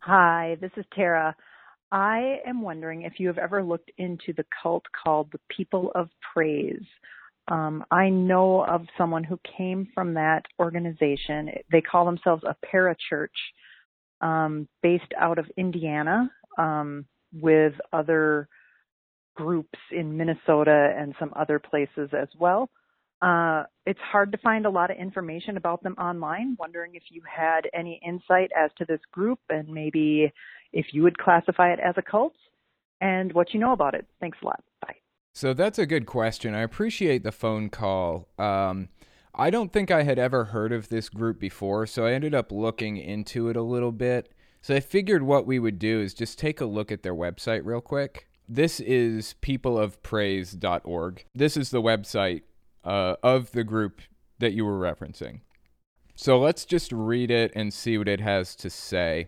Hi, 0.01 0.55
this 0.61 0.71
is 0.77 0.85
Tara. 0.95 1.35
I 1.91 2.37
am 2.47 2.61
wondering 2.61 3.01
if 3.01 3.19
you 3.19 3.27
have 3.27 3.37
ever 3.37 3.61
looked 3.61 3.91
into 3.97 4.31
the 4.37 4.45
cult 4.63 4.85
called 5.03 5.29
the 5.33 5.39
People 5.49 5.91
of 5.93 6.07
Praise. 6.33 6.85
Um, 7.49 7.83
I 7.91 8.07
know 8.07 8.63
of 8.63 8.85
someone 8.97 9.25
who 9.25 9.37
came 9.57 9.89
from 9.93 10.13
that 10.13 10.45
organization. 10.57 11.49
They 11.69 11.81
call 11.81 12.05
themselves 12.05 12.43
a 12.45 12.55
parachurch 12.65 13.27
um, 14.21 14.69
based 14.81 15.11
out 15.19 15.37
of 15.37 15.47
Indiana 15.57 16.31
um, 16.57 17.05
with 17.33 17.73
other 17.91 18.47
groups 19.35 19.79
in 19.91 20.15
Minnesota 20.15 20.93
and 20.97 21.13
some 21.19 21.33
other 21.35 21.59
places 21.59 22.09
as 22.13 22.29
well. 22.39 22.69
Uh, 23.21 23.63
it's 23.85 23.99
hard 23.99 24.31
to 24.31 24.37
find 24.37 24.65
a 24.65 24.69
lot 24.69 24.91
of 24.91 24.97
information 24.97 25.57
about 25.57 25.83
them 25.83 25.93
online. 25.93 26.55
Wondering 26.59 26.95
if 26.95 27.03
you 27.09 27.21
had 27.29 27.61
any 27.73 27.99
insight 28.05 28.51
as 28.57 28.71
to 28.77 28.85
this 28.85 29.01
group 29.11 29.39
and 29.49 29.67
maybe 29.67 30.31
if 30.71 30.87
you 30.93 31.03
would 31.03 31.17
classify 31.17 31.71
it 31.73 31.79
as 31.79 31.95
a 31.97 32.01
cult 32.01 32.35
and 33.01 33.33
what 33.33 33.53
you 33.53 33.59
know 33.59 33.73
about 33.73 33.95
it. 33.95 34.05
Thanks 34.19 34.37
a 34.41 34.45
lot. 34.45 34.63
Bye. 34.81 34.95
So 35.33 35.53
that's 35.53 35.79
a 35.79 35.85
good 35.85 36.05
question. 36.05 36.53
I 36.53 36.61
appreciate 36.61 37.23
the 37.23 37.31
phone 37.31 37.69
call. 37.69 38.27
Um, 38.37 38.89
I 39.33 39.49
don't 39.49 39.71
think 39.71 39.91
I 39.91 40.03
had 40.03 40.19
ever 40.19 40.45
heard 40.45 40.71
of 40.71 40.89
this 40.89 41.09
group 41.09 41.39
before, 41.39 41.85
so 41.85 42.05
I 42.05 42.13
ended 42.13 42.35
up 42.35 42.51
looking 42.51 42.97
into 42.97 43.49
it 43.49 43.55
a 43.55 43.61
little 43.61 43.91
bit. 43.91 44.33
So 44.61 44.75
I 44.75 44.81
figured 44.81 45.23
what 45.23 45.45
we 45.45 45.59
would 45.59 45.79
do 45.79 46.01
is 46.01 46.13
just 46.13 46.37
take 46.37 46.59
a 46.59 46.65
look 46.65 46.91
at 46.91 47.03
their 47.03 47.15
website 47.15 47.61
real 47.63 47.79
quick. 47.79 48.27
This 48.47 48.79
is 48.79 49.35
peopleofpraise.org. 49.41 51.25
This 51.35 51.55
is 51.55 51.69
the 51.69 51.81
website 51.81 52.41
uh, 52.83 53.15
of 53.23 53.51
the 53.51 53.63
group 53.63 54.01
that 54.39 54.53
you 54.53 54.65
were 54.65 54.79
referencing. 54.79 55.41
So 56.15 56.39
let's 56.39 56.65
just 56.65 56.91
read 56.91 57.31
it 57.31 57.51
and 57.55 57.73
see 57.73 57.97
what 57.97 58.07
it 58.07 58.19
has 58.19 58.55
to 58.57 58.69
say 58.69 59.27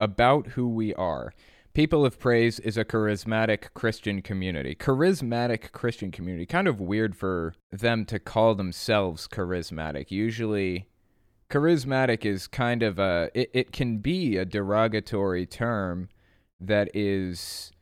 about 0.00 0.48
who 0.48 0.68
we 0.68 0.94
are. 0.94 1.32
People 1.74 2.04
of 2.04 2.18
Praise 2.18 2.58
is 2.58 2.76
a 2.76 2.84
charismatic 2.84 3.74
Christian 3.74 4.22
community. 4.22 4.74
Charismatic 4.74 5.70
Christian 5.72 6.10
community. 6.10 6.46
Kind 6.46 6.66
of 6.66 6.80
weird 6.80 7.14
for 7.14 7.54
them 7.70 8.04
to 8.06 8.18
call 8.18 8.54
themselves 8.54 9.28
charismatic. 9.28 10.10
Usually, 10.10 10.88
charismatic 11.50 12.24
is 12.24 12.46
kind 12.46 12.82
of 12.82 12.98
a, 12.98 13.30
it, 13.34 13.50
it 13.52 13.72
can 13.72 13.98
be 13.98 14.36
a 14.36 14.44
derogatory 14.44 15.46
term 15.46 16.08
that 16.60 16.88
is 16.94 17.72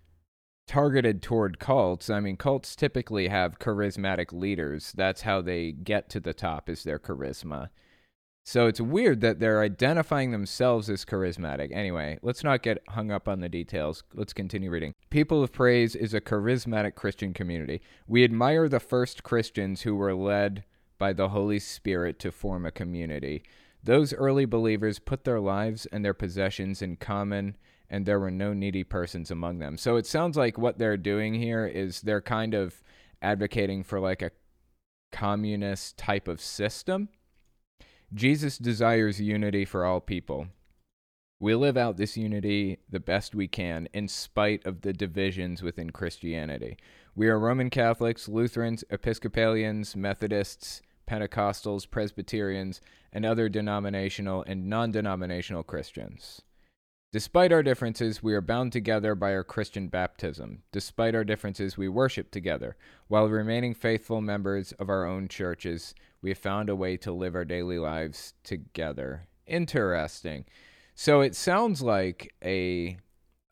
targeted 0.67 1.23
toward 1.23 1.59
cults. 1.59 2.11
I 2.11 2.21
mean, 2.21 2.37
cults 2.37 2.77
typically 2.77 3.29
have 3.29 3.59
charismatic 3.59 4.33
leaders. 4.33 4.93
That's 4.97 5.23
how 5.23 5.41
they 5.41 5.73
get 5.73 6.09
to 6.11 6.21
the 6.21 6.35
top 6.35 6.69
is 6.69 6.83
their 6.83 6.99
charisma. 6.99 7.69
So 8.45 8.69
it's 8.69 8.81
weird 8.81 9.23
that 9.23 9.41
they're 9.41 9.61
identifying 9.61 10.31
themselves 10.31 10.89
as 10.89 11.05
charismatic. 11.05 11.73
Anyway, 11.73 12.19
let's 12.23 12.45
not 12.45 12.63
get 12.63 12.83
hung 12.91 13.11
up 13.11 13.27
on 13.27 13.41
the 13.41 13.49
details. 13.49 14.05
Let's 14.15 14.33
continue 14.33 14.71
reading. 14.71 14.95
People 15.11 15.43
of 15.43 15.53
Praise 15.53 15.97
is 15.97 16.15
a 16.15 16.21
charismatic 16.21 16.95
Christian 16.95 17.33
community. 17.33 17.81
We 18.07 18.23
admire 18.23 18.69
the 18.69 18.79
first 18.79 19.25
Christians 19.25 19.83
who 19.83 19.97
were 19.97 20.15
led 20.15 20.63
by 20.97 21.13
the 21.13 21.31
Holy 21.31 21.59
Spirit 21.59 22.21
to 22.21 22.31
form 22.31 22.65
a 22.65 22.71
community. 22.71 23.43
Those 23.83 24.15
early 24.15 24.45
believers 24.45 25.01
put 25.01 25.25
their 25.25 25.41
lives 25.41 25.87
and 25.87 26.05
their 26.05 26.15
possessions 26.15 26.81
in 26.83 26.97
common 26.97 27.57
and 27.91 28.05
there 28.05 28.21
were 28.21 28.31
no 28.31 28.53
needy 28.53 28.85
persons 28.85 29.31
among 29.31 29.59
them. 29.59 29.77
So 29.77 29.97
it 29.97 30.07
sounds 30.07 30.37
like 30.37 30.59
what 30.59 30.79
they're 30.79 30.97
doing 30.97 31.35
here 31.35 31.67
is 31.67 32.01
they're 32.01 32.21
kind 32.21 32.55
of 32.55 32.83
advocating 33.23 33.85
for 33.85 34.01
like 34.01 34.23
a 34.23 34.33
communist 35.13 35.97
type 35.97 36.29
of 36.29 36.41
system. 36.41 37.09
Jesus 38.13 38.59
desires 38.59 39.21
unity 39.21 39.65
for 39.65 39.85
all 39.85 40.01
people. 40.01 40.49
We 41.39 41.55
live 41.55 41.77
out 41.77 41.99
this 41.99 42.17
unity 42.17 42.79
the 42.89 43.01
best 43.01 43.35
we 43.35 43.47
can 43.47 43.89
in 43.93 44.09
spite 44.09 44.65
of 44.67 44.81
the 44.81 44.93
divisions 44.93 45.63
within 45.63 45.91
Christianity. 45.91 46.79
We 47.15 47.29
are 47.29 47.39
Roman 47.39 47.69
Catholics, 47.69 48.27
Lutherans, 48.27 48.85
Episcopalians, 48.91 49.95
Methodists, 49.97 50.81
Pentecostals, 51.07 51.89
Presbyterians, 51.91 52.81
and 53.13 53.27
other 53.27 53.49
denominational 53.49 54.45
and 54.47 54.67
non 54.67 54.91
denominational 54.91 55.63
Christians. 55.63 56.43
Despite 57.13 57.53
our 57.53 57.63
differences, 57.63 58.23
we 58.23 58.35
are 58.35 58.41
bound 58.41 58.73
together 58.73 59.15
by 59.15 59.33
our 59.33 59.45
Christian 59.45 59.87
baptism. 59.87 60.63
Despite 60.73 61.15
our 61.15 61.25
differences, 61.25 61.77
we 61.77 61.89
worship 61.89 62.31
together. 62.31 62.77
While 63.07 63.29
remaining 63.29 63.75
faithful 63.75 64.21
members 64.21 64.73
of 64.73 64.91
our 64.91 65.07
own 65.07 65.29
churches, 65.29 65.95
we 66.21 66.31
have 66.31 66.39
found 66.39 66.69
a 66.69 66.77
way 66.77 66.97
to 66.99 67.13
live 67.13 67.37
our 67.37 67.45
daily 67.45 67.79
lives 67.79 68.35
together. 68.43 69.29
Interesting. 69.47 70.45
So 70.97 71.21
it 71.21 71.37
sounds 71.37 71.81
like 71.81 72.35
a 72.45 72.99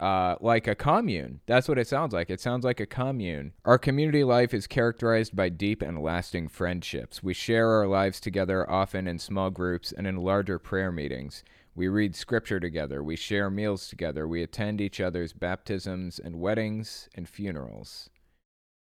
uh, 0.00 0.34
like 0.40 0.66
a 0.66 0.74
commune. 0.74 1.40
That's 1.46 1.68
what 1.68 1.78
it 1.78 1.86
sounds 1.86 2.12
like. 2.12 2.28
It 2.28 2.40
sounds 2.40 2.64
like 2.64 2.80
a 2.80 2.86
commune. 2.86 3.52
Our 3.64 3.78
community 3.78 4.24
life 4.24 4.52
is 4.52 4.66
characterized 4.66 5.36
by 5.36 5.48
deep 5.50 5.80
and 5.80 6.02
lasting 6.02 6.48
friendships. 6.48 7.22
We 7.22 7.32
share 7.32 7.70
our 7.70 7.86
lives 7.86 8.18
together 8.18 8.68
often 8.68 9.06
in 9.06 9.20
small 9.20 9.50
groups 9.50 9.92
and 9.92 10.06
in 10.06 10.16
larger 10.16 10.58
prayer 10.58 10.90
meetings. 10.90 11.44
We 11.76 11.88
read 11.88 12.14
scripture 12.14 12.60
together. 12.60 13.02
We 13.02 13.16
share 13.16 13.50
meals 13.50 13.88
together. 13.88 14.28
We 14.28 14.42
attend 14.42 14.80
each 14.80 15.00
other's 15.00 15.32
baptisms 15.32 16.20
and 16.20 16.38
weddings 16.40 17.08
and 17.14 17.28
funerals. 17.28 18.10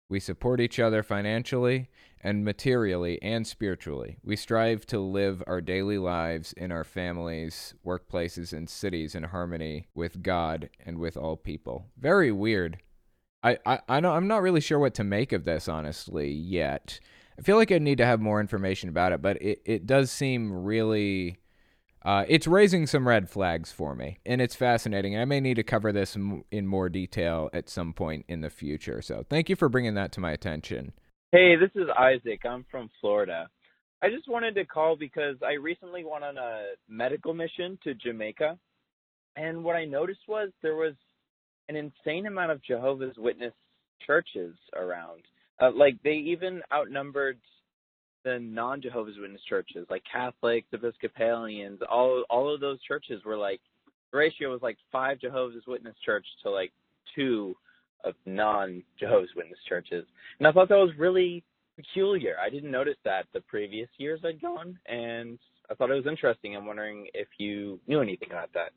We 0.09 0.19
support 0.19 0.61
each 0.61 0.81
other 0.81 1.05
financially 1.05 1.89
and 2.21 2.45
materially 2.45 3.23
and 3.23 3.47
spiritually. 3.47 4.19
We 4.25 4.35
strive 4.35 4.85
to 4.87 4.99
live 4.99 5.41
our 5.47 5.61
daily 5.61 5.99
lives 5.99 6.53
in 6.53 6.73
our 6.73 6.83
families, 6.83 7.75
workplaces, 7.87 8.53
and 8.53 8.69
cities 8.69 9.15
in 9.15 9.23
harmony 9.23 9.87
with 9.95 10.21
God 10.25 10.69
and 10.85 10.99
with 10.99 11.17
all 11.17 11.37
people. 11.37 11.87
Very 11.97 12.33
weird. 12.33 12.79
I, 13.45 13.59
I, 13.65 13.79
I 13.89 14.01
know, 14.01 14.13
I'm 14.13 14.27
not 14.27 14.43
really 14.43 14.61
sure 14.61 14.81
what 14.81 14.95
to 14.95 15.05
make 15.05 15.31
of 15.33 15.45
this, 15.45 15.69
honestly, 15.69 16.29
yet. 16.29 16.99
I 17.39 17.43
feel 17.43 17.57
like 17.57 17.71
I 17.71 17.79
need 17.79 17.99
to 17.99 18.05
have 18.05 18.21
more 18.21 18.41
information 18.41 18.89
about 18.89 19.13
it, 19.13 19.23
but 19.23 19.41
it, 19.41 19.63
it 19.65 19.87
does 19.87 20.11
seem 20.11 20.53
really 20.53 21.39
uh, 22.03 22.25
it's 22.29 22.47
raising 22.47 22.87
some 22.87 23.07
red 23.07 23.29
flags 23.29 23.71
for 23.71 23.95
me, 23.95 24.19
and 24.25 24.41
it's 24.41 24.57
fascinating. 24.57 25.19
I 25.19 25.25
may 25.25 25.41
need 25.41 25.55
to 25.55 25.63
cover 25.63 25.93
this 25.93 26.17
in 26.17 26.67
more 26.67 26.89
detail 26.89 27.51
at 27.53 27.69
some 27.69 27.93
point 27.93 28.25
in 28.29 28.41
the 28.41 28.51
future. 28.51 29.03
So, 29.03 29.25
thank 29.29 29.49
you 29.49 29.57
for 29.57 29.69
bringing 29.69 29.95
that 29.95 30.13
to 30.13 30.21
my 30.21 30.33
attention. 30.33 30.93
Hey, 31.33 31.55
this 31.57 31.71
is 31.75 31.89
Isaac. 31.99 32.41
I'm 32.45 32.65
from 32.71 32.91
Florida. 33.01 33.49
I 34.03 34.09
just 34.09 34.29
wanted 34.29 34.55
to 34.55 34.65
call 34.65 34.97
because 34.97 35.37
I 35.47 35.53
recently 35.53 36.05
went 36.05 36.25
on 36.25 36.39
a 36.39 36.69
medical 36.89 37.35
mission 37.35 37.79
to 37.85 37.95
Jamaica, 37.95 38.59
and 39.37 39.63
what 39.63 39.77
I 39.77 39.85
noticed 39.85 40.21
was 40.27 40.51
there 40.63 40.77
was 40.77 40.95
an 41.69 41.77
insane 41.77 42.27
amount 42.27 42.51
of 42.51 42.63
Jehovah's 42.65 43.15
Witness 43.19 43.53
churches 44.07 44.57
around. 44.75 45.23
Uh, 45.61 45.71
like 45.73 45.97
they 46.03 46.15
even 46.15 46.63
outnumbered 46.73 47.39
the 48.25 48.39
non 48.39 48.83
Jehovah's 48.83 49.17
Witness 49.19 49.43
churches, 49.49 49.87
like 49.91 50.03
Catholics, 50.11 50.69
Episcopalians, 50.73 51.81
all 51.91 52.25
all 52.31 52.53
of 52.53 52.61
those 52.61 52.83
churches 52.83 53.25
were 53.25 53.37
like 53.37 53.61
the 54.13 54.19
ratio 54.19 54.51
was 54.51 54.63
like 54.63 54.77
five 54.91 55.21
Jehovah's 55.21 55.65
Witness 55.67 55.95
church 56.05 56.27
to 56.43 56.51
like 56.51 56.73
two 57.15 57.55
of 58.05 58.15
non 58.27 58.83
Jehovah's 58.99 59.31
Witness 59.37 59.59
churches. 59.69 60.05
And 60.39 60.47
I 60.47 60.53
thought 60.53 60.69
that 60.69 60.77
was 60.77 60.93
really 60.99 61.45
peculiar. 61.77 62.37
I 62.45 62.51
didn't 62.51 62.71
notice 62.71 62.97
that 63.05 63.27
the 63.33 63.41
previous 63.43 63.89
years 63.99 64.21
I'd 64.25 64.41
gone 64.41 64.79
and 64.87 65.39
I 65.71 65.75
thought 65.75 65.91
it 65.91 65.95
was 65.95 66.07
interesting. 66.07 66.57
I'm 66.57 66.67
wondering 66.67 67.07
if 67.15 67.29
you 67.39 67.79
knew 67.87 68.01
anything 68.01 68.31
about 68.31 68.51
that. 68.55 68.73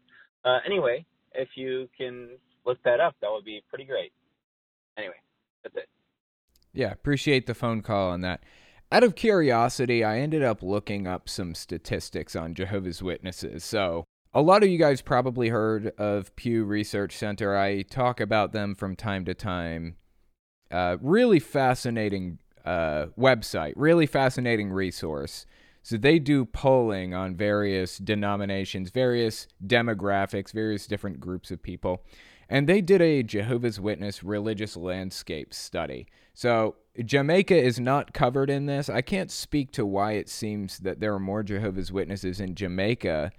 Uh, 0.45 0.59
anyway, 0.65 1.05
if 1.33 1.49
you 1.55 1.89
can 1.97 2.29
look 2.65 2.77
that 2.83 2.99
up, 2.99 3.15
that 3.21 3.31
would 3.31 3.45
be 3.45 3.63
pretty 3.69 3.85
great. 3.85 4.11
Anyway, 4.97 5.15
that's 5.63 5.75
it. 5.75 5.89
Yeah, 6.71 6.91
appreciate 6.91 7.47
the 7.47 7.53
phone 7.53 7.81
call 7.81 8.11
on 8.11 8.21
that. 8.21 8.43
Out 8.93 9.03
of 9.03 9.15
curiosity, 9.15 10.03
I 10.03 10.19
ended 10.19 10.43
up 10.43 10.61
looking 10.61 11.07
up 11.07 11.27
some 11.27 11.55
statistics 11.55 12.35
on 12.35 12.53
Jehovah's 12.53 13.01
Witnesses. 13.01 13.63
So, 13.63 14.05
a 14.35 14.41
lot 14.43 14.61
of 14.61 14.69
you 14.69 14.77
guys 14.77 15.01
probably 15.01 15.49
heard 15.49 15.87
of 15.97 16.35
Pew 16.35 16.63
Research 16.63 17.17
Center. 17.17 17.57
I 17.57 17.81
talk 17.81 18.19
about 18.19 18.53
them 18.53 18.75
from 18.75 18.95
time 18.95 19.25
to 19.25 19.33
time. 19.33 19.95
Uh, 20.69 20.97
really 21.01 21.39
fascinating 21.39 22.37
uh, 22.65 23.07
website, 23.17 23.73
really 23.75 24.05
fascinating 24.05 24.69
resource. 24.71 25.47
So 25.81 25.97
they 25.97 26.19
do 26.19 26.45
polling 26.45 27.15
on 27.15 27.35
various 27.35 27.97
denominations, 27.97 28.91
various 28.91 29.47
demographics, 29.65 30.53
various 30.53 30.85
different 30.85 31.19
groups 31.19 31.49
of 31.49 31.63
people. 31.63 32.03
And 32.53 32.69
they 32.69 32.81
did 32.81 33.01
a 33.01 33.23
Jehovah's 33.23 33.79
Witness 33.79 34.23
religious 34.23 34.77
landscape 34.77 35.55
study. 35.55 36.05
So 36.35 36.75
Jamaica 37.03 37.55
is 37.55 37.79
not 37.79 38.13
covered 38.13 38.47
in 38.47 38.67
this. 38.67 38.89
I 38.89 39.01
can't 39.01 39.31
speak 39.31 39.71
to 39.71 39.83
why 39.83 40.11
it 40.11 40.29
seems 40.29 40.77
that 40.77 40.99
there 40.99 41.15
are 41.15 41.19
more 41.19 41.41
Jehovah's 41.41 41.91
Witnesses 41.91 42.39
in 42.39 42.53
Jamaica 42.53 43.31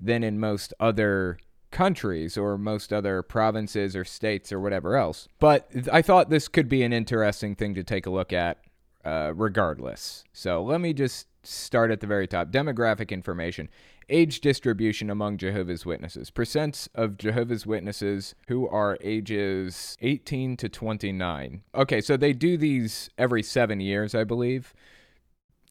than 0.00 0.24
in 0.24 0.40
most 0.40 0.72
other 0.80 1.36
countries 1.70 2.38
or 2.38 2.56
most 2.56 2.94
other 2.94 3.20
provinces 3.20 3.94
or 3.94 4.06
states 4.06 4.50
or 4.50 4.58
whatever 4.58 4.96
else. 4.96 5.28
But 5.38 5.68
I 5.92 6.00
thought 6.00 6.30
this 6.30 6.48
could 6.48 6.70
be 6.70 6.82
an 6.82 6.94
interesting 6.94 7.54
thing 7.54 7.74
to 7.74 7.84
take 7.84 8.06
a 8.06 8.10
look 8.10 8.32
at 8.32 8.56
uh, 9.04 9.32
regardless. 9.34 10.24
So 10.32 10.62
let 10.62 10.80
me 10.80 10.94
just 10.94 11.26
start 11.44 11.90
at 11.90 12.00
the 12.00 12.06
very 12.06 12.26
top. 12.26 12.50
Demographic 12.50 13.10
information. 13.10 13.68
Age 14.08 14.40
distribution 14.40 15.10
among 15.10 15.38
Jehovah's 15.38 15.86
Witnesses. 15.86 16.30
Percents 16.30 16.88
of 16.94 17.18
Jehovah's 17.18 17.66
Witnesses 17.66 18.34
who 18.48 18.68
are 18.68 18.98
ages 19.00 19.96
18 20.00 20.56
to 20.58 20.68
29. 20.68 21.62
Okay, 21.74 22.00
so 22.00 22.16
they 22.16 22.32
do 22.32 22.56
these 22.56 23.10
every 23.16 23.42
seven 23.42 23.80
years, 23.80 24.14
I 24.14 24.24
believe. 24.24 24.74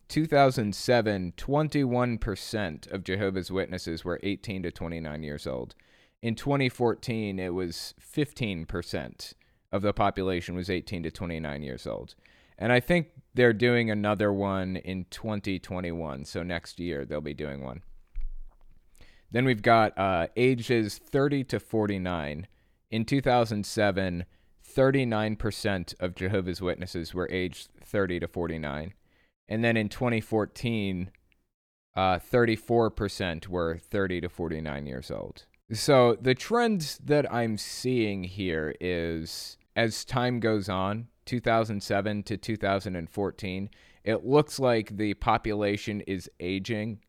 2007, 0.07 1.33
21% 1.37 2.91
of 2.91 3.03
Jehovah's 3.03 3.51
Witnesses 3.51 4.03
were 4.03 4.19
18 4.23 4.63
to 4.63 4.71
29 4.71 5.23
years 5.23 5.47
old. 5.47 5.75
In 6.21 6.35
2014, 6.35 7.39
it 7.39 7.53
was 7.53 7.93
15% 7.99 9.33
of 9.71 9.81
the 9.81 9.93
population 9.93 10.55
was 10.55 10.69
18 10.69 11.03
to 11.03 11.11
29 11.11 11.63
years 11.63 11.87
old. 11.87 12.15
And 12.57 12.71
I 12.71 12.79
think 12.79 13.07
they're 13.33 13.53
doing 13.53 13.89
another 13.89 14.31
one 14.31 14.75
in 14.75 15.05
2021. 15.09 16.25
So 16.25 16.43
next 16.43 16.79
year, 16.79 17.05
they'll 17.05 17.21
be 17.21 17.33
doing 17.33 17.63
one. 17.63 17.81
Then 19.31 19.45
we've 19.45 19.61
got 19.61 19.97
uh, 19.97 20.27
ages 20.35 20.97
30 20.97 21.45
to 21.45 21.59
49. 21.59 22.47
In 22.89 23.05
2007, 23.05 24.25
39% 24.75 25.93
of 25.99 26.15
Jehovah's 26.15 26.61
Witnesses 26.61 27.13
were 27.13 27.29
aged 27.31 27.69
30 27.83 28.19
to 28.21 28.27
49. 28.27 28.93
And 29.47 29.63
then 29.63 29.77
in 29.77 29.89
2014, 29.89 31.11
uh, 31.95 32.19
34% 32.19 33.47
were 33.47 33.77
30 33.77 34.21
to 34.21 34.29
49 34.29 34.85
years 34.85 35.11
old. 35.11 35.45
So 35.73 36.17
the 36.21 36.35
trend 36.35 36.99
that 37.03 37.31
I'm 37.33 37.57
seeing 37.57 38.23
here 38.23 38.75
is 38.79 39.57
as 39.75 40.03
time 40.03 40.39
goes 40.39 40.67
on, 40.67 41.07
2007 41.25 42.23
to 42.23 42.37
2014, 42.37 43.69
it 44.03 44.25
looks 44.25 44.59
like 44.59 44.97
the 44.97 45.13
population 45.13 46.01
is 46.01 46.29
aging. 46.39 46.99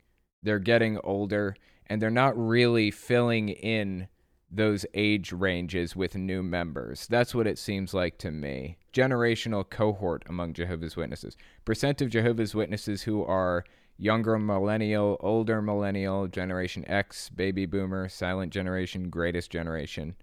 They're 0.42 0.58
getting 0.58 0.98
older 1.02 1.56
and 1.86 2.00
they're 2.00 2.10
not 2.10 2.36
really 2.36 2.90
filling 2.90 3.48
in 3.48 4.08
those 4.50 4.84
age 4.94 5.32
ranges 5.32 5.96
with 5.96 6.14
new 6.14 6.42
members. 6.42 7.06
That's 7.06 7.34
what 7.34 7.46
it 7.46 7.58
seems 7.58 7.94
like 7.94 8.18
to 8.18 8.30
me. 8.30 8.76
Generational 8.92 9.68
cohort 9.68 10.24
among 10.28 10.52
Jehovah's 10.52 10.96
Witnesses. 10.96 11.36
Percent 11.64 12.02
of 12.02 12.10
Jehovah's 12.10 12.54
Witnesses 12.54 13.02
who 13.02 13.24
are 13.24 13.64
younger 13.96 14.38
millennial, 14.38 15.16
older 15.20 15.62
millennial, 15.62 16.28
Generation 16.28 16.84
X, 16.86 17.30
baby 17.30 17.64
boomer, 17.64 18.08
silent 18.08 18.52
generation, 18.52 19.08
greatest 19.08 19.50
generation. 19.50 20.16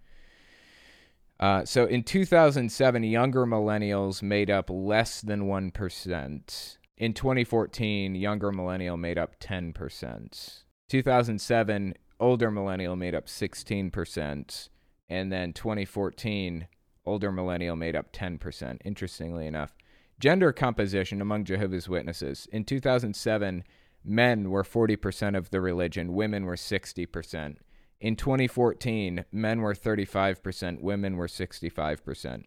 Uh, 1.40 1.64
so 1.64 1.86
in 1.86 2.04
2007, 2.04 3.04
younger 3.04 3.46
millennials 3.46 4.22
made 4.22 4.50
up 4.50 4.70
less 4.70 5.22
than 5.22 5.48
1%. 5.48 6.78
In 6.98 7.14
2014, 7.14 8.16
younger 8.16 8.52
millennial 8.52 8.98
made 8.98 9.18
up 9.18 9.40
10%. 9.40 10.64
2007, 10.90 11.94
older 12.20 12.52
millennial 12.52 12.96
made 12.96 13.16
up 13.16 13.28
16%. 13.28 14.70
And 15.08 15.32
then 15.32 15.54
2014, 15.54 16.68
older 17.06 17.32
millennial 17.32 17.76
made 17.76 17.96
up 17.96 18.12
10%, 18.12 18.78
interestingly 18.84 19.48
enough. 19.48 19.76
Gender 20.20 20.52
composition 20.52 21.22
among 21.22 21.46
Jehovah's 21.46 21.88
Witnesses. 21.88 22.48
In 22.52 22.66
2007, 22.66 23.64
men 24.04 24.50
were 24.50 24.64
40% 24.64 25.38
of 25.38 25.50
the 25.50 25.62
religion, 25.62 26.14
women 26.14 26.46
were 26.46 26.56
60%. 26.56 27.56
In 28.02 28.16
2014, 28.16 29.26
men 29.32 29.62
were 29.62 29.74
35%, 29.74 30.82
women 30.82 31.18
were 31.18 31.28
65%. 31.28 32.44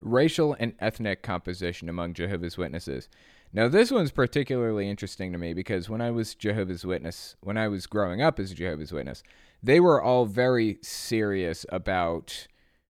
Racial 0.00 0.56
and 0.58 0.74
ethnic 0.80 1.22
composition 1.22 1.88
among 1.88 2.14
Jehovah's 2.14 2.58
Witnesses. 2.58 3.08
Now, 3.54 3.68
this 3.68 3.90
one's 3.90 4.12
particularly 4.12 4.88
interesting 4.88 5.30
to 5.32 5.38
me 5.38 5.52
because 5.52 5.90
when 5.90 6.00
I 6.00 6.10
was 6.10 6.34
Jehovah's 6.34 6.86
Witness, 6.86 7.36
when 7.40 7.58
I 7.58 7.68
was 7.68 7.86
growing 7.86 8.22
up 8.22 8.38
as 8.38 8.50
a 8.50 8.54
Jehovah's 8.54 8.92
Witness, 8.92 9.22
they 9.62 9.78
were 9.78 10.02
all 10.02 10.24
very 10.24 10.78
serious 10.82 11.66
about 11.68 12.46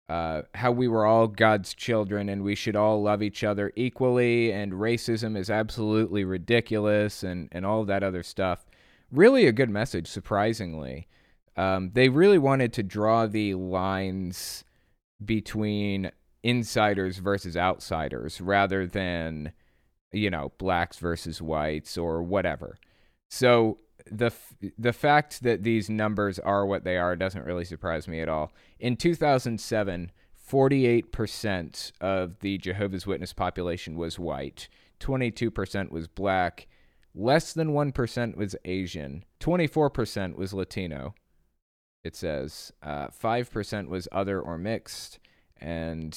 uh, 0.09 0.43
how 0.55 0.71
we 0.71 0.87
were 0.87 1.06
all 1.06 1.27
God's 1.27 1.75
children 1.75 2.29
and 2.29 2.43
we 2.43 2.55
should 2.55 2.77
all 2.77 3.03
love 3.03 3.23
each 3.23 3.43
other 3.43 3.73
equally, 3.75 4.53
and 4.53 4.73
racism 4.73 5.37
is 5.37 5.51
absolutely 5.51 6.25
ridiculous, 6.25 7.23
and, 7.23 7.49
and 7.51 7.67
all 7.67 7.85
that 7.85 8.03
other 8.03 8.23
stuff. 8.23 8.67
Really 9.11 9.47
a 9.47 9.53
good 9.53 9.71
message, 9.71 10.06
surprisingly. 10.06 11.09
Um, 11.56 11.91
they 11.95 12.09
really 12.09 12.39
wanted 12.39 12.73
to 12.75 12.83
draw 12.83 13.27
the 13.27 13.55
lines 13.55 14.65
between 15.25 16.11
insiders 16.43 17.19
versus 17.19 17.56
outsiders 17.56 18.41
rather 18.41 18.87
than, 18.87 19.53
you 20.14 20.31
know, 20.31 20.52
blacks 20.58 20.99
versus 20.99 21.43
whites 21.43 21.99
or 21.99 22.22
whatever. 22.22 22.76
So 23.28 23.78
the 24.11 24.32
the 24.78 24.93
fact 24.93 25.43
that 25.43 25.62
these 25.62 25.88
numbers 25.88 26.39
are 26.39 26.67
what 26.67 26.84
they 26.84 26.96
are 26.96 27.17
doesn't 27.17 27.44
really 27.44 27.65
surprise 27.65 28.06
me 28.06 28.20
at 28.20 28.29
all. 28.29 28.53
In 28.79 28.96
2007, 28.96 30.12
48% 30.50 31.93
of 32.00 32.39
the 32.41 32.58
Jehovah's 32.58 33.06
Witness 33.06 33.32
population 33.32 33.96
was 33.96 34.19
white, 34.19 34.69
22% 35.00 35.91
was 35.91 36.06
black, 36.06 36.69
less 37.15 37.55
than 37.55 37.72
1% 37.72 38.36
was 38.36 38.55
Asian, 38.67 39.24
24% 39.41 40.36
was 40.36 40.53
Latino, 40.53 41.15
it 42.05 42.15
says 42.15 42.72
uh, 42.82 43.08
5% 43.08 43.89
was 43.89 44.06
other 44.12 44.41
or 44.41 44.58
mixed. 44.58 45.19
And 45.56 46.17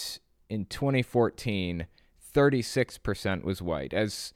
in 0.49 0.65
2014, 0.65 1.87
36% 2.37 3.43
was 3.43 3.63
white, 3.63 3.95
as 3.95 4.33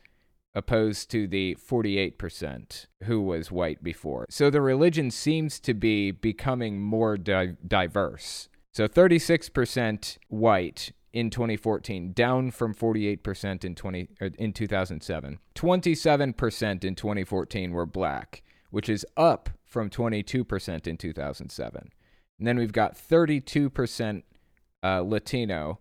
opposed 0.56 1.12
to 1.12 1.28
the 1.28 1.56
48% 1.56 2.88
who 3.04 3.22
was 3.22 3.52
white 3.52 3.84
before. 3.84 4.26
So 4.28 4.50
the 4.50 4.60
religion 4.60 5.12
seems 5.12 5.60
to 5.60 5.76
be 5.76 6.10
becoming 6.10 6.82
more 6.82 7.16
di- 7.16 7.58
diverse. 7.66 8.50
So 8.74 8.88
36% 8.88 10.18
white 10.30 10.94
in 11.14 11.30
2014, 11.30 12.14
down 12.14 12.50
from 12.50 12.74
48% 12.74 13.64
in 13.64 13.76
20 13.76 14.08
uh, 14.20 14.30
in 14.40 14.52
2007. 14.52 15.40
27% 15.54 16.84
in 16.84 16.96
2014 16.96 17.72
were 17.72 17.86
black, 17.86 18.42
which 18.72 18.90
is 18.90 19.06
up 19.16 19.52
from 19.64 19.92
22% 19.92 20.88
in 20.88 20.98
2007. 20.98 21.90
And 22.40 22.48
then 22.48 22.58
we've 22.58 22.72
got 22.72 22.96
32% 22.96 24.24
uh, 24.84 25.02
Latino 25.02 25.78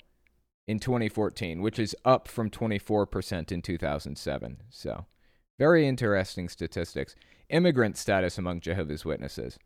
in 0.70 0.78
2014, 0.78 1.62
which 1.62 1.80
is 1.80 1.96
up 2.04 2.28
from 2.28 2.48
24% 2.48 3.50
in 3.50 3.60
2007. 3.60 4.62
So, 4.70 5.06
very 5.58 5.88
interesting 5.88 6.48
statistics. 6.48 7.16
Immigrant 7.48 7.96
status 7.96 8.38
among 8.38 8.60
Jehovah's 8.60 9.04
Witnesses. 9.04 9.58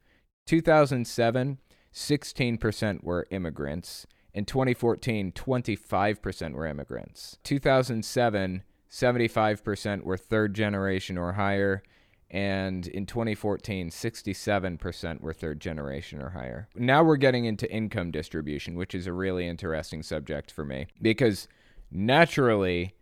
2007, 0.46 1.58
16% 1.92 3.04
were 3.04 3.26
immigrants. 3.30 4.06
In 4.32 4.46
2014, 4.46 5.32
25% 5.32 6.52
were 6.54 6.66
immigrants. 6.66 7.37
2007, 7.44 8.62
75% 8.90 10.02
were 10.04 10.16
third 10.16 10.54
generation 10.54 11.18
or 11.18 11.34
higher 11.34 11.82
and 12.34 12.88
in 12.88 13.06
2014 13.06 13.90
67% 13.90 15.20
were 15.20 15.32
third 15.32 15.60
generation 15.60 16.20
or 16.20 16.30
higher. 16.30 16.68
Now 16.74 17.04
we're 17.04 17.16
getting 17.16 17.44
into 17.44 17.70
income 17.70 18.10
distribution 18.10 18.74
which 18.74 18.94
is 18.94 19.06
a 19.06 19.12
really 19.12 19.46
interesting 19.46 20.02
subject 20.02 20.50
for 20.50 20.64
me 20.64 20.88
because 21.00 21.46
naturally 21.92 22.94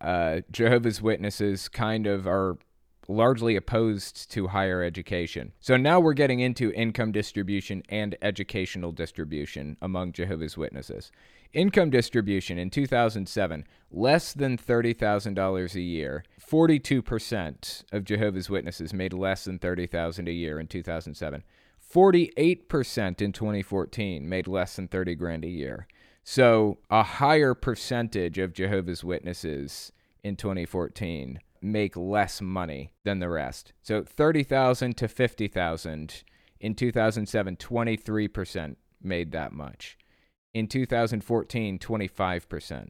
uh, 0.00 0.40
jehovah's 0.50 1.00
witnesses 1.00 1.68
kind 1.68 2.06
of 2.06 2.26
are 2.26 2.58
largely 3.10 3.56
opposed 3.56 4.30
to 4.30 4.46
higher 4.46 4.82
education. 4.82 5.52
So 5.60 5.76
now 5.76 6.00
we're 6.00 6.12
getting 6.12 6.40
into 6.40 6.72
income 6.72 7.12
distribution 7.12 7.82
and 7.88 8.16
educational 8.22 8.92
distribution 8.92 9.76
among 9.82 10.12
Jehovah's 10.12 10.56
Witnesses. 10.56 11.10
Income 11.52 11.90
distribution 11.90 12.58
in 12.58 12.70
2007, 12.70 13.66
less 13.90 14.32
than 14.32 14.56
$30,000 14.56 15.74
a 15.74 15.80
year. 15.80 16.24
42% 16.40 17.84
of 17.92 18.04
Jehovah's 18.04 18.48
Witnesses 18.48 18.94
made 18.94 19.12
less 19.12 19.44
than 19.44 19.58
30,000 19.58 20.28
a 20.28 20.32
year 20.32 20.60
in 20.60 20.68
2007. 20.68 21.42
48% 21.92 23.20
in 23.20 23.32
2014 23.32 24.28
made 24.28 24.46
less 24.46 24.76
than 24.76 24.86
30 24.86 25.16
grand 25.16 25.44
a 25.44 25.48
year. 25.48 25.88
So, 26.22 26.78
a 26.88 27.02
higher 27.02 27.54
percentage 27.54 28.38
of 28.38 28.52
Jehovah's 28.52 29.02
Witnesses 29.02 29.90
in 30.22 30.36
2014 30.36 31.40
make 31.62 31.96
less 31.96 32.40
money 32.40 32.92
than 33.04 33.18
the 33.18 33.28
rest. 33.28 33.72
So, 33.82 34.02
30,000 34.02 34.96
to 34.96 35.08
50,000 35.08 36.24
in 36.60 36.74
2007, 36.74 37.56
23% 37.56 38.76
made 39.02 39.32
that 39.32 39.52
much. 39.52 39.98
In 40.52 40.66
2014, 40.66 41.78
25% 41.78 42.88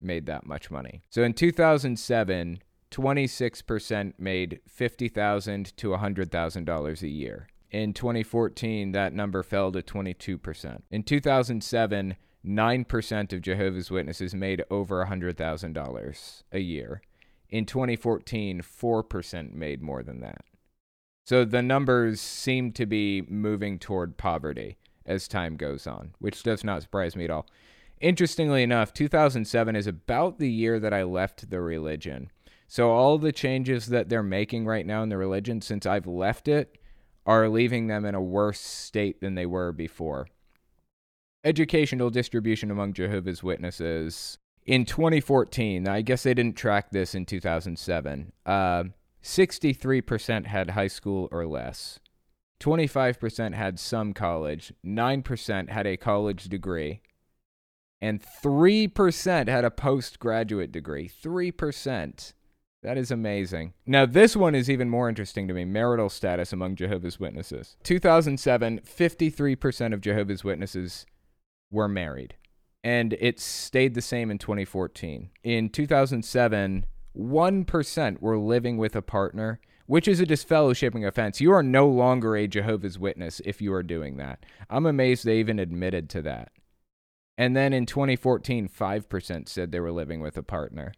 made 0.00 0.26
that 0.26 0.46
much 0.46 0.70
money. 0.70 1.02
So, 1.10 1.22
in 1.22 1.32
2007, 1.32 2.60
26% 2.90 4.12
made 4.18 4.60
50,000 4.68 5.76
to 5.76 5.88
$100,000 5.88 7.02
a 7.02 7.08
year. 7.08 7.48
In 7.70 7.94
2014, 7.94 8.92
that 8.92 9.14
number 9.14 9.42
fell 9.42 9.72
to 9.72 9.80
22%. 9.82 10.82
In 10.90 11.02
2007, 11.02 12.16
9% 12.44 13.32
of 13.32 13.40
Jehovah's 13.40 13.90
Witnesses 13.90 14.34
made 14.34 14.64
over 14.70 15.06
$100,000 15.06 16.42
a 16.52 16.58
year. 16.58 17.00
In 17.52 17.66
2014, 17.66 18.62
4% 18.62 19.52
made 19.52 19.82
more 19.82 20.02
than 20.02 20.20
that. 20.20 20.46
So 21.26 21.44
the 21.44 21.60
numbers 21.60 22.18
seem 22.18 22.72
to 22.72 22.86
be 22.86 23.22
moving 23.28 23.78
toward 23.78 24.16
poverty 24.16 24.78
as 25.04 25.28
time 25.28 25.56
goes 25.56 25.86
on, 25.86 26.14
which 26.18 26.42
does 26.42 26.64
not 26.64 26.80
surprise 26.80 27.14
me 27.14 27.24
at 27.24 27.30
all. 27.30 27.46
Interestingly 28.00 28.62
enough, 28.62 28.94
2007 28.94 29.76
is 29.76 29.86
about 29.86 30.38
the 30.38 30.50
year 30.50 30.80
that 30.80 30.94
I 30.94 31.02
left 31.02 31.50
the 31.50 31.60
religion. 31.60 32.30
So 32.68 32.90
all 32.90 33.18
the 33.18 33.32
changes 33.32 33.86
that 33.88 34.08
they're 34.08 34.22
making 34.22 34.64
right 34.64 34.86
now 34.86 35.02
in 35.02 35.10
the 35.10 35.18
religion 35.18 35.60
since 35.60 35.84
I've 35.84 36.06
left 36.06 36.48
it 36.48 36.78
are 37.26 37.50
leaving 37.50 37.86
them 37.86 38.06
in 38.06 38.14
a 38.14 38.22
worse 38.22 38.60
state 38.60 39.20
than 39.20 39.34
they 39.34 39.46
were 39.46 39.72
before. 39.72 40.26
Educational 41.44 42.08
distribution 42.08 42.70
among 42.70 42.94
Jehovah's 42.94 43.42
Witnesses. 43.42 44.38
In 44.64 44.84
2014, 44.84 45.88
I 45.88 46.02
guess 46.02 46.22
they 46.22 46.34
didn't 46.34 46.56
track 46.56 46.90
this 46.90 47.14
in 47.14 47.26
2007, 47.26 48.32
uh, 48.46 48.84
63% 49.22 50.46
had 50.46 50.70
high 50.70 50.88
school 50.88 51.28
or 51.32 51.46
less. 51.46 51.98
25% 52.60 53.54
had 53.54 53.80
some 53.80 54.12
college, 54.12 54.72
9% 54.86 55.68
had 55.68 55.86
a 55.86 55.96
college 55.96 56.44
degree, 56.44 57.00
and 58.00 58.22
3% 58.22 59.48
had 59.48 59.64
a 59.64 59.70
postgraduate 59.70 60.70
degree. 60.70 61.08
3%. 61.08 62.32
That 62.82 62.98
is 62.98 63.12
amazing. 63.12 63.74
Now, 63.86 64.06
this 64.06 64.36
one 64.36 64.56
is 64.56 64.68
even 64.68 64.90
more 64.90 65.08
interesting 65.08 65.46
to 65.46 65.54
me 65.54 65.64
marital 65.64 66.08
status 66.08 66.52
among 66.52 66.74
Jehovah's 66.74 67.20
Witnesses. 67.20 67.76
2007, 67.84 68.80
53% 68.80 69.94
of 69.94 70.00
Jehovah's 70.00 70.42
Witnesses 70.42 71.06
were 71.70 71.88
married, 71.88 72.34
and 72.84 73.14
it 73.14 73.38
stayed 73.38 73.94
the 73.94 74.02
same 74.02 74.30
in 74.30 74.38
2014. 74.38 75.30
In 75.44 75.68
2007, 75.68 76.86
1% 77.16 78.20
were 78.20 78.38
living 78.38 78.76
with 78.76 78.96
a 78.96 79.02
partner, 79.02 79.60
which 79.86 80.08
is 80.08 80.20
a 80.20 80.26
disfellowshipping 80.26 81.06
offense. 81.06 81.40
You 81.40 81.52
are 81.52 81.62
no 81.62 81.88
longer 81.88 82.36
a 82.36 82.48
Jehovah's 82.48 82.98
Witness 82.98 83.40
if 83.44 83.60
you 83.60 83.72
are 83.72 83.82
doing 83.82 84.16
that. 84.16 84.44
I'm 84.70 84.86
amazed 84.86 85.24
they 85.24 85.38
even 85.38 85.58
admitted 85.58 86.08
to 86.10 86.22
that. 86.22 86.52
And 87.38 87.56
then 87.56 87.72
in 87.72 87.86
2014, 87.86 88.68
5% 88.68 89.48
said 89.48 89.72
they 89.72 89.80
were 89.80 89.92
living 89.92 90.20
with 90.20 90.36
a 90.36 90.42
partner. 90.42 90.92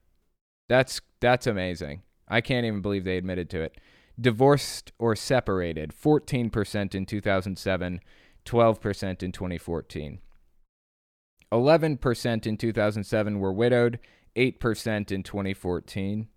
That's 0.68 1.00
that's 1.20 1.46
amazing. 1.46 2.02
I 2.28 2.40
can't 2.40 2.66
even 2.66 2.80
believe 2.80 3.04
they 3.04 3.18
admitted 3.18 3.50
to 3.50 3.62
it. 3.62 3.76
Divorced 4.18 4.92
or 4.98 5.14
separated, 5.14 5.92
14% 5.92 6.94
in 6.94 7.06
2007, 7.06 8.00
12% 8.44 9.22
in 9.22 9.32
2014. 9.32 10.18
11% 11.54 12.46
in 12.46 12.56
2007 12.56 13.38
were 13.38 13.52
widowed, 13.52 14.00
8% 14.34 15.12
in 15.12 15.22
2014. 15.22 16.28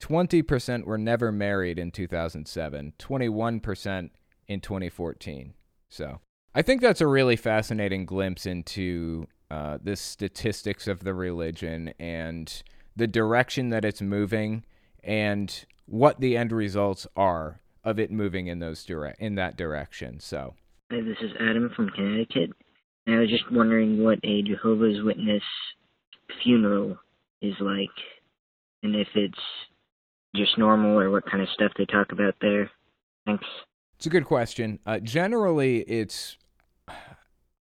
20% 0.00 0.84
were 0.84 0.98
never 0.98 1.30
married 1.30 1.78
in 1.78 1.90
2007, 1.90 2.94
21% 2.98 4.10
in 4.48 4.60
2014. 4.60 5.54
So 5.90 6.20
I 6.54 6.62
think 6.62 6.80
that's 6.80 7.02
a 7.02 7.06
really 7.06 7.36
fascinating 7.36 8.06
glimpse 8.06 8.46
into 8.46 9.26
uh, 9.50 9.78
the 9.82 9.96
statistics 9.96 10.88
of 10.88 11.04
the 11.04 11.14
religion 11.14 11.92
and 11.98 12.62
the 12.96 13.06
direction 13.06 13.68
that 13.68 13.84
it's 13.84 14.00
moving 14.00 14.64
and 15.04 15.66
what 15.84 16.20
the 16.20 16.38
end 16.38 16.52
results 16.52 17.06
are 17.16 17.60
of 17.84 17.98
it 17.98 18.10
moving 18.10 18.46
in 18.46 18.60
those 18.60 18.82
direct 18.84 19.20
in 19.20 19.34
that 19.34 19.56
direction. 19.56 20.18
So, 20.20 20.54
Hi, 20.90 21.00
this 21.02 21.18
is 21.20 21.32
Adam 21.38 21.70
from 21.76 21.90
Connecticut. 21.90 22.50
I 23.08 23.18
was 23.18 23.28
just 23.28 23.50
wondering 23.50 24.02
what 24.02 24.18
a 24.22 24.42
Jehovah's 24.42 25.02
Witness 25.02 25.42
funeral 26.42 26.96
is 27.40 27.54
like, 27.60 27.90
and 28.82 28.94
if 28.94 29.08
it's 29.14 29.38
just 30.36 30.56
normal 30.56 30.98
or 30.98 31.10
what 31.10 31.28
kind 31.30 31.42
of 31.42 31.48
stuff 31.50 31.72
they 31.76 31.84
talk 31.84 32.12
about 32.12 32.34
there. 32.40 32.70
Thanks. 33.26 33.44
It's 33.96 34.06
a 34.06 34.10
good 34.10 34.24
question. 34.24 34.78
Uh, 34.86 34.98
generally, 34.98 35.80
it's 35.82 36.36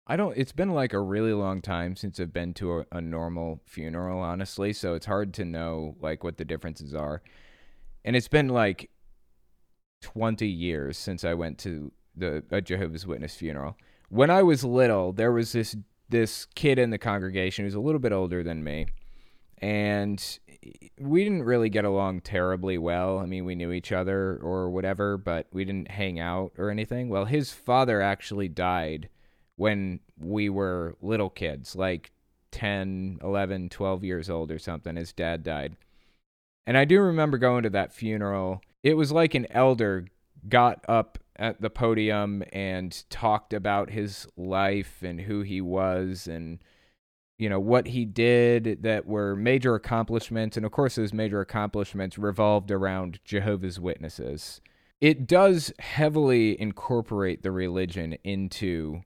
I 0.07 0.17
don't. 0.17 0.37
It's 0.37 0.53
been 0.53 0.71
like 0.71 0.93
a 0.93 1.01
really 1.01 1.33
long 1.33 1.63
time 1.63 1.97
since 1.97 2.19
I've 2.19 2.33
been 2.33 2.55
to 2.55 2.81
a, 2.81 2.85
a, 2.93 3.01
normal 3.01 3.61
funeral, 3.67 4.21
honestly. 4.21 4.73
So 4.73 4.95
it's 4.95 5.07
hard 5.07 5.35
to 5.35 5.45
know 5.45 5.97
like 6.01 6.25
what 6.25 6.37
the 6.37 6.45
differences 6.45 6.95
are. 6.95 7.23
And 8.05 8.17
it's 8.17 8.29
been 8.29 8.49
like 8.49 8.91
twenty 10.01 10.49
years 10.49 10.97
since 10.97 11.25
I 11.25 11.35
went 11.35 11.59
to 11.59 11.93
the 12.17 12.43
a 12.51 12.61
Jehovah's 12.61 13.07
Witness 13.07 13.35
funeral. 13.35 13.77
When 14.11 14.29
I 14.29 14.43
was 14.43 14.65
little, 14.65 15.13
there 15.13 15.33
was 15.33 15.53
this 15.53 15.77
this 16.09 16.45
kid 16.57 16.79
in 16.79 16.91
the 16.91 16.99
congregation 16.99 17.65
who's 17.65 17.75
a 17.75 17.81
little 17.81 18.01
bit 18.01 18.13
older 18.13 18.43
than 18.43 18.65
me, 18.65 18.87
and 19.59 20.39
we 20.99 21.25
didn't 21.25 21.45
really 21.45 21.71
get 21.71 21.85
along 21.85 22.21
terribly 22.23 22.77
well. 22.77 23.19
I 23.19 23.27
mean, 23.27 23.45
we 23.45 23.55
knew 23.55 23.73
each 23.73 23.93
other 23.93 24.39
or 24.43 24.69
whatever, 24.71 25.17
but 25.17 25.47
we 25.53 25.65
didn't 25.65 25.93
hang 25.93 26.19
out 26.19 26.53
or 26.59 26.71
anything. 26.71 27.09
Well, 27.09 27.25
his 27.25 27.53
father 27.53 28.03
actually 28.03 28.49
died 28.49 29.09
when 29.57 30.01
we 30.19 30.49
were 30.49 30.97
little 31.01 31.31
kids, 31.31 31.77
like 31.77 32.11
10, 32.51 33.21
11, 33.23 33.69
12 33.69 34.05
years 34.05 34.29
old 34.29 34.51
or 34.51 34.59
something. 34.59 34.97
His 34.97 35.13
dad 35.13 35.43
died. 35.43 35.77
And 36.67 36.77
I 36.77 36.85
do 36.85 37.01
remember 37.01 37.39
going 37.39 37.63
to 37.63 37.71
that 37.71 37.93
funeral. 37.93 38.61
It 38.83 38.95
was 38.95 39.13
like 39.13 39.35
an 39.35 39.47
elder 39.51 40.07
got 40.49 40.85
up 40.89 41.19
at 41.37 41.61
the 41.61 41.71
podium 41.71 42.43
and 42.53 43.05
talked 43.11 43.53
about 43.53 43.91
his 43.91 44.27
life 44.37 45.03
and 45.03 45.23
who 45.23 45.41
he 45.43 45.61
was 45.61 46.27
and 46.27 46.59
you 47.39 47.49
know 47.49 47.59
what 47.59 47.89
he 47.89 48.05
did 48.05 48.83
that 48.83 49.07
were 49.07 49.35
major 49.35 49.75
accomplishments 49.75 50.57
and 50.57 50.67
of 50.67 50.73
course 50.73 50.97
those 50.97 51.15
major 51.15 51.41
accomplishments 51.41 52.19
revolved 52.19 52.71
around 52.71 53.19
Jehovah's 53.25 53.81
Witnesses. 53.81 54.61
It 55.01 55.27
does 55.27 55.73
heavily 55.79 56.61
incorporate 56.61 57.43
the 57.43 57.51
religion 57.51 58.19
into 58.23 59.01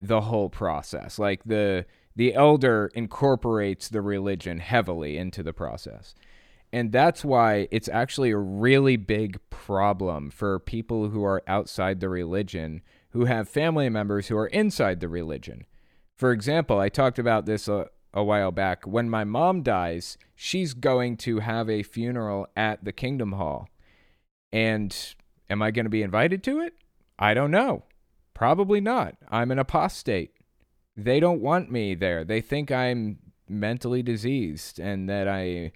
the 0.00 0.22
whole 0.22 0.48
process. 0.48 1.18
Like 1.18 1.42
the 1.44 1.86
the 2.14 2.34
elder 2.34 2.90
incorporates 2.94 3.88
the 3.88 4.00
religion 4.00 4.58
heavily 4.58 5.18
into 5.18 5.42
the 5.42 5.52
process. 5.52 6.14
And 6.72 6.92
that's 6.92 7.24
why 7.24 7.68
it's 7.70 7.88
actually 7.88 8.30
a 8.30 8.38
really 8.38 8.96
big 8.96 9.38
problem 9.50 10.30
for 10.30 10.58
people 10.58 11.10
who 11.10 11.24
are 11.24 11.42
outside 11.46 12.00
the 12.00 12.08
religion 12.08 12.82
who 13.10 13.24
have 13.24 13.48
family 13.48 13.88
members 13.88 14.28
who 14.28 14.36
are 14.36 14.48
inside 14.48 15.00
the 15.00 15.08
religion. 15.08 15.64
For 16.16 16.32
example, 16.32 16.78
I 16.78 16.90
talked 16.90 17.18
about 17.18 17.46
this 17.46 17.66
a, 17.66 17.86
a 18.12 18.22
while 18.22 18.50
back. 18.50 18.86
When 18.86 19.08
my 19.08 19.24
mom 19.24 19.62
dies, 19.62 20.18
she's 20.34 20.74
going 20.74 21.16
to 21.18 21.40
have 21.40 21.70
a 21.70 21.82
funeral 21.82 22.46
at 22.54 22.84
the 22.84 22.92
Kingdom 22.92 23.32
Hall. 23.32 23.68
And 24.52 24.94
am 25.48 25.62
I 25.62 25.70
going 25.70 25.86
to 25.86 25.90
be 25.90 26.02
invited 26.02 26.42
to 26.44 26.60
it? 26.60 26.74
I 27.18 27.32
don't 27.32 27.50
know. 27.50 27.84
Probably 28.34 28.82
not. 28.82 29.16
I'm 29.30 29.50
an 29.50 29.58
apostate. 29.58 30.32
They 30.94 31.20
don't 31.20 31.40
want 31.40 31.70
me 31.70 31.94
there. 31.94 32.22
They 32.22 32.42
think 32.42 32.70
I'm 32.70 33.18
mentally 33.48 34.02
diseased 34.02 34.78
and 34.78 35.08
that 35.08 35.26
I 35.26 35.72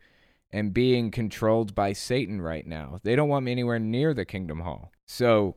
am 0.52 0.70
being 0.70 1.10
controlled 1.10 1.74
by 1.74 1.92
Satan 1.92 2.40
right 2.40 2.66
now. 2.66 3.00
They 3.02 3.16
don't 3.16 3.28
want 3.28 3.44
me 3.44 3.52
anywhere 3.52 3.78
near 3.78 4.14
the 4.14 4.24
Kingdom 4.24 4.60
Hall. 4.60 4.92
So, 5.06 5.56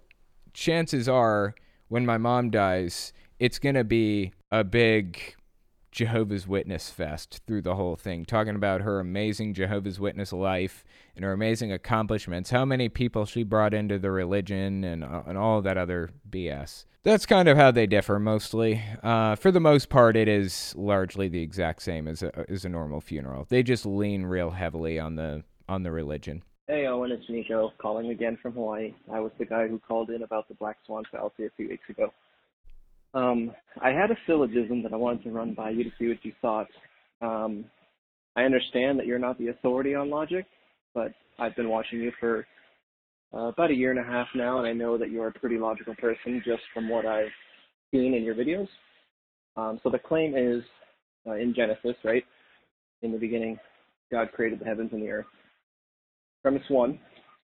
chances 0.53 1.09
are 1.09 1.55
when 1.87 2.05
my 2.05 2.17
mom 2.17 2.49
dies, 2.49 3.13
it's 3.39 3.59
going 3.59 3.75
to 3.75 3.83
be 3.83 4.33
a 4.51 4.63
big 4.63 5.35
Jehovah's 5.93 6.47
Witness 6.47 6.89
fest 6.89 7.41
through 7.45 7.61
the 7.61 7.75
whole 7.75 7.95
thing, 7.95 8.25
talking 8.25 8.55
about 8.55 8.81
her 8.81 8.99
amazing 8.99 9.53
Jehovah's 9.53 9.99
Witness 9.99 10.33
life 10.33 10.83
and 11.15 11.23
her 11.23 11.31
amazing 11.31 11.71
accomplishments, 11.71 12.49
how 12.49 12.65
many 12.65 12.89
people 12.89 13.25
she 13.25 13.43
brought 13.43 13.73
into 13.73 13.99
the 13.99 14.11
religion, 14.11 14.83
and, 14.83 15.03
uh, 15.03 15.21
and 15.27 15.37
all 15.37 15.61
that 15.61 15.77
other 15.77 16.09
BS. 16.29 16.85
That's 17.03 17.25
kind 17.25 17.47
of 17.47 17.57
how 17.57 17.69
they 17.69 17.85
differ 17.85 18.17
mostly. 18.17 18.81
Uh, 19.03 19.35
for 19.35 19.51
the 19.51 19.59
most 19.59 19.89
part, 19.89 20.15
it 20.17 20.27
is 20.27 20.73
largely 20.75 21.27
the 21.27 21.41
exact 21.41 21.83
same 21.83 22.07
as 22.07 22.23
a, 22.23 22.49
as 22.49 22.65
a 22.65 22.69
normal 22.69 22.99
funeral. 22.99 23.45
They 23.47 23.61
just 23.61 23.85
lean 23.85 24.25
real 24.25 24.51
heavily 24.51 24.99
on 24.99 25.15
the 25.15 25.43
on 25.69 25.83
the 25.83 25.91
religion. 25.91 26.43
Hey 26.67 26.87
Owen, 26.87 27.11
it's 27.11 27.29
Nico 27.29 27.71
calling 27.77 28.09
again 28.09 28.37
from 28.41 28.53
Hawaii. 28.53 28.93
I 29.11 29.19
was 29.19 29.31
the 29.37 29.45
guy 29.45 29.67
who 29.67 29.79
called 29.79 30.09
in 30.09 30.23
about 30.23 30.47
the 30.47 30.55
black 30.55 30.77
swan 30.85 31.03
fallacy 31.11 31.45
a 31.45 31.49
few 31.55 31.69
weeks 31.69 31.89
ago. 31.89 32.11
Um, 33.13 33.51
I 33.81 33.89
had 33.89 34.11
a 34.11 34.17
syllogism 34.25 34.81
that 34.83 34.93
I 34.93 34.97
wanted 34.97 35.23
to 35.23 35.31
run 35.31 35.53
by 35.53 35.69
you 35.69 35.83
to 35.83 35.91
see 35.99 36.07
what 36.07 36.23
you 36.23 36.33
thought. 36.41 36.67
Um, 37.21 37.65
I 38.35 38.43
understand 38.43 38.97
that 38.99 39.05
you're 39.05 39.19
not 39.19 39.37
the 39.37 39.49
authority 39.49 39.93
on 39.93 40.09
logic, 40.09 40.45
but 40.95 41.11
I've 41.37 41.55
been 41.55 41.69
watching 41.69 41.99
you 41.99 42.11
for 42.19 42.47
uh, 43.33 43.47
about 43.47 43.71
a 43.71 43.75
year 43.75 43.91
and 43.91 43.99
a 43.99 44.03
half 44.03 44.27
now, 44.35 44.57
and 44.57 44.67
I 44.67 44.73
know 44.73 44.97
that 44.97 45.11
you're 45.11 45.27
a 45.27 45.33
pretty 45.33 45.57
logical 45.57 45.95
person 45.95 46.41
just 46.45 46.63
from 46.73 46.89
what 46.89 47.05
I've 47.05 47.31
seen 47.91 48.13
in 48.13 48.23
your 48.23 48.35
videos. 48.35 48.67
Um, 49.55 49.79
so 49.83 49.89
the 49.89 49.99
claim 49.99 50.35
is 50.35 50.63
uh, 51.27 51.33
in 51.33 51.53
Genesis, 51.55 51.95
right? 52.03 52.23
In 53.01 53.11
the 53.11 53.17
beginning, 53.17 53.59
God 54.11 54.31
created 54.33 54.59
the 54.59 54.65
heavens 54.65 54.89
and 54.93 55.01
the 55.01 55.09
earth. 55.09 55.25
Premise 56.41 56.63
one 56.69 56.99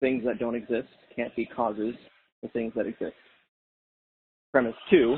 things 0.01 0.23
that 0.25 0.39
don't 0.39 0.55
exist 0.55 0.89
can't 1.15 1.35
be 1.35 1.45
causes 1.45 1.95
for 2.41 2.49
things 2.49 2.73
that 2.75 2.85
exist. 2.85 3.15
Premise 4.51 4.75
two 4.89 5.15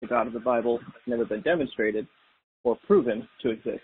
the 0.00 0.06
God 0.06 0.26
of 0.26 0.32
the 0.32 0.40
Bible 0.40 0.78
has 0.78 1.02
never 1.06 1.24
been 1.24 1.42
demonstrated 1.42 2.06
or 2.64 2.76
proven 2.86 3.28
to 3.42 3.50
exist. 3.50 3.80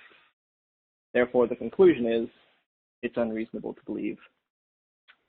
Therefore, 1.13 1.47
the 1.47 1.57
conclusion 1.57 2.07
is 2.07 2.29
it's 3.03 3.17
unreasonable 3.17 3.75
to 3.75 3.81
believe 3.87 4.19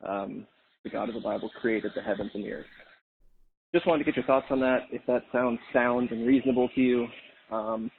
um, 0.07 0.47
the 0.83 0.89
God 0.89 1.09
of 1.09 1.15
the 1.15 1.21
Bible 1.21 1.49
created 1.61 1.91
the 1.95 2.01
heavens 2.01 2.31
and 2.33 2.43
the 2.43 2.51
earth. 2.51 2.65
Just 3.73 3.87
wanted 3.87 4.03
to 4.03 4.11
get 4.11 4.15
your 4.15 4.25
thoughts 4.25 4.47
on 4.49 4.59
that. 4.61 4.83
If 4.91 5.01
that 5.07 5.23
sounds 5.31 5.59
sound 5.73 6.11
and 6.11 6.25
reasonable 6.25 6.69
to 6.75 6.81
you, 6.81 7.07
um, 7.51 7.91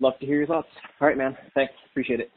love 0.00 0.14
to 0.20 0.26
hear 0.26 0.36
your 0.36 0.46
thoughts. 0.46 0.68
All 1.00 1.08
right, 1.08 1.16
man. 1.16 1.36
Thanks. 1.54 1.72
Appreciate 1.90 2.20
it. 2.20 2.30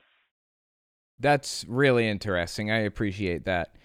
That's 1.19 1.65
really 1.69 2.07
interesting. 2.07 2.71
I 2.71 2.79
appreciate 2.79 3.45
that. 3.45 3.75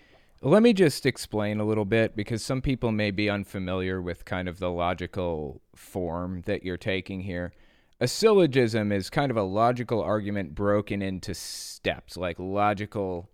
Let 0.41 0.63
me 0.63 0.73
just 0.73 1.05
explain 1.05 1.59
a 1.59 1.65
little 1.65 1.85
bit 1.85 2.15
because 2.15 2.45
some 2.45 2.63
people 2.63 2.93
may 2.93 3.11
be 3.11 3.29
unfamiliar 3.29 4.01
with 4.01 4.25
kind 4.25 4.49
of 4.49 4.61
the 4.61 4.71
logical 4.71 5.61
form 5.75 6.43
that 6.47 6.63
you're 6.63 6.77
taking 6.77 7.23
here. 7.23 7.53
A 8.01 8.07
syllogism 8.07 8.93
is 8.93 9.11
kind 9.11 9.33
of 9.33 9.37
a 9.37 9.43
logical 9.43 10.01
argument 10.01 10.55
broken 10.55 11.03
into 11.03 11.35
steps, 11.35 12.17
like 12.17 12.39
logical 12.39 13.29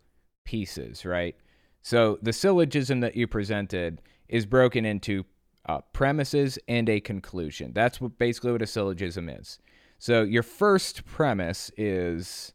pieces, 0.46 1.04
right? 1.04 1.36
So 1.82 2.18
the 2.22 2.32
syllogism 2.32 3.00
that 3.00 3.16
you 3.16 3.26
presented 3.26 4.00
is 4.30 4.46
broken 4.46 4.86
into 4.86 5.24
uh, 5.66 5.82
premises 5.92 6.58
and 6.68 6.88
a 6.88 7.00
conclusion. 7.00 7.72
That's 7.74 8.00
what 8.00 8.18
basically 8.18 8.52
what 8.52 8.62
a 8.62 8.66
syllogism 8.66 9.28
is. 9.28 9.58
So 9.98 10.22
your 10.22 10.42
first 10.42 11.04
premise 11.04 11.70
is 11.76 12.54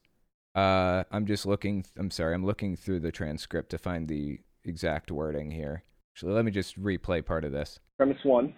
uh, 0.55 1.03
I'm 1.11 1.25
just 1.25 1.45
looking. 1.45 1.85
I'm 1.97 2.11
sorry. 2.11 2.33
I'm 2.33 2.45
looking 2.45 2.75
through 2.75 3.01
the 3.01 3.11
transcript 3.11 3.69
to 3.71 3.77
find 3.77 4.07
the 4.07 4.39
exact 4.65 5.11
wording 5.11 5.51
here. 5.51 5.83
Actually, 6.13 6.33
let 6.33 6.45
me 6.45 6.51
just 6.51 6.81
replay 6.81 7.25
part 7.25 7.45
of 7.45 7.51
this. 7.51 7.79
Premise 7.97 8.17
one: 8.23 8.53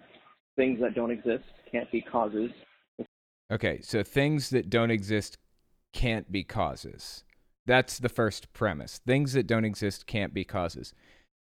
things 0.56 0.80
that 0.80 0.94
don't 0.94 1.10
exist 1.10 1.44
can't 1.70 1.90
be 1.90 2.00
causes. 2.00 2.50
Okay, 3.50 3.80
so 3.82 4.02
things 4.02 4.50
that 4.50 4.70
don't 4.70 4.90
exist 4.90 5.36
can't 5.92 6.32
be 6.32 6.42
causes. 6.42 7.24
That's 7.66 7.98
the 7.98 8.08
first 8.08 8.52
premise. 8.52 8.98
Things 9.06 9.34
that 9.34 9.46
don't 9.46 9.64
exist 9.64 10.06
can't 10.06 10.34
be 10.34 10.44
causes. 10.44 10.94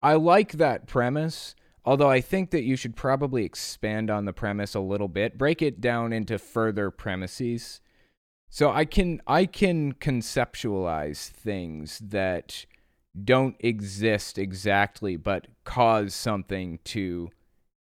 I 0.02 0.16
like 0.16 0.54
that 0.54 0.88
premise, 0.88 1.56
although 1.84 2.10
I 2.10 2.22
think 2.22 2.52
that 2.52 2.64
you 2.64 2.76
should 2.76 2.96
probably 2.96 3.44
expand 3.46 4.12
on 4.12 4.26
the 4.26 4.34
premise 4.34 4.76
a 4.76 4.82
little 4.82 5.08
bit, 5.08 5.38
break 5.38 5.62
it 5.62 5.82
down 5.82 6.14
into 6.14 6.38
further 6.38 6.92
premises 6.92 7.80
so 8.50 8.72
I 8.72 8.86
can 8.86 9.22
I 9.28 9.46
can 9.46 9.94
conceptualize 9.94 11.28
things 11.28 12.00
that 12.00 12.66
don't 13.24 13.56
exist 13.60 14.38
exactly 14.38 15.16
but 15.16 15.48
cause 15.64 16.14
something 16.14 16.80
to 16.86 17.30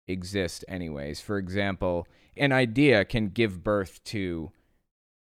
exist 0.08 0.66
anyways. 0.68 1.22
For 1.22 1.38
example, 1.38 2.08
an 2.36 2.52
idea 2.52 3.06
can 3.06 3.30
give 3.30 3.64
birth 3.64 4.04
to 4.06 4.52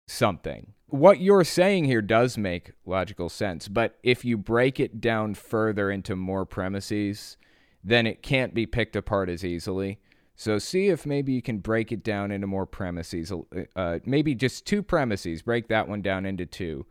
something. 0.08 0.74
What 0.88 1.20
you're 1.20 1.44
saying 1.44 1.86
here 1.86 2.02
does 2.02 2.38
make 2.38 2.74
logical 2.86 3.30
sense, 3.30 3.68
but 3.68 3.98
if 4.04 4.24
you 4.24 4.38
break 4.38 4.80
it 4.80 5.02
down 5.02 5.34
further 5.34 5.90
into 5.90 6.16
more 6.16 6.46
premises, 6.46 7.38
then 7.84 8.06
it 8.06 8.22
can't 8.22 8.54
be 8.54 8.66
picked 8.66 8.96
apart 8.96 9.30
as 9.30 9.44
easily. 9.44 10.00
So 10.36 10.58
see 10.58 10.88
if 10.88 11.06
maybe 11.06 11.34
you 11.34 11.42
can 11.42 11.60
break 11.60 11.92
it 11.92 12.04
down 12.04 12.32
into 12.32 12.48
more 12.48 12.66
premises. 12.66 13.32
Uh, 13.32 13.64
uh, 13.76 14.00
maybe 14.06 14.36
just 14.36 14.66
two 14.66 14.82
premises. 14.82 15.42
Break 15.42 15.68
that 15.68 15.88
one 15.88 16.02
down 16.02 16.26
into 16.26 16.46
two 16.46 16.86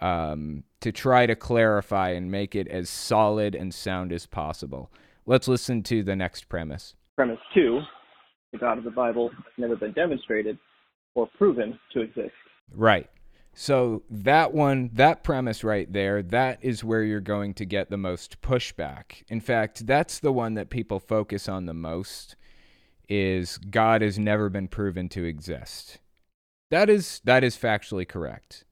um, 0.00 0.64
to 0.80 0.92
try 0.92 1.26
to 1.26 1.34
clarify 1.34 2.10
and 2.10 2.30
make 2.30 2.54
it 2.54 2.68
as 2.68 2.90
solid 2.90 3.54
and 3.54 3.72
sound 3.72 4.12
as 4.12 4.26
possible. 4.26 4.90
Let's 5.24 5.48
listen 5.48 5.82
to 5.84 6.02
the 6.02 6.16
next 6.16 6.48
premise. 6.48 6.94
Premise 7.16 7.38
two: 7.54 7.80
the 8.52 8.58
God 8.58 8.78
of 8.78 8.84
the 8.84 8.90
Bible 8.90 9.28
has 9.30 9.52
never 9.56 9.76
been 9.76 9.92
demonstrated 9.92 10.58
or 11.14 11.28
proven 11.38 11.78
to 11.92 12.00
exist. 12.00 12.32
Right. 12.74 13.08
So 13.54 14.02
that 14.08 14.54
one, 14.54 14.90
that 14.94 15.22
premise 15.22 15.62
right 15.62 15.90
there, 15.92 16.22
that 16.22 16.58
is 16.62 16.82
where 16.82 17.02
you're 17.02 17.20
going 17.20 17.52
to 17.54 17.66
get 17.66 17.90
the 17.90 17.98
most 17.98 18.40
pushback. 18.40 19.24
In 19.28 19.40
fact, 19.40 19.86
that's 19.86 20.18
the 20.18 20.32
one 20.32 20.54
that 20.54 20.70
people 20.70 20.98
focus 20.98 21.48
on 21.48 21.66
the 21.66 21.74
most 21.74 22.34
is 23.08 23.58
God 23.58 24.02
has 24.02 24.18
never 24.18 24.48
been 24.48 24.68
proven 24.68 25.08
to 25.10 25.24
exist. 25.24 25.98
That 26.70 26.88
is 26.88 27.20
that 27.24 27.44
is 27.44 27.56
factually 27.56 28.08
correct. 28.08 28.64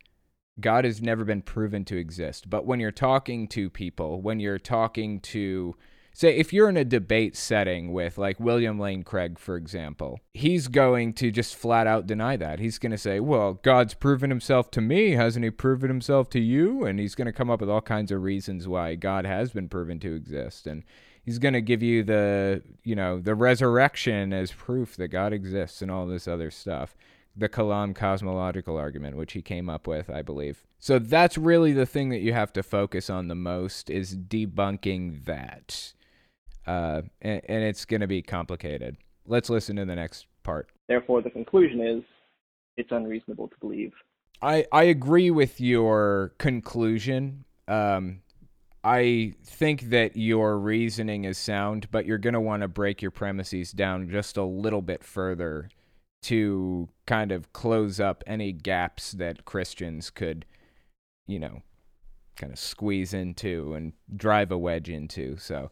God 0.59 0.85
has 0.85 1.01
never 1.01 1.25
been 1.25 1.43
proven 1.43 1.85
to 1.87 1.97
exist. 1.97 2.51
But 2.51 2.67
when 2.67 2.81
you're 2.81 2.91
talking 2.91 3.49
to 3.49 3.71
people, 3.71 4.21
when 4.21 4.41
you're 4.41 4.59
talking 4.59 5.21
to 5.21 5.77
say 6.13 6.37
if 6.37 6.53
you're 6.53 6.69
in 6.69 6.77
a 6.77 6.85
debate 6.85 7.37
setting 7.37 7.93
with 7.93 8.19
like 8.19 8.41
William 8.41 8.79
Lane 8.79 9.03
Craig 9.03 9.39
for 9.39 9.57
example, 9.57 10.21
he's 10.35 10.69
going 10.69 11.13
to 11.15 11.31
just 11.31 11.55
flat 11.55 11.87
out 11.87 12.07
deny 12.07 12.37
that. 12.37 12.59
He's 12.59 12.79
going 12.79 12.93
to 12.93 12.99
say, 12.99 13.21
"Well, 13.21 13.55
God's 13.63 13.95
proven 13.95 14.31
himself 14.31 14.71
to 14.73 14.81
me, 14.81 15.13
hasn't 15.13 15.45
he 15.45 15.51
proven 15.51 15.89
himself 15.89 16.31
to 16.31 16.41
you?" 16.41 16.85
And 16.85 16.99
he's 16.99 17.15
going 17.15 17.27
to 17.27 17.33
come 17.33 17.51
up 17.51 17.61
with 17.61 17.71
all 17.71 17.83
kinds 17.83 18.11
of 18.11 18.23
reasons 18.23 18.67
why 18.67 18.95
God 18.95 19.27
has 19.27 19.53
been 19.53 19.69
proven 19.69 20.01
to 20.01 20.15
exist. 20.15 20.67
And 20.67 20.85
he's 21.31 21.39
going 21.39 21.55
to 21.55 21.61
give 21.61 21.81
you 21.81 22.03
the 22.03 22.61
you 22.83 22.97
know 22.97 23.21
the 23.21 23.37
resurrection 23.37 24.33
as 24.33 24.51
proof 24.51 24.97
that 24.97 25.09
God 25.09 25.33
exists 25.33 25.81
and 25.81 25.89
all 25.89 26.05
this 26.05 26.27
other 26.27 26.51
stuff. 26.51 26.97
The 27.37 27.49
Kalam 27.49 27.95
cosmological 27.95 28.77
argument, 28.77 29.17
which 29.17 29.35
he 29.35 29.43
came 29.43 29.71
up 29.71 29.87
with, 29.87 30.11
I 30.11 30.23
believe. 30.23 30.65
So 30.81 30.99
that's 30.99 31.39
really 31.39 31.73
the 31.73 31.87
thing 31.87 32.09
that 32.09 32.19
you 32.19 32.33
have 32.33 32.53
to 32.55 32.65
focus 32.65 33.09
on 33.09 33.29
the 33.29 33.37
most 33.37 33.89
is 33.91 34.17
debunking 34.17 35.25
that, 35.27 35.93
uh, 36.67 37.03
and, 37.23 37.41
and 37.49 37.63
it's 37.63 37.85
going 37.85 38.01
to 38.01 38.09
be 38.09 38.23
complicated. 38.23 38.97
Let's 39.25 39.49
listen 39.49 39.77
to 39.77 39.85
the 39.85 39.95
next 39.95 40.27
part. 40.43 40.69
Therefore, 40.89 41.23
the 41.23 41.31
conclusion 41.31 41.81
is 41.81 42.03
it's 42.77 42.91
unreasonable 42.91 43.47
to 43.47 43.55
believe. 43.61 43.93
I 44.43 44.67
I 44.73 44.83
agree 44.83 45.31
with 45.31 45.61
your 45.61 46.35
conclusion. 46.39 47.45
Um, 47.69 48.23
I 48.83 49.35
think 49.45 49.91
that 49.91 50.17
your 50.17 50.59
reasoning 50.59 51.25
is 51.25 51.37
sound, 51.37 51.91
but 51.91 52.07
you're 52.07 52.19
going 52.19 52.35
to 52.35 52.41
want 52.41 52.63
to 52.63 52.69
break 52.69 53.03
your 53.03 53.11
premises 53.11 53.73
down 53.73 54.09
just 54.09 54.37
a 54.37 54.45
little 54.45 54.81
bit 54.81 55.05
further 55.05 55.69
to 56.23 56.89
kind 57.07 57.33
of 57.33 57.53
close 57.53 58.01
up 58.01 58.25
any 58.27 58.53
gaps 58.53 59.13
that 59.13 59.45
Christians 59.45 60.11
could, 60.11 60.47
you 61.27 61.39
know, 61.39 61.63
kind 62.37 62.53
of 62.53 62.59
squeeze 62.59 63.13
into 63.13 63.75
and 63.75 63.93
drive 64.17 64.51
a 64.51 64.59
wedge 64.59 64.89
into. 64.89 65.37
So, 65.37 65.71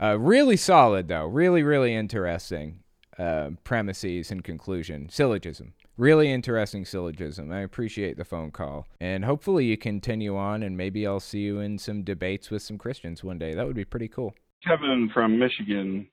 uh, 0.00 0.18
really 0.18 0.56
solid, 0.56 1.08
though. 1.08 1.26
Really, 1.26 1.62
really 1.62 1.94
interesting 1.94 2.80
uh, 3.18 3.50
premises 3.64 4.30
and 4.30 4.42
conclusion. 4.42 5.08
Syllogism. 5.08 5.74
Really 5.98 6.30
interesting 6.30 6.84
syllogism. 6.84 7.50
I 7.50 7.62
appreciate 7.62 8.16
the 8.16 8.24
phone 8.24 8.52
call. 8.52 8.86
And 9.00 9.24
hopefully 9.24 9.64
you 9.64 9.76
continue 9.76 10.36
on 10.36 10.62
and 10.62 10.76
maybe 10.76 11.04
I'll 11.04 11.18
see 11.18 11.40
you 11.40 11.58
in 11.58 11.76
some 11.76 12.04
debates 12.04 12.50
with 12.50 12.62
some 12.62 12.78
Christians 12.78 13.24
one 13.24 13.36
day. 13.36 13.52
That 13.52 13.66
would 13.66 13.74
be 13.74 13.84
pretty 13.84 14.06
cool. 14.06 14.32
Kevin 14.64 15.10
from 15.12 15.36
Michigan. 15.40 16.08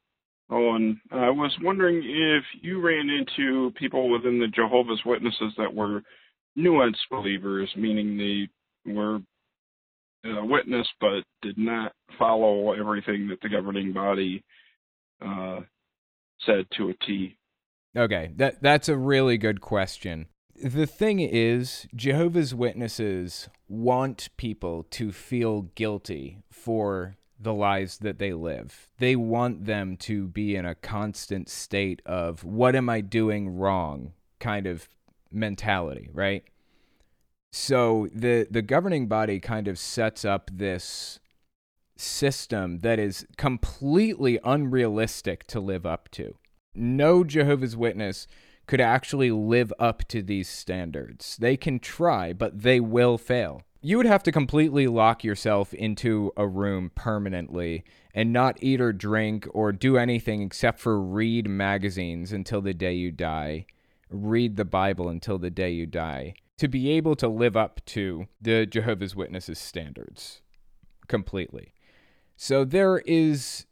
And 0.49 0.97
I 1.11 1.29
was 1.29 1.55
wondering 1.61 1.97
if 2.03 2.43
you 2.63 2.81
ran 2.81 3.09
into 3.09 3.71
people 3.77 4.09
within 4.09 4.39
the 4.39 4.47
Jehovah's 4.47 5.01
Witnesses 5.05 5.53
that 5.57 5.73
were 5.73 6.01
nuanced 6.57 6.95
believers, 7.11 7.71
meaning 7.77 8.17
they 8.17 8.91
were 8.91 9.19
a 10.25 10.45
witness 10.45 10.87
but 10.99 11.23
did 11.43 11.59
not 11.59 11.91
follow 12.17 12.73
everything 12.73 13.27
that 13.27 13.39
the 13.41 13.49
governing 13.49 13.93
body 13.93 14.43
uh, 15.23 15.59
said 16.43 16.65
to 16.77 16.89
a 16.89 16.93
T. 17.05 17.37
Okay, 17.95 18.31
that 18.35 18.61
that's 18.61 18.89
a 18.89 18.97
really 18.97 19.37
good 19.37 19.61
question. 19.61 20.27
the 20.61 20.87
thing 20.87 21.19
is, 21.19 21.87
Jehovah's 21.95 22.53
Witnesses 22.53 23.49
want 23.67 24.29
people 24.37 24.83
to 24.91 25.11
feel 25.11 25.63
guilty 25.75 26.39
for 26.51 27.17
the 27.39 27.53
lives 27.53 27.97
that 27.99 28.19
they 28.19 28.33
live. 28.33 28.89
They 28.99 29.15
want 29.15 29.65
them 29.65 29.97
to 29.97 30.27
be 30.27 30.55
in 30.55 30.65
a 30.65 30.75
constant 30.75 31.49
state 31.49 32.01
of 32.05 32.43
what 32.43 32.75
am 32.75 32.89
I 32.89 33.01
doing 33.01 33.49
wrong 33.49 34.13
kind 34.39 34.67
of 34.67 34.89
mentality, 35.31 36.09
right? 36.13 36.43
So 37.51 38.09
the 38.13 38.47
the 38.49 38.61
governing 38.61 39.07
body 39.07 39.39
kind 39.39 39.67
of 39.67 39.79
sets 39.79 40.25
up 40.25 40.49
this 40.53 41.19
system 41.97 42.79
that 42.79 42.99
is 42.99 43.25
completely 43.37 44.39
unrealistic 44.43 45.47
to 45.47 45.61
live 45.61 45.85
up 45.85 46.09
to. 46.11 46.35
No 46.75 47.23
Jehovah's 47.23 47.77
Witness 47.77 48.27
could 48.67 48.81
actually 48.81 49.31
live 49.31 49.71
up 49.79 50.07
to 50.07 50.21
these 50.21 50.49
standards. 50.49 51.37
They 51.37 51.55
can 51.55 51.79
try, 51.79 52.33
but 52.33 52.61
they 52.61 52.79
will 52.79 53.17
fail. 53.17 53.61
You 53.81 53.97
would 53.97 54.07
have 54.07 54.23
to 54.23 54.31
completely 54.31 54.87
lock 54.87 55.23
yourself 55.23 55.71
into 55.73 56.31
a 56.35 56.47
room 56.47 56.91
permanently 56.95 57.83
and 58.15 58.33
not 58.33 58.57
eat 58.59 58.81
or 58.81 58.91
drink 58.91 59.47
or 59.53 59.71
do 59.71 59.97
anything 59.97 60.41
except 60.41 60.79
for 60.79 60.99
read 60.99 61.47
magazines 61.47 62.31
until 62.31 62.61
the 62.61 62.73
day 62.73 62.93
you 62.93 63.11
die, 63.11 63.67
read 64.09 64.55
the 64.55 64.65
Bible 64.65 65.07
until 65.07 65.37
the 65.37 65.51
day 65.51 65.69
you 65.69 65.85
die, 65.85 66.33
to 66.57 66.67
be 66.67 66.89
able 66.89 67.15
to 67.17 67.27
live 67.27 67.55
up 67.55 67.79
to 67.85 68.25
the 68.41 68.65
Jehovah's 68.65 69.15
Witnesses 69.15 69.59
standards 69.59 70.41
completely. 71.07 71.73
So 72.35 72.65
there 72.65 72.99
is 73.05 73.67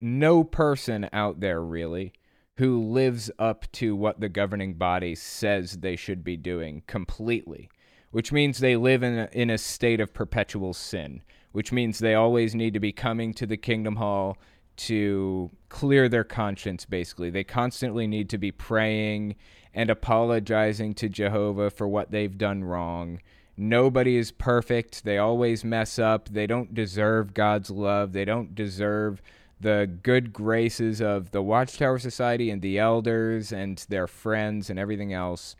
no 0.00 0.44
person 0.44 1.08
out 1.12 1.40
there 1.40 1.62
really 1.62 2.12
who 2.58 2.80
lives 2.80 3.30
up 3.38 3.70
to 3.72 3.94
what 3.94 4.20
the 4.20 4.28
governing 4.28 4.74
body 4.74 5.14
says 5.14 5.72
they 5.72 5.96
should 5.96 6.24
be 6.24 6.36
doing 6.36 6.82
completely, 6.86 7.68
which 8.10 8.32
means 8.32 8.58
they 8.58 8.76
live 8.76 9.02
in 9.02 9.18
a, 9.18 9.28
in 9.32 9.50
a 9.50 9.58
state 9.58 10.00
of 10.00 10.14
perpetual 10.14 10.72
sin, 10.72 11.22
which 11.52 11.70
means 11.70 11.98
they 11.98 12.14
always 12.14 12.54
need 12.54 12.72
to 12.72 12.80
be 12.80 12.92
coming 12.92 13.34
to 13.34 13.46
the 13.46 13.56
kingdom 13.56 13.96
hall 13.96 14.38
to 14.76 15.50
clear 15.68 16.08
their 16.08 16.24
conscience, 16.24 16.84
basically. 16.84 17.30
They 17.30 17.44
constantly 17.44 18.06
need 18.06 18.30
to 18.30 18.38
be 18.38 18.52
praying 18.52 19.36
and 19.74 19.90
apologizing 19.90 20.94
to 20.94 21.08
Jehovah 21.08 21.70
for 21.70 21.88
what 21.88 22.10
they've 22.10 22.36
done 22.36 22.64
wrong. 22.64 23.20
Nobody 23.58 24.16
is 24.16 24.32
perfect. 24.32 25.04
They 25.04 25.18
always 25.18 25.64
mess 25.64 25.98
up. 25.98 26.28
They 26.28 26.46
don't 26.46 26.74
deserve 26.74 27.34
God's 27.34 27.70
love. 27.70 28.12
They 28.12 28.24
don't 28.24 28.54
deserve 28.54 29.22
the 29.60 29.90
good 30.02 30.32
graces 30.32 31.00
of 31.00 31.30
the 31.30 31.42
Watchtower 31.42 31.98
Society 31.98 32.50
and 32.50 32.60
the 32.60 32.78
elders 32.78 33.52
and 33.52 33.84
their 33.88 34.06
friends 34.06 34.68
and 34.68 34.78
everything 34.78 35.12
else. 35.12 35.56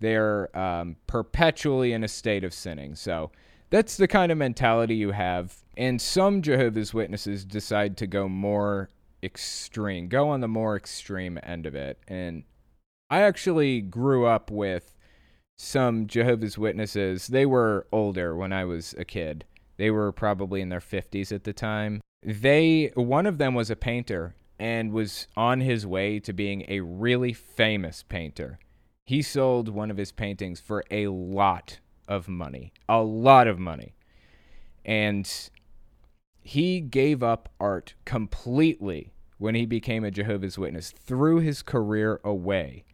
They're 0.00 0.56
um, 0.56 0.96
perpetually 1.06 1.92
in 1.92 2.04
a 2.04 2.08
state 2.08 2.44
of 2.44 2.54
sinning. 2.54 2.94
So 2.94 3.30
that's 3.70 3.96
the 3.96 4.08
kind 4.08 4.30
of 4.32 4.38
mentality 4.38 4.96
you 4.96 5.12
have. 5.12 5.56
And 5.76 6.00
some 6.00 6.42
Jehovah's 6.42 6.92
Witnesses 6.92 7.44
decide 7.44 7.96
to 7.98 8.06
go 8.06 8.28
more 8.28 8.90
extreme, 9.22 10.08
go 10.08 10.28
on 10.28 10.40
the 10.40 10.48
more 10.48 10.76
extreme 10.76 11.38
end 11.42 11.66
of 11.66 11.74
it. 11.74 11.98
And 12.08 12.44
I 13.10 13.22
actually 13.22 13.80
grew 13.80 14.26
up 14.26 14.50
with 14.50 14.94
some 15.58 16.06
Jehovah's 16.06 16.58
Witnesses. 16.58 17.26
They 17.26 17.46
were 17.46 17.86
older 17.92 18.34
when 18.36 18.52
I 18.52 18.64
was 18.64 18.94
a 18.98 19.04
kid. 19.04 19.44
They 19.76 19.90
were 19.90 20.12
probably 20.12 20.60
in 20.60 20.68
their 20.68 20.80
50s 20.80 21.32
at 21.32 21.44
the 21.44 21.52
time 21.52 22.00
they 22.22 22.92
one 22.94 23.26
of 23.26 23.38
them 23.38 23.54
was 23.54 23.70
a 23.70 23.76
painter 23.76 24.34
and 24.58 24.92
was 24.92 25.26
on 25.36 25.60
his 25.60 25.86
way 25.86 26.20
to 26.20 26.32
being 26.32 26.64
a 26.68 26.80
really 26.80 27.32
famous 27.32 28.02
painter. 28.02 28.58
He 29.06 29.22
sold 29.22 29.68
one 29.68 29.90
of 29.90 29.96
his 29.96 30.12
paintings 30.12 30.60
for 30.60 30.84
a 30.90 31.08
lot 31.08 31.80
of 32.06 32.28
money, 32.28 32.72
a 32.88 33.02
lot 33.02 33.48
of 33.48 33.58
money. 33.58 33.94
And 34.84 35.30
he 36.42 36.80
gave 36.80 37.22
up 37.22 37.48
art 37.58 37.94
completely 38.04 39.12
when 39.38 39.54
he 39.54 39.64
became 39.64 40.04
a 40.04 40.10
Jehovah's 40.10 40.58
Witness, 40.58 40.90
threw 40.90 41.40
his 41.40 41.62
career 41.62 42.20
away 42.22 42.84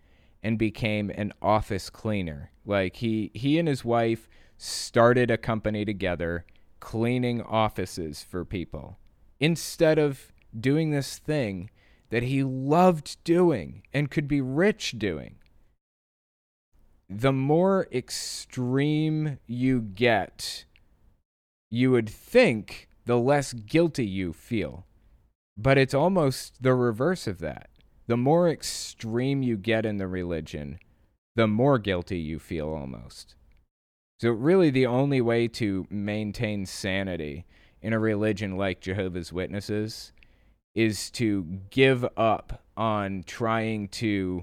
and 0.43 0.59
became 0.59 1.11
an 1.11 1.33
office 1.43 1.91
cleaner. 1.91 2.53
Like 2.65 2.97
he 2.97 3.33
he 3.35 3.59
and 3.59 3.67
his 3.67 3.85
wife 3.85 4.29
started 4.57 5.31
a 5.31 5.37
company 5.37 5.85
together 5.85 6.47
cleaning 6.79 7.43
offices 7.43 8.23
for 8.23 8.45
people 8.45 8.99
instead 9.41 9.99
of 9.99 10.33
doing 10.59 10.91
this 10.91 11.19
thing 11.19 11.71
that 12.11 12.23
he 12.23 12.43
loved 12.43 13.23
doing 13.25 13.83
and 13.93 14.11
could 14.11 14.29
be 14.29 14.41
rich 14.41 14.95
doing. 14.99 15.37
The 17.09 17.33
more 17.33 17.87
extreme 17.93 19.39
you 19.47 19.81
get, 19.81 20.65
you 21.71 21.91
would 21.91 22.09
think 22.09 22.89
the 23.05 23.19
less 23.19 23.53
guilty 23.53 24.07
you 24.07 24.33
feel. 24.33 24.87
But 25.57 25.79
it's 25.79 25.95
almost 25.95 26.63
the 26.63 26.75
reverse 26.75 27.27
of 27.27 27.39
that. 27.39 27.71
The 28.09 28.17
more 28.17 28.49
extreme 28.49 29.43
you 29.43 29.57
get 29.57 29.87
in 29.87 29.97
the 29.97 30.07
religion, 30.07 30.79
the 31.35 31.47
more 31.47 31.79
guilty 31.79 32.19
you 32.19 32.39
feel 32.39 32.69
almost. 32.69 33.35
So, 34.21 34.31
really, 34.31 34.71
the 34.71 34.87
only 34.87 35.21
way 35.21 35.49
to 35.49 35.87
maintain 35.91 36.67
sanity 36.67 37.45
in 37.87 37.93
a 37.93 37.99
religion 38.01 38.57
like 38.57 38.81
Jehovah's 38.81 39.33
Witnesses 39.33 40.11
is 40.75 41.09
to 41.13 41.45
give 41.71 42.05
up 42.17 42.65
on 42.77 43.23
trying 43.29 43.87
to 43.87 44.43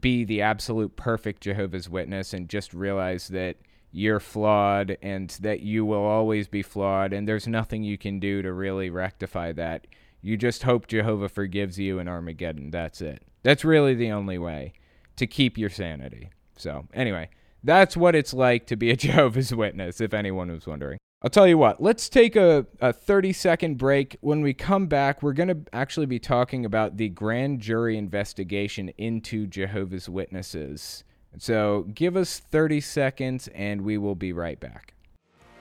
be 0.00 0.24
the 0.24 0.42
absolute 0.42 0.96
perfect 0.96 1.40
Jehovah's 1.40 1.88
Witness 1.88 2.34
and 2.34 2.48
just 2.48 2.74
realize 2.74 3.28
that 3.28 3.58
you're 3.92 4.18
flawed 4.18 4.98
and 5.00 5.30
that 5.40 5.60
you 5.60 5.84
will 5.84 6.02
always 6.02 6.48
be 6.48 6.62
flawed 6.62 7.12
and 7.12 7.28
there's 7.28 7.46
nothing 7.46 7.84
you 7.84 7.96
can 7.96 8.18
do 8.18 8.42
to 8.42 8.52
really 8.52 8.90
rectify 8.90 9.52
that. 9.52 9.86
You 10.20 10.36
just 10.36 10.64
hope 10.64 10.88
Jehovah 10.88 11.28
forgives 11.28 11.78
you 11.78 12.00
in 12.00 12.08
Armageddon. 12.08 12.72
That's 12.72 13.00
it. 13.00 13.22
That's 13.44 13.64
really 13.64 13.94
the 13.94 14.10
only 14.10 14.36
way 14.36 14.72
to 15.14 15.28
keep 15.28 15.56
your 15.56 15.70
sanity. 15.70 16.30
So, 16.56 16.88
anyway, 16.92 17.30
that's 17.62 17.96
what 17.96 18.16
it's 18.16 18.34
like 18.34 18.66
to 18.66 18.74
be 18.74 18.90
a 18.90 18.96
Jehovah's 19.06 19.54
Witness, 19.54 20.00
if 20.00 20.12
anyone 20.12 20.50
was 20.50 20.66
wondering. 20.66 20.98
I'll 21.22 21.30
tell 21.30 21.46
you 21.46 21.58
what, 21.58 21.82
let's 21.82 22.08
take 22.08 22.34
a, 22.34 22.66
a 22.80 22.94
30 22.94 23.34
second 23.34 23.76
break. 23.76 24.16
When 24.22 24.40
we 24.40 24.54
come 24.54 24.86
back, 24.86 25.22
we're 25.22 25.34
going 25.34 25.48
to 25.48 25.58
actually 25.72 26.06
be 26.06 26.18
talking 26.18 26.64
about 26.64 26.96
the 26.96 27.10
grand 27.10 27.60
jury 27.60 27.98
investigation 27.98 28.88
into 28.96 29.46
Jehovah's 29.46 30.08
Witnesses. 30.08 31.04
So 31.36 31.86
give 31.94 32.16
us 32.16 32.38
30 32.38 32.80
seconds 32.80 33.48
and 33.48 33.82
we 33.82 33.98
will 33.98 34.14
be 34.14 34.32
right 34.32 34.58
back. 34.58 34.94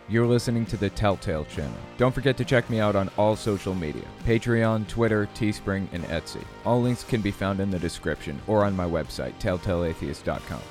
You're 0.07 0.25
listening 0.25 0.65
to 0.67 0.77
the 0.77 0.89
Telltale 0.89 1.45
channel. 1.45 1.77
Don't 1.97 2.15
forget 2.15 2.37
to 2.37 2.45
check 2.45 2.69
me 2.69 2.79
out 2.79 2.95
on 2.95 3.11
all 3.17 3.35
social 3.35 3.75
media 3.75 4.05
Patreon, 4.25 4.87
Twitter, 4.87 5.27
Teespring, 5.35 5.87
and 5.91 6.05
Etsy. 6.05 6.43
All 6.65 6.81
links 6.81 7.03
can 7.03 7.19
be 7.19 7.31
found 7.31 7.59
in 7.59 7.69
the 7.69 7.77
description 7.77 8.41
or 8.47 8.63
on 8.63 8.77
my 8.77 8.85
website, 8.85 9.33
telltaleatheist.com. 9.41 10.61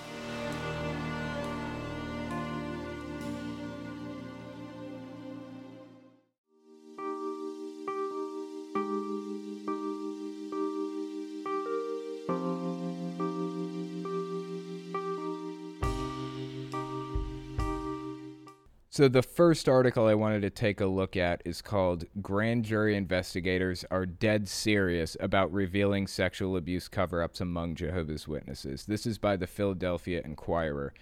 So, 18.99 19.07
the 19.07 19.23
first 19.23 19.69
article 19.69 20.09
I 20.09 20.15
wanted 20.15 20.43
to 20.43 20.51
take 20.51 20.81
a 20.81 20.87
look 20.87 21.17
at 21.17 21.41
is 21.45 21.63
called 21.63 22.05
Grand 22.21 22.65
Jury 22.65 22.97
Investigators 22.97 23.85
Are 23.93 24.05
Dead 24.05 24.49
Serious 24.49 25.17
About 25.21 25.53
Revealing 25.53 26.09
Sexual 26.09 26.57
Abuse 26.57 26.89
Cover 26.89 27.23
Ups 27.23 27.41
Among 27.41 27.77
Jehovah's 27.77 28.27
Witnesses. 28.27 28.87
This 28.87 29.07
is 29.07 29.17
by 29.17 29.37
the 29.37 29.47
Philadelphia 29.47 30.21
Inquirer. 30.25 30.93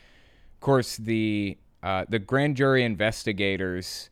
Of 0.52 0.61
course, 0.61 0.98
the, 0.98 1.56
uh, 1.82 2.04
the 2.06 2.18
grand 2.18 2.56
jury 2.56 2.85
investigators 2.85 4.11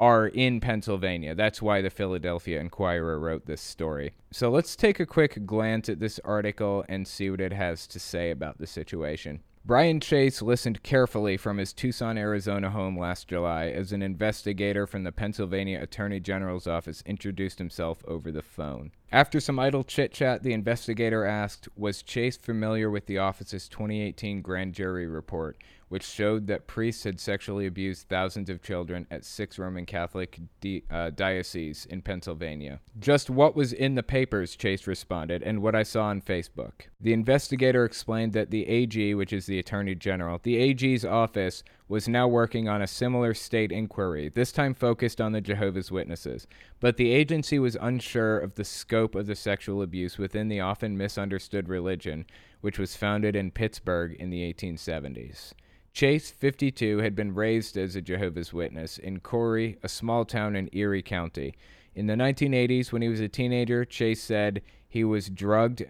are 0.00 0.28
in 0.28 0.58
Pennsylvania. 0.58 1.34
That's 1.34 1.60
why 1.60 1.82
the 1.82 1.90
Philadelphia 1.90 2.58
Inquirer 2.58 3.20
wrote 3.20 3.44
this 3.44 3.60
story. 3.60 4.14
So, 4.30 4.48
let's 4.48 4.74
take 4.74 4.98
a 4.98 5.04
quick 5.04 5.44
glance 5.44 5.90
at 5.90 6.00
this 6.00 6.20
article 6.24 6.86
and 6.88 7.06
see 7.06 7.28
what 7.28 7.42
it 7.42 7.52
has 7.52 7.86
to 7.88 7.98
say 8.00 8.30
about 8.30 8.56
the 8.56 8.66
situation. 8.66 9.42
Brian 9.62 10.00
Chase 10.00 10.40
listened 10.40 10.82
carefully 10.82 11.36
from 11.36 11.58
his 11.58 11.74
Tucson, 11.74 12.16
Arizona 12.16 12.70
home 12.70 12.98
last 12.98 13.28
July 13.28 13.66
as 13.66 13.92
an 13.92 14.00
investigator 14.00 14.86
from 14.86 15.04
the 15.04 15.12
Pennsylvania 15.12 15.80
Attorney 15.82 16.18
General's 16.18 16.66
office 16.66 17.02
introduced 17.04 17.58
himself 17.58 18.02
over 18.08 18.32
the 18.32 18.42
phone. 18.42 18.90
After 19.12 19.38
some 19.38 19.58
idle 19.58 19.84
chit 19.84 20.12
chat, 20.14 20.42
the 20.42 20.54
investigator 20.54 21.26
asked 21.26 21.68
Was 21.76 22.02
Chase 22.02 22.38
familiar 22.38 22.90
with 22.90 23.04
the 23.04 23.18
office's 23.18 23.68
2018 23.68 24.40
grand 24.40 24.72
jury 24.72 25.06
report, 25.06 25.58
which 25.90 26.04
showed 26.04 26.46
that 26.46 26.68
priests 26.68 27.02
had 27.02 27.18
sexually 27.18 27.66
abused 27.66 28.08
thousands 28.08 28.48
of 28.48 28.62
children 28.62 29.08
at 29.10 29.24
six 29.24 29.58
Roman 29.58 29.84
Catholic 29.84 30.38
di- 30.60 30.84
uh, 30.88 31.10
dioceses 31.10 31.84
in 31.84 32.00
Pennsylvania. 32.00 32.78
Just 33.00 33.28
what 33.28 33.56
was 33.56 33.72
in 33.72 33.96
the 33.96 34.02
papers, 34.04 34.54
Chase 34.54 34.86
responded, 34.86 35.42
and 35.42 35.60
what 35.60 35.74
I 35.74 35.82
saw 35.82 36.04
on 36.04 36.22
Facebook. 36.22 36.82
The 37.00 37.12
investigator 37.12 37.84
explained 37.84 38.34
that 38.34 38.52
the 38.52 38.68
AG, 38.68 39.14
which 39.16 39.32
is 39.32 39.46
the 39.46 39.58
Attorney 39.58 39.96
General, 39.96 40.38
the 40.40 40.58
AG's 40.58 41.04
office 41.04 41.64
was 41.88 42.06
now 42.06 42.28
working 42.28 42.68
on 42.68 42.80
a 42.80 42.86
similar 42.86 43.34
state 43.34 43.72
inquiry, 43.72 44.28
this 44.28 44.52
time 44.52 44.74
focused 44.74 45.20
on 45.20 45.32
the 45.32 45.40
Jehovah's 45.40 45.90
Witnesses. 45.90 46.46
But 46.78 46.98
the 46.98 47.10
agency 47.10 47.58
was 47.58 47.76
unsure 47.80 48.38
of 48.38 48.54
the 48.54 48.64
scope 48.64 49.16
of 49.16 49.26
the 49.26 49.34
sexual 49.34 49.82
abuse 49.82 50.18
within 50.18 50.46
the 50.46 50.60
often 50.60 50.96
misunderstood 50.96 51.68
religion, 51.68 52.26
which 52.60 52.78
was 52.78 52.94
founded 52.94 53.34
in 53.34 53.50
Pittsburgh 53.50 54.14
in 54.20 54.30
the 54.30 54.54
1870s. 54.54 55.52
Chase, 55.92 56.30
52, 56.30 56.98
had 56.98 57.14
been 57.14 57.34
raised 57.34 57.76
as 57.76 57.96
a 57.96 58.00
Jehovah's 58.00 58.52
Witness 58.52 58.96
in 58.96 59.20
Corry, 59.20 59.76
a 59.82 59.88
small 59.88 60.24
town 60.24 60.54
in 60.54 60.70
Erie 60.72 61.02
County. 61.02 61.54
In 61.94 62.06
the 62.06 62.14
1980s, 62.14 62.92
when 62.92 63.02
he 63.02 63.08
was 63.08 63.20
a 63.20 63.28
teenager, 63.28 63.84
Chase 63.84 64.22
said 64.22 64.62
he 64.88 65.02
was 65.02 65.28
drugged 65.28 65.84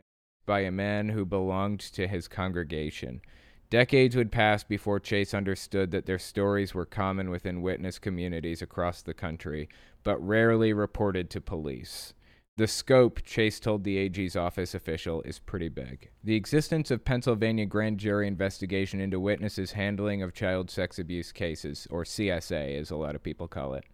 by 0.46 0.60
a 0.60 0.70
man 0.70 1.10
who 1.10 1.24
belonged 1.24 1.80
to 1.80 2.08
his 2.08 2.28
congregation. 2.28 3.20
Decades 3.68 4.16
would 4.16 4.32
pass 4.32 4.64
before 4.64 4.98
Chase 4.98 5.32
understood 5.32 5.92
that 5.92 6.06
their 6.06 6.18
stories 6.18 6.74
were 6.74 6.86
common 6.86 7.30
within 7.30 7.62
witness 7.62 8.00
communities 8.00 8.62
across 8.62 9.02
the 9.02 9.14
country, 9.14 9.68
but 10.02 10.18
rarely 10.26 10.72
reported 10.72 11.30
to 11.30 11.40
police. 11.40 12.14
The 12.56 12.66
scope, 12.66 13.22
Chase 13.22 13.58
told 13.58 13.84
the 13.84 13.96
AG's 13.96 14.36
office 14.36 14.74
official, 14.74 15.22
is 15.22 15.38
pretty 15.38 15.68
big. 15.68 16.10
The 16.22 16.34
existence 16.34 16.90
of 16.90 17.04
Pennsylvania 17.04 17.64
grand 17.64 17.98
jury 17.98 18.26
investigation 18.26 19.00
into 19.00 19.18
witnesses' 19.18 19.72
handling 19.72 20.22
of 20.22 20.34
child 20.34 20.70
sex 20.70 20.98
abuse 20.98 21.32
cases, 21.32 21.86
or 21.90 22.04
CSA 22.04 22.78
as 22.78 22.90
a 22.90 22.96
lot 22.96 23.14
of 23.14 23.22
people 23.22 23.48
call 23.48 23.74
it, 23.74 23.84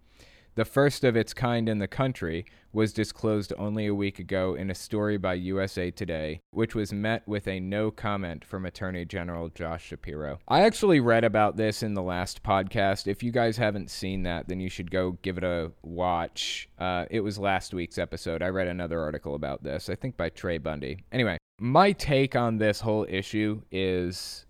the 0.57 0.64
first 0.64 1.05
of 1.05 1.16
its 1.16 1.33
kind 1.33 1.69
in 1.69 1.79
the 1.79 1.87
country, 1.87 2.47
was 2.73 2.92
disclosed 2.92 3.53
only 3.59 3.87
a 3.87 3.95
week 3.95 4.19
ago 4.19 4.55
in 4.55 4.71
a 4.71 4.75
story 4.75 5.16
by 5.19 5.35
USA 5.35 5.90
Today, 5.90 6.40
which 6.51 6.75
was 6.75 6.92
met 6.92 7.27
with 7.29 7.47
a 7.47 7.61
no 7.61 7.90
comment 7.90 8.45
from 8.45 8.66
Attorney 8.66 9.05
General 9.05 9.51
Josh 9.51 9.85
Shapiro. 9.85 10.38
I 10.49 10.62
actually 10.62 11.01
read 11.01 11.25
about 11.25 11.57
this 11.57 11.83
in 11.83 11.95
the 11.95 12.03
last 12.03 12.42
podcast. 12.42 13.07
If 13.07 13.23
you 13.23 13.33
guys 13.33 13.57
haven't 13.59 13.90
seen 13.90 14.25
that, 14.25 14.49
then 14.49 14.59
you 14.59 14.69
should 14.69 14.90
go 14.90 15.19
give 15.23 15.38
it 15.38 15.45
a 15.45 15.73
watch. 15.83 16.69
Uh, 16.79 17.05
it 17.11 17.21
was 17.21 17.38
last 17.38 17.75
week's 17.75 17.99
episode. 17.99 18.42
I 18.42 18.49
read 18.49 18.66
another 18.66 19.01
article 19.01 19.35
about 19.35 19.62
this, 19.62 19.88
I 19.90 19.95
think 19.95 20.16
by 20.16 20.31
Trey 20.31 20.59
Bundy. 20.59 21.05
Anyway, 21.12 21.38
my 21.61 21.92
take 21.92 22.35
on 22.35 22.57
this 22.57 22.81
whole 22.81 23.07
issue 23.09 23.62
is 23.71 24.47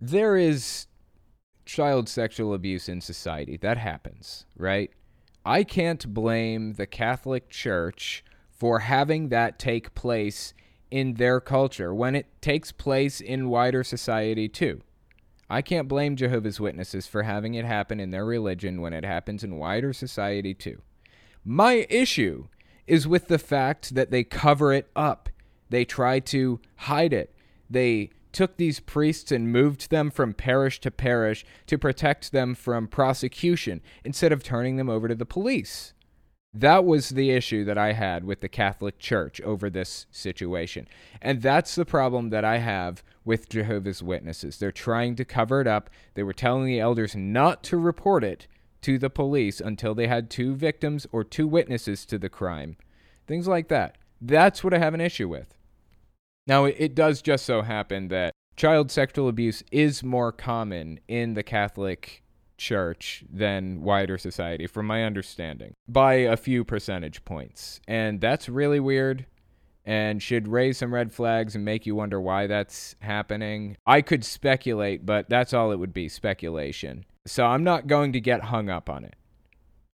there 0.00 0.36
is 0.36 0.86
child 1.64 2.08
sexual 2.08 2.54
abuse 2.54 2.88
in 2.88 3.00
society. 3.00 3.56
That 3.56 3.78
happens, 3.78 4.46
right? 4.56 4.90
I 5.44 5.64
can't 5.64 6.12
blame 6.12 6.74
the 6.74 6.86
Catholic 6.86 7.48
Church 7.48 8.24
for 8.50 8.80
having 8.80 9.28
that 9.30 9.58
take 9.58 9.94
place 9.94 10.52
in 10.90 11.14
their 11.14 11.40
culture 11.40 11.94
when 11.94 12.14
it 12.14 12.26
takes 12.42 12.72
place 12.72 13.20
in 13.20 13.48
wider 13.48 13.82
society 13.82 14.48
too. 14.48 14.82
I 15.48 15.62
can't 15.62 15.88
blame 15.88 16.14
Jehovah's 16.14 16.60
Witnesses 16.60 17.06
for 17.06 17.22
having 17.22 17.54
it 17.54 17.64
happen 17.64 17.98
in 18.00 18.10
their 18.10 18.24
religion 18.24 18.80
when 18.80 18.92
it 18.92 19.04
happens 19.04 19.42
in 19.42 19.56
wider 19.56 19.92
society 19.92 20.54
too. 20.54 20.82
My 21.44 21.86
issue 21.88 22.48
is 22.86 23.08
with 23.08 23.28
the 23.28 23.38
fact 23.38 23.94
that 23.94 24.10
they 24.10 24.24
cover 24.24 24.72
it 24.72 24.90
up. 24.94 25.28
They 25.70 25.84
try 25.84 26.20
to 26.20 26.60
hide 26.76 27.12
it. 27.12 27.34
They 27.68 28.10
took 28.32 28.56
these 28.56 28.80
priests 28.80 29.32
and 29.32 29.52
moved 29.52 29.90
them 29.90 30.10
from 30.10 30.34
parish 30.34 30.80
to 30.80 30.90
parish 30.90 31.44
to 31.66 31.78
protect 31.78 32.32
them 32.32 32.54
from 32.54 32.88
prosecution 32.88 33.80
instead 34.04 34.32
of 34.32 34.42
turning 34.42 34.76
them 34.76 34.88
over 34.88 35.08
to 35.08 35.14
the 35.14 35.26
police. 35.26 35.94
That 36.52 36.84
was 36.84 37.10
the 37.10 37.30
issue 37.30 37.64
that 37.64 37.78
I 37.78 37.92
had 37.92 38.24
with 38.24 38.40
the 38.40 38.48
Catholic 38.48 38.98
Church 38.98 39.40
over 39.42 39.70
this 39.70 40.06
situation. 40.10 40.88
And 41.22 41.42
that's 41.42 41.76
the 41.76 41.84
problem 41.84 42.30
that 42.30 42.44
I 42.44 42.58
have 42.58 43.04
with 43.24 43.48
Jehovah's 43.48 44.02
Witnesses. 44.02 44.58
They're 44.58 44.72
trying 44.72 45.14
to 45.16 45.24
cover 45.24 45.60
it 45.60 45.68
up. 45.68 45.90
They 46.14 46.24
were 46.24 46.32
telling 46.32 46.66
the 46.66 46.80
elders 46.80 47.14
not 47.14 47.62
to 47.64 47.76
report 47.76 48.24
it 48.24 48.48
to 48.82 48.98
the 48.98 49.10
police 49.10 49.60
until 49.60 49.94
they 49.94 50.08
had 50.08 50.28
two 50.28 50.56
victims 50.56 51.06
or 51.12 51.22
two 51.22 51.46
witnesses 51.46 52.04
to 52.06 52.18
the 52.18 52.28
crime. 52.28 52.76
Things 53.28 53.46
like 53.46 53.68
that. 53.68 53.96
That's 54.20 54.64
what 54.64 54.74
I 54.74 54.78
have 54.78 54.94
an 54.94 55.00
issue 55.00 55.28
with. 55.28 55.54
Now, 56.50 56.64
it 56.64 56.96
does 56.96 57.22
just 57.22 57.46
so 57.46 57.62
happen 57.62 58.08
that 58.08 58.34
child 58.56 58.90
sexual 58.90 59.28
abuse 59.28 59.62
is 59.70 60.02
more 60.02 60.32
common 60.32 60.98
in 61.06 61.34
the 61.34 61.44
Catholic 61.44 62.24
Church 62.58 63.22
than 63.32 63.82
wider 63.82 64.18
society, 64.18 64.66
from 64.66 64.86
my 64.86 65.04
understanding, 65.04 65.74
by 65.86 66.14
a 66.14 66.36
few 66.36 66.64
percentage 66.64 67.24
points. 67.24 67.80
And 67.86 68.20
that's 68.20 68.48
really 68.48 68.80
weird 68.80 69.26
and 69.84 70.20
should 70.20 70.48
raise 70.48 70.78
some 70.78 70.92
red 70.92 71.12
flags 71.12 71.54
and 71.54 71.64
make 71.64 71.86
you 71.86 71.94
wonder 71.94 72.20
why 72.20 72.48
that's 72.48 72.96
happening. 72.98 73.76
I 73.86 74.02
could 74.02 74.24
speculate, 74.24 75.06
but 75.06 75.28
that's 75.28 75.54
all 75.54 75.70
it 75.70 75.78
would 75.78 75.94
be 75.94 76.08
speculation. 76.08 77.04
So 77.28 77.46
I'm 77.46 77.62
not 77.62 77.86
going 77.86 78.12
to 78.14 78.20
get 78.20 78.46
hung 78.46 78.68
up 78.68 78.90
on 78.90 79.04
it. 79.04 79.14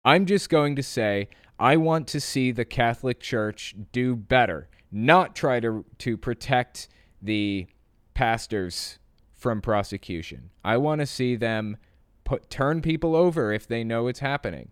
I'm 0.04 0.26
just 0.26 0.50
going 0.50 0.76
to 0.76 0.82
say 0.82 1.30
I 1.58 1.78
want 1.78 2.08
to 2.08 2.20
see 2.20 2.52
the 2.52 2.66
Catholic 2.66 3.20
Church 3.20 3.74
do 3.90 4.14
better 4.14 4.68
not 4.92 5.34
try 5.34 5.58
to 5.60 5.84
to 5.98 6.16
protect 6.16 6.88
the 7.20 7.66
pastors 8.14 8.98
from 9.34 9.60
prosecution. 9.60 10.50
I 10.64 10.76
want 10.76 11.00
to 11.00 11.06
see 11.06 11.34
them 11.34 11.78
put 12.24 12.50
turn 12.50 12.82
people 12.82 13.16
over 13.16 13.52
if 13.52 13.66
they 13.66 13.82
know 13.82 14.06
it's 14.06 14.20
happening. 14.20 14.70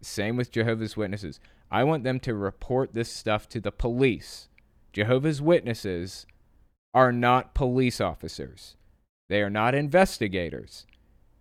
Same 0.00 0.36
with 0.36 0.52
Jehovah's 0.52 0.96
Witnesses. 0.96 1.40
I 1.70 1.84
want 1.84 2.04
them 2.04 2.20
to 2.20 2.34
report 2.34 2.92
this 2.92 3.10
stuff 3.10 3.48
to 3.50 3.60
the 3.60 3.72
police. 3.72 4.48
Jehovah's 4.92 5.40
Witnesses 5.40 6.26
are 6.92 7.12
not 7.12 7.54
police 7.54 8.00
officers. 8.00 8.76
They 9.28 9.40
are 9.40 9.50
not 9.50 9.74
investigators. 9.74 10.86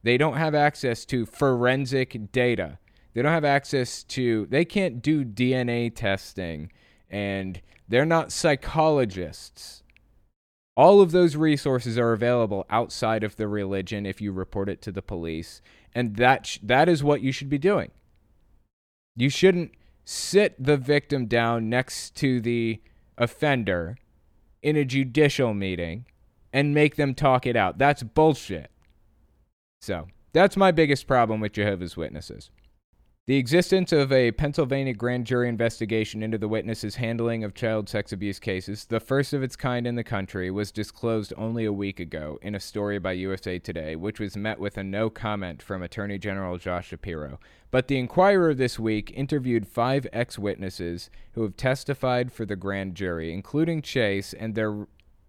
They 0.04 0.18
don't 0.18 0.38
have 0.38 0.56
access 0.56 1.06
to 1.06 1.26
forensic 1.26 2.32
data. 2.32 2.80
They 3.14 3.22
don't 3.22 3.34
have 3.34 3.46
access 3.46 4.04
to 4.06 4.48
they 4.50 4.64
can't 4.64 5.02
do 5.02 5.26
DNA 5.26 5.94
testing 5.94 6.72
and 7.10 7.62
they're 7.92 8.06
not 8.06 8.32
psychologists. 8.32 9.84
All 10.78 11.02
of 11.02 11.12
those 11.12 11.36
resources 11.36 11.98
are 11.98 12.14
available 12.14 12.66
outside 12.70 13.22
of 13.22 13.36
the 13.36 13.50
religion 13.50 14.06
if 14.06 14.22
you 14.22 14.32
report 14.32 14.70
it 14.70 14.82
to 14.84 14.94
the 14.94 15.02
police, 15.02 15.62
and 15.94 16.16
that 16.16 16.46
sh- 16.46 16.60
that 16.64 16.88
is 16.88 17.04
what 17.04 17.22
you 17.22 17.34
should 17.34 17.50
be 17.50 17.58
doing. 17.58 17.92
You 19.18 19.30
shouldn't 19.30 19.74
sit 20.06 20.56
the 20.58 20.78
victim 20.78 21.26
down 21.26 21.70
next 21.70 22.16
to 22.16 22.40
the 22.40 22.82
offender 23.18 23.98
in 24.64 24.78
a 24.78 24.86
judicial 24.86 25.54
meeting 25.54 26.06
and 26.54 26.74
make 26.74 26.96
them 26.96 27.14
talk 27.14 27.46
it 27.46 27.58
out. 27.58 27.78
That's 27.78 28.04
bullshit. 28.04 28.72
So, 29.82 30.08
that's 30.32 30.56
my 30.56 30.72
biggest 30.72 31.08
problem 31.08 31.42
with 31.42 31.52
Jehovah's 31.52 31.98
Witnesses. 31.98 32.52
The 33.28 33.38
existence 33.38 33.92
of 33.92 34.12
a 34.12 34.32
Pennsylvania 34.32 34.96
grand 34.96 35.28
jury 35.28 35.48
investigation 35.48 36.24
into 36.24 36.40
the 36.40 36.48
witnesses' 36.48 36.96
handling 36.96 37.44
of 37.44 37.54
child 37.54 37.88
sex 37.88 38.12
abuse 38.12 38.40
cases, 38.40 38.86
the 38.86 39.00
first 39.00 39.32
of 39.32 39.44
its 39.44 39.56
kind 39.56 39.86
in 39.86 39.94
the 39.94 40.04
country, 40.04 40.50
was 40.50 40.72
disclosed 40.72 41.32
only 41.38 41.64
a 41.64 41.72
week 41.72 42.00
ago 42.00 42.40
in 42.42 42.56
a 42.56 42.60
story 42.60 42.98
by 42.98 43.12
USA 43.12 43.60
Today, 43.60 43.96
which 43.96 44.20
was 44.20 44.36
met 44.36 44.60
with 44.60 44.76
a 44.76 44.84
no 44.84 45.12
comment 45.12 45.62
from 45.62 45.84
Attorney 45.84 46.18
General 46.18 46.58
Josh 46.58 46.88
Shapiro. 46.88 47.40
But 47.70 47.88
the 47.88 48.00
Inquirer 48.00 48.56
this 48.56 48.80
week 48.80 49.14
interviewed 49.16 49.68
five 49.68 50.08
ex 50.12 50.40
witnesses 50.40 51.12
who 51.34 51.44
have 51.44 51.56
testified 51.56 52.32
for 52.32 52.48
the 52.48 52.56
grand 52.56 52.96
jury, 52.96 53.32
including 53.32 53.84
Chase, 53.84 54.34
and 54.34 54.56
their 54.56 54.88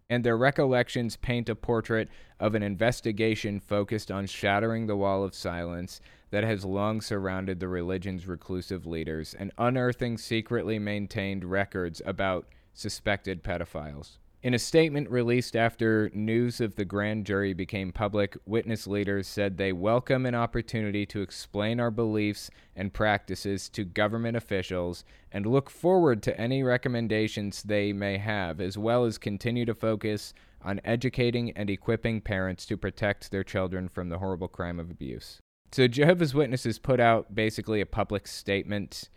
and 0.08 0.24
their 0.24 0.36
recollections 0.36 1.16
paint 1.16 1.48
a 1.48 1.54
portrait 1.54 2.08
of 2.40 2.54
an 2.54 2.62
investigation 2.62 3.60
focused 3.60 4.10
on 4.10 4.26
shattering 4.26 4.86
the 4.86 4.96
wall 4.96 5.24
of 5.24 5.34
silence 5.34 6.00
that 6.32 6.44
has 6.44 6.64
long 6.64 7.02
surrounded 7.02 7.60
the 7.60 7.68
religion's 7.68 8.26
reclusive 8.26 8.86
leaders 8.86 9.34
and 9.38 9.52
unearthing 9.58 10.16
secretly 10.16 10.78
maintained 10.78 11.44
records 11.44 12.00
about 12.06 12.48
suspected 12.72 13.44
pedophiles. 13.44 14.16
In 14.42 14.54
a 14.54 14.58
statement 14.58 15.10
released 15.10 15.54
after 15.54 16.10
news 16.14 16.60
of 16.60 16.74
the 16.74 16.86
grand 16.86 17.26
jury 17.26 17.52
became 17.52 17.92
public, 17.92 18.34
witness 18.46 18.86
leaders 18.86 19.28
said 19.28 19.56
they 19.56 19.74
welcome 19.74 20.24
an 20.24 20.34
opportunity 20.34 21.04
to 21.06 21.20
explain 21.20 21.78
our 21.78 21.90
beliefs 21.90 22.50
and 22.74 22.94
practices 22.94 23.68
to 23.68 23.84
government 23.84 24.36
officials 24.36 25.04
and 25.30 25.44
look 25.44 25.68
forward 25.68 26.22
to 26.22 26.40
any 26.40 26.62
recommendations 26.62 27.62
they 27.62 27.92
may 27.92 28.16
have, 28.16 28.58
as 28.58 28.78
well 28.78 29.04
as 29.04 29.18
continue 29.18 29.66
to 29.66 29.74
focus 29.74 30.32
on 30.62 30.80
educating 30.82 31.50
and 31.52 31.68
equipping 31.68 32.22
parents 32.22 32.64
to 32.64 32.78
protect 32.78 33.30
their 33.30 33.44
children 33.44 33.86
from 33.86 34.08
the 34.08 34.18
horrible 34.18 34.48
crime 34.48 34.80
of 34.80 34.90
abuse. 34.90 35.41
So 35.72 35.88
Jehovah's 35.88 36.34
Witnesses 36.34 36.78
put 36.78 37.00
out 37.00 37.34
basically 37.34 37.80
a 37.80 37.86
public 37.86 38.26
statement 38.26 39.08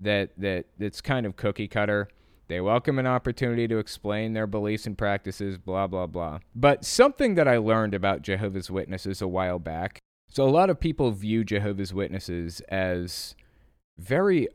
that 0.00 0.30
that 0.38 0.66
that's 0.78 1.00
kind 1.00 1.26
of 1.26 1.36
cookie 1.36 1.68
cutter. 1.68 2.08
They 2.48 2.60
welcome 2.62 2.98
an 2.98 3.06
opportunity 3.06 3.68
to 3.68 3.76
explain 3.76 4.32
their 4.32 4.46
beliefs 4.46 4.86
and 4.86 4.96
practices, 4.96 5.58
blah, 5.58 5.86
blah, 5.86 6.06
blah. 6.06 6.38
But 6.54 6.82
something 6.82 7.34
that 7.34 7.46
I 7.46 7.58
learned 7.58 7.92
about 7.92 8.22
Jehovah's 8.22 8.70
Witnesses 8.70 9.20
a 9.20 9.28
while 9.28 9.58
back 9.58 9.98
so, 10.30 10.44
a 10.44 10.50
lot 10.50 10.68
of 10.70 10.78
people 10.78 11.10
view 11.10 11.42
Jehovah's 11.42 11.94
Witnesses 11.94 12.60
as 12.68 13.34
very 13.96 14.46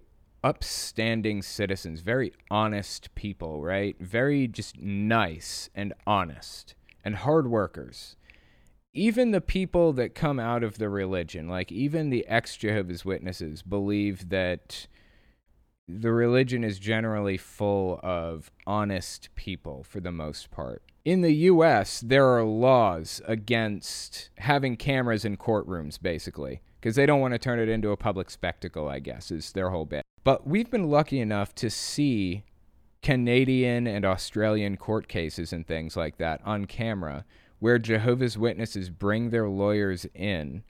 upstanding 0.43 1.41
citizens, 1.41 2.01
very 2.01 2.31
honest 2.51 3.13
people, 3.15 3.61
right? 3.61 3.95
Very 3.99 4.47
just 4.47 4.79
nice 4.79 5.69
and 5.73 5.93
honest 6.05 6.75
and 7.03 7.15
hard 7.15 7.47
workers. 7.49 8.15
Even 8.93 9.32
the 9.32 9.41
people 9.41 9.91
that 9.93 10.13
come 10.13 10.39
out 10.39 10.63
of 10.63 10.77
the 10.77 10.89
religion, 10.89 11.47
like 11.47 11.71
even 11.71 12.10
the 12.10 12.27
ex 12.27 12.56
Jehovah's 12.56 13.03
Witnesses, 13.03 13.63
believe 13.63 14.29
that 14.29 14.88
the 15.88 16.12
religion 16.12 16.63
is 16.63 16.79
generally 16.79 17.38
full 17.38 17.99
of 18.03 18.51
honest 18.67 19.29
people 19.36 19.84
for 19.84 19.99
the 19.99 20.12
most 20.12 20.51
part. 20.51 20.84
In 21.03 21.21
the 21.21 21.34
US, 21.34 21.99
there 21.99 22.27
are 22.27 22.43
laws 22.43 23.21
against 23.25 24.29
having 24.38 24.77
cameras 24.77 25.25
in 25.25 25.38
courtrooms, 25.38 26.01
basically, 26.01 26.62
because 26.79 26.95
they 26.95 27.06
don't 27.06 27.19
want 27.19 27.34
to 27.34 27.39
turn 27.39 27.60
it 27.60 27.67
into 27.67 27.91
a 27.91 27.97
public 27.97 28.29
spectacle, 28.29 28.88
I 28.88 28.99
guess, 28.99 29.32
is 29.32 29.51
their 29.51 29.71
whole 29.71 29.86
bit. 29.86 30.03
But 30.23 30.47
we've 30.47 30.71
been 30.71 30.89
lucky 30.89 31.19
enough 31.19 31.53
to 31.56 31.69
see 31.69 32.43
Canadian 33.01 33.86
and 33.86 34.06
Australian 34.06 34.77
court 34.77 35.10
cases 35.10 35.51
and 35.51 35.67
things 35.67 35.97
like 35.97 36.17
that 36.17 36.39
on 36.45 36.65
camera 36.65 37.25
where 37.63 37.80
Jehovah's 37.80 38.38
Witnesses 38.38 38.89
bring 38.89 39.30
their 39.30 39.47
lawyers 39.47 40.06
in 40.13 40.63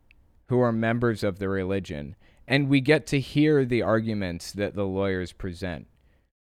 who 0.50 0.60
are 0.60 0.72
members 0.72 1.24
of 1.24 1.40
the 1.40 1.50
religion 1.50 2.16
and 2.48 2.70
we 2.70 2.82
get 2.82 3.08
to 3.08 3.20
hear 3.20 3.66
the 3.66 3.82
arguments 3.82 4.52
that 4.52 4.76
the 4.76 4.86
lawyers 4.86 5.34
present. 5.34 5.88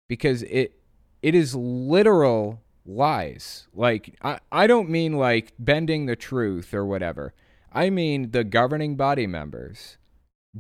Because 0.07 0.43
it 0.43 0.79
it 1.21 1.35
is 1.35 1.55
literal 1.55 2.61
lies. 2.85 3.67
Like 3.73 4.15
I, 4.21 4.39
I 4.49 4.65
don't 4.65 4.89
mean 4.89 5.17
like 5.17 5.51
bending 5.59 6.05
the 6.05 6.15
truth 6.15 6.73
or 6.73 6.85
whatever. 6.85 7.33
I 7.73 7.89
mean 7.89 8.31
the 8.31 8.45
governing 8.45 8.95
body 8.95 9.27
members 9.27 9.97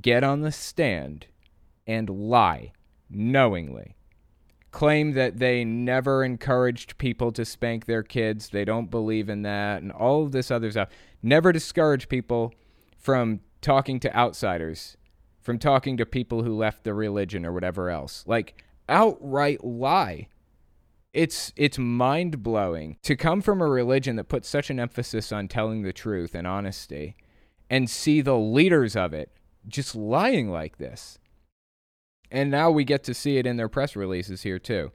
get 0.01 0.25
on 0.25 0.41
the 0.41 0.51
stand 0.51 1.27
and 1.87 2.09
lie 2.09 2.73
knowingly 3.09 3.95
claim 4.71 5.13
that 5.13 5.39
they 5.39 5.63
never 5.63 6.23
encouraged 6.23 6.97
people 6.97 7.31
to 7.31 7.43
spank 7.43 7.85
their 7.85 8.03
kids 8.03 8.49
they 8.49 8.63
don't 8.63 8.91
believe 8.91 9.29
in 9.29 9.41
that 9.41 9.81
and 9.81 9.91
all 9.91 10.23
of 10.23 10.31
this 10.31 10.51
other 10.51 10.69
stuff 10.69 10.89
never 11.23 11.51
discourage 11.51 12.07
people 12.07 12.53
from 12.97 13.39
talking 13.61 13.99
to 13.99 14.15
outsiders 14.15 14.97
from 15.49 15.57
talking 15.57 15.97
to 15.97 16.05
people 16.05 16.43
who 16.43 16.55
left 16.55 16.83
the 16.83 16.93
religion 16.93 17.43
or 17.45 17.51
whatever 17.51 17.89
else. 17.89 18.23
Like 18.27 18.63
outright 18.87 19.63
lie. 19.63 20.27
It's 21.11 21.51
it's 21.55 21.79
mind-blowing 21.79 22.97
to 23.01 23.15
come 23.15 23.41
from 23.41 23.61
a 23.61 23.67
religion 23.67 24.15
that 24.17 24.29
puts 24.29 24.47
such 24.47 24.69
an 24.69 24.79
emphasis 24.79 25.31
on 25.31 25.47
telling 25.47 25.81
the 25.81 25.91
truth 25.91 26.35
and 26.35 26.45
honesty 26.45 27.15
and 27.67 27.89
see 27.89 28.21
the 28.21 28.37
leaders 28.37 28.95
of 28.95 29.11
it 29.11 29.31
just 29.67 29.95
lying 29.95 30.51
like 30.51 30.77
this. 30.77 31.17
And 32.31 32.51
now 32.51 32.69
we 32.71 32.83
get 32.83 33.03
to 33.05 33.13
see 33.13 33.37
it 33.37 33.47
in 33.47 33.57
their 33.57 33.69
press 33.69 33.95
releases 33.95 34.43
here 34.43 34.59
too. 34.59 34.91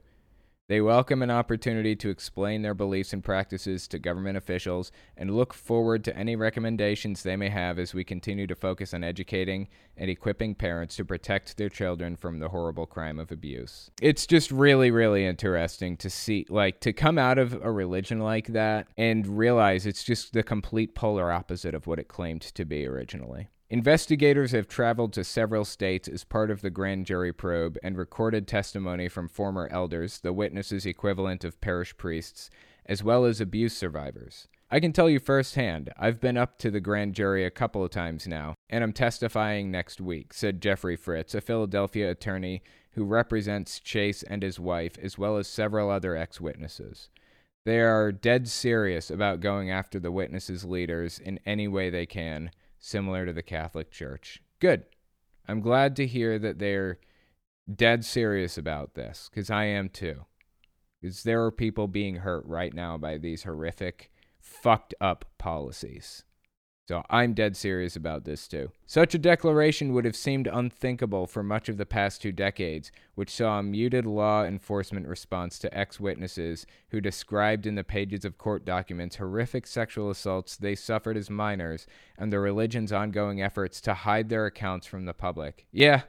They 0.67 0.81
welcome 0.81 1.21
an 1.21 1.29
opportunity 1.29 1.95
to 1.97 2.09
explain 2.09 2.63
their 2.63 2.73
beliefs 2.73 3.13
and 3.13 3.23
practices 3.23 3.87
to 3.89 3.99
government 3.99 4.35
officials 4.35 4.91
and 5.15 5.29
look 5.29 5.53
forward 5.53 6.03
to 6.05 6.17
any 6.17 6.35
recommendations 6.35 7.21
they 7.21 7.35
may 7.35 7.49
have 7.49 7.77
as 7.77 7.93
we 7.93 8.03
continue 8.03 8.47
to 8.47 8.55
focus 8.55 8.91
on 8.91 9.03
educating 9.03 9.67
and 9.95 10.09
equipping 10.09 10.55
parents 10.55 10.95
to 10.95 11.05
protect 11.05 11.57
their 11.57 11.69
children 11.69 12.15
from 12.15 12.39
the 12.39 12.49
horrible 12.49 12.87
crime 12.87 13.19
of 13.19 13.31
abuse. 13.31 13.91
It's 14.01 14.25
just 14.25 14.49
really, 14.49 14.89
really 14.89 15.27
interesting 15.27 15.97
to 15.97 16.09
see, 16.09 16.47
like, 16.49 16.79
to 16.79 16.93
come 16.93 17.19
out 17.19 17.37
of 17.37 17.53
a 17.61 17.71
religion 17.71 18.19
like 18.19 18.47
that 18.47 18.87
and 18.97 19.37
realize 19.37 19.85
it's 19.85 20.03
just 20.03 20.33
the 20.33 20.41
complete 20.41 20.95
polar 20.95 21.31
opposite 21.31 21.75
of 21.75 21.85
what 21.85 21.99
it 21.99 22.07
claimed 22.07 22.41
to 22.41 22.65
be 22.65 22.87
originally. 22.87 23.49
Investigators 23.71 24.51
have 24.51 24.67
traveled 24.67 25.11
to 25.13 25.23
several 25.23 25.65
states 25.65 26.07
as 26.07 26.23
part 26.23 26.51
of 26.51 26.61
the 26.61 26.69
grand 26.69 27.07
jury 27.07 27.33
probe 27.33 27.79
and 27.81 27.97
recorded 27.97 28.47
testimony 28.47 29.09
from 29.09 29.27
former 29.27 29.67
elders, 29.71 30.19
the 30.19 30.33
witnesses' 30.33 30.85
equivalent 30.85 31.43
of 31.43 31.59
parish 31.61 31.97
priests, 31.97 32.51
as 32.85 33.03
well 33.03 33.25
as 33.25 33.41
abuse 33.41 33.75
survivors. 33.75 34.47
I 34.69 34.79
can 34.79 34.93
tell 34.93 35.09
you 35.09 35.19
firsthand, 35.19 35.91
I've 35.97 36.19
been 36.19 36.37
up 36.37 36.59
to 36.59 36.69
the 36.69 36.79
grand 36.79 37.15
jury 37.15 37.43
a 37.43 37.49
couple 37.49 37.83
of 37.83 37.89
times 37.89 38.27
now, 38.27 38.53
and 38.69 38.83
I'm 38.83 38.93
testifying 38.93 39.71
next 39.71 39.99
week, 39.99 40.31
said 40.31 40.61
Jeffrey 40.61 40.95
Fritz, 40.95 41.33
a 41.33 41.41
Philadelphia 41.41 42.11
attorney 42.11 42.61
who 42.91 43.03
represents 43.03 43.79
Chase 43.79 44.21
and 44.21 44.43
his 44.43 44.59
wife, 44.59 44.95
as 45.01 45.17
well 45.17 45.37
as 45.37 45.47
several 45.47 45.89
other 45.89 46.15
ex 46.15 46.39
witnesses. 46.39 47.09
They 47.65 47.79
are 47.79 48.11
dead 48.11 48.47
serious 48.47 49.09
about 49.09 49.39
going 49.39 49.71
after 49.71 49.99
the 49.99 50.11
witnesses' 50.11 50.65
leaders 50.65 51.17
in 51.17 51.39
any 51.47 51.67
way 51.67 51.89
they 51.89 52.05
can 52.05 52.51
similar 52.85 53.25
to 53.25 53.33
the 53.33 53.41
Catholic 53.41 53.89
Church. 53.89 54.43
Good. 54.59 54.85
I'm 55.47 55.59
glad 55.59 55.95
to 55.95 56.05
hear 56.05 56.37
that 56.37 56.59
they're 56.59 56.99
dead 57.73 58.05
serious 58.05 58.59
about 58.59 58.93
this 58.93 59.27
because 59.29 59.49
I 59.49 59.65
am 59.65 59.89
too. 59.89 60.25
Because 61.01 61.23
there 61.23 61.43
are 61.43 61.51
people 61.51 61.87
being 61.87 62.17
hurt 62.17 62.45
right 62.45 62.73
now 62.73 62.97
by 62.97 63.17
these 63.17 63.43
horrific, 63.43 64.11
fucked 64.39 64.93
up 65.01 65.25
policies. 65.39 66.23
So 66.87 67.03
I'm 67.09 67.33
dead 67.33 67.57
serious 67.57 67.95
about 67.95 68.25
this 68.25 68.47
too. 68.47 68.71
Such 68.85 69.15
a 69.15 69.19
declaration 69.19 69.91
would 69.93 70.05
have 70.05 70.15
seemed 70.15 70.45
unthinkable 70.45 71.25
for 71.25 71.41
much 71.41 71.67
of 71.67 71.77
the 71.77 71.85
past 71.85 72.21
two 72.21 72.31
decades, 72.31 72.91
which 73.15 73.31
saw 73.31 73.57
a 73.57 73.63
muted 73.63 74.05
law 74.05 74.43
enforcement 74.43 75.07
response 75.07 75.57
to 75.59 75.75
ex 75.75 75.99
witnesses 75.99 76.67
who 76.89 77.01
described 77.01 77.65
in 77.65 77.73
the 77.73 77.83
pages 77.83 78.23
of 78.23 78.37
court 78.37 78.65
documents 78.65 79.15
horrific 79.15 79.65
sexual 79.65 80.11
assaults 80.11 80.57
they 80.57 80.75
suffered 80.75 81.17
as 81.17 81.27
minors 81.27 81.87
and 82.19 82.31
the 82.31 82.39
religion's 82.39 82.91
ongoing 82.91 83.41
efforts 83.41 83.81
to 83.81 83.95
hide 83.95 84.29
their 84.29 84.45
accounts 84.45 84.85
from 84.85 85.05
the 85.05 85.13
public. 85.13 85.65
Yeah, 85.71 86.03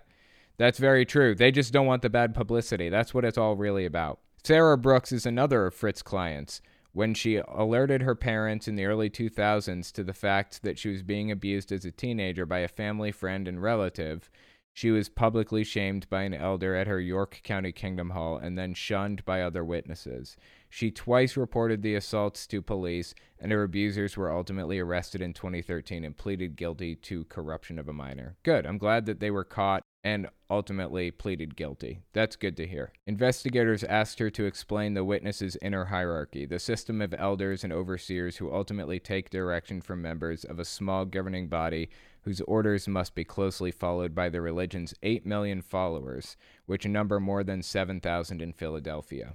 that's 0.58 0.78
very 0.78 1.06
true. 1.06 1.34
They 1.34 1.50
just 1.50 1.72
don't 1.72 1.86
want 1.86 2.02
the 2.02 2.10
bad 2.10 2.34
publicity. 2.34 2.90
That's 2.90 3.14
what 3.14 3.24
it's 3.24 3.38
all 3.38 3.56
really 3.56 3.86
about. 3.86 4.20
Sarah 4.44 4.76
Brooks 4.76 5.10
is 5.10 5.24
another 5.24 5.66
of 5.66 5.74
Fritz's 5.74 6.02
clients 6.02 6.60
when 6.96 7.12
she 7.12 7.36
alerted 7.36 8.00
her 8.00 8.14
parents 8.14 8.66
in 8.66 8.74
the 8.74 8.86
early 8.86 9.10
2000s 9.10 9.92
to 9.92 10.02
the 10.02 10.14
fact 10.14 10.62
that 10.62 10.78
she 10.78 10.88
was 10.88 11.02
being 11.02 11.30
abused 11.30 11.70
as 11.70 11.84
a 11.84 11.90
teenager 11.90 12.46
by 12.46 12.60
a 12.60 12.68
family 12.68 13.12
friend 13.12 13.46
and 13.46 13.62
relative, 13.62 14.30
she 14.72 14.90
was 14.90 15.10
publicly 15.10 15.62
shamed 15.62 16.08
by 16.08 16.22
an 16.22 16.32
elder 16.32 16.74
at 16.74 16.86
her 16.86 16.98
York 16.98 17.42
County 17.44 17.70
Kingdom 17.70 18.10
Hall 18.10 18.38
and 18.38 18.56
then 18.56 18.72
shunned 18.72 19.22
by 19.26 19.42
other 19.42 19.62
witnesses. 19.62 20.38
She 20.70 20.90
twice 20.90 21.36
reported 21.36 21.82
the 21.82 21.94
assaults 21.94 22.46
to 22.46 22.62
police, 22.62 23.14
and 23.38 23.52
her 23.52 23.62
abusers 23.62 24.16
were 24.16 24.34
ultimately 24.34 24.78
arrested 24.78 25.20
in 25.20 25.34
2013 25.34 26.02
and 26.02 26.16
pleaded 26.16 26.56
guilty 26.56 26.94
to 26.94 27.24
corruption 27.24 27.78
of 27.78 27.88
a 27.88 27.92
minor. 27.92 28.36
Good. 28.42 28.64
I'm 28.64 28.78
glad 28.78 29.04
that 29.04 29.20
they 29.20 29.30
were 29.30 29.44
caught 29.44 29.82
and 30.06 30.28
ultimately 30.48 31.10
pleaded 31.10 31.56
guilty. 31.56 31.98
That's 32.12 32.36
good 32.36 32.56
to 32.58 32.66
hear. 32.66 32.92
Investigators 33.08 33.82
asked 33.82 34.20
her 34.20 34.30
to 34.30 34.44
explain 34.44 34.94
the 34.94 35.02
witness's 35.02 35.58
inner 35.60 35.86
hierarchy, 35.86 36.46
the 36.46 36.60
system 36.60 37.02
of 37.02 37.12
elders 37.12 37.64
and 37.64 37.72
overseers 37.72 38.36
who 38.36 38.54
ultimately 38.54 39.00
take 39.00 39.30
direction 39.30 39.80
from 39.80 40.00
members 40.00 40.44
of 40.44 40.60
a 40.60 40.64
small 40.64 41.06
governing 41.06 41.48
body 41.48 41.88
whose 42.20 42.40
orders 42.42 42.86
must 42.86 43.16
be 43.16 43.24
closely 43.24 43.72
followed 43.72 44.14
by 44.14 44.28
the 44.28 44.40
religion's 44.40 44.94
8 45.02 45.26
million 45.26 45.60
followers, 45.60 46.36
which 46.66 46.86
number 46.86 47.18
more 47.18 47.42
than 47.42 47.60
7,000 47.60 48.40
in 48.40 48.52
Philadelphia. 48.52 49.34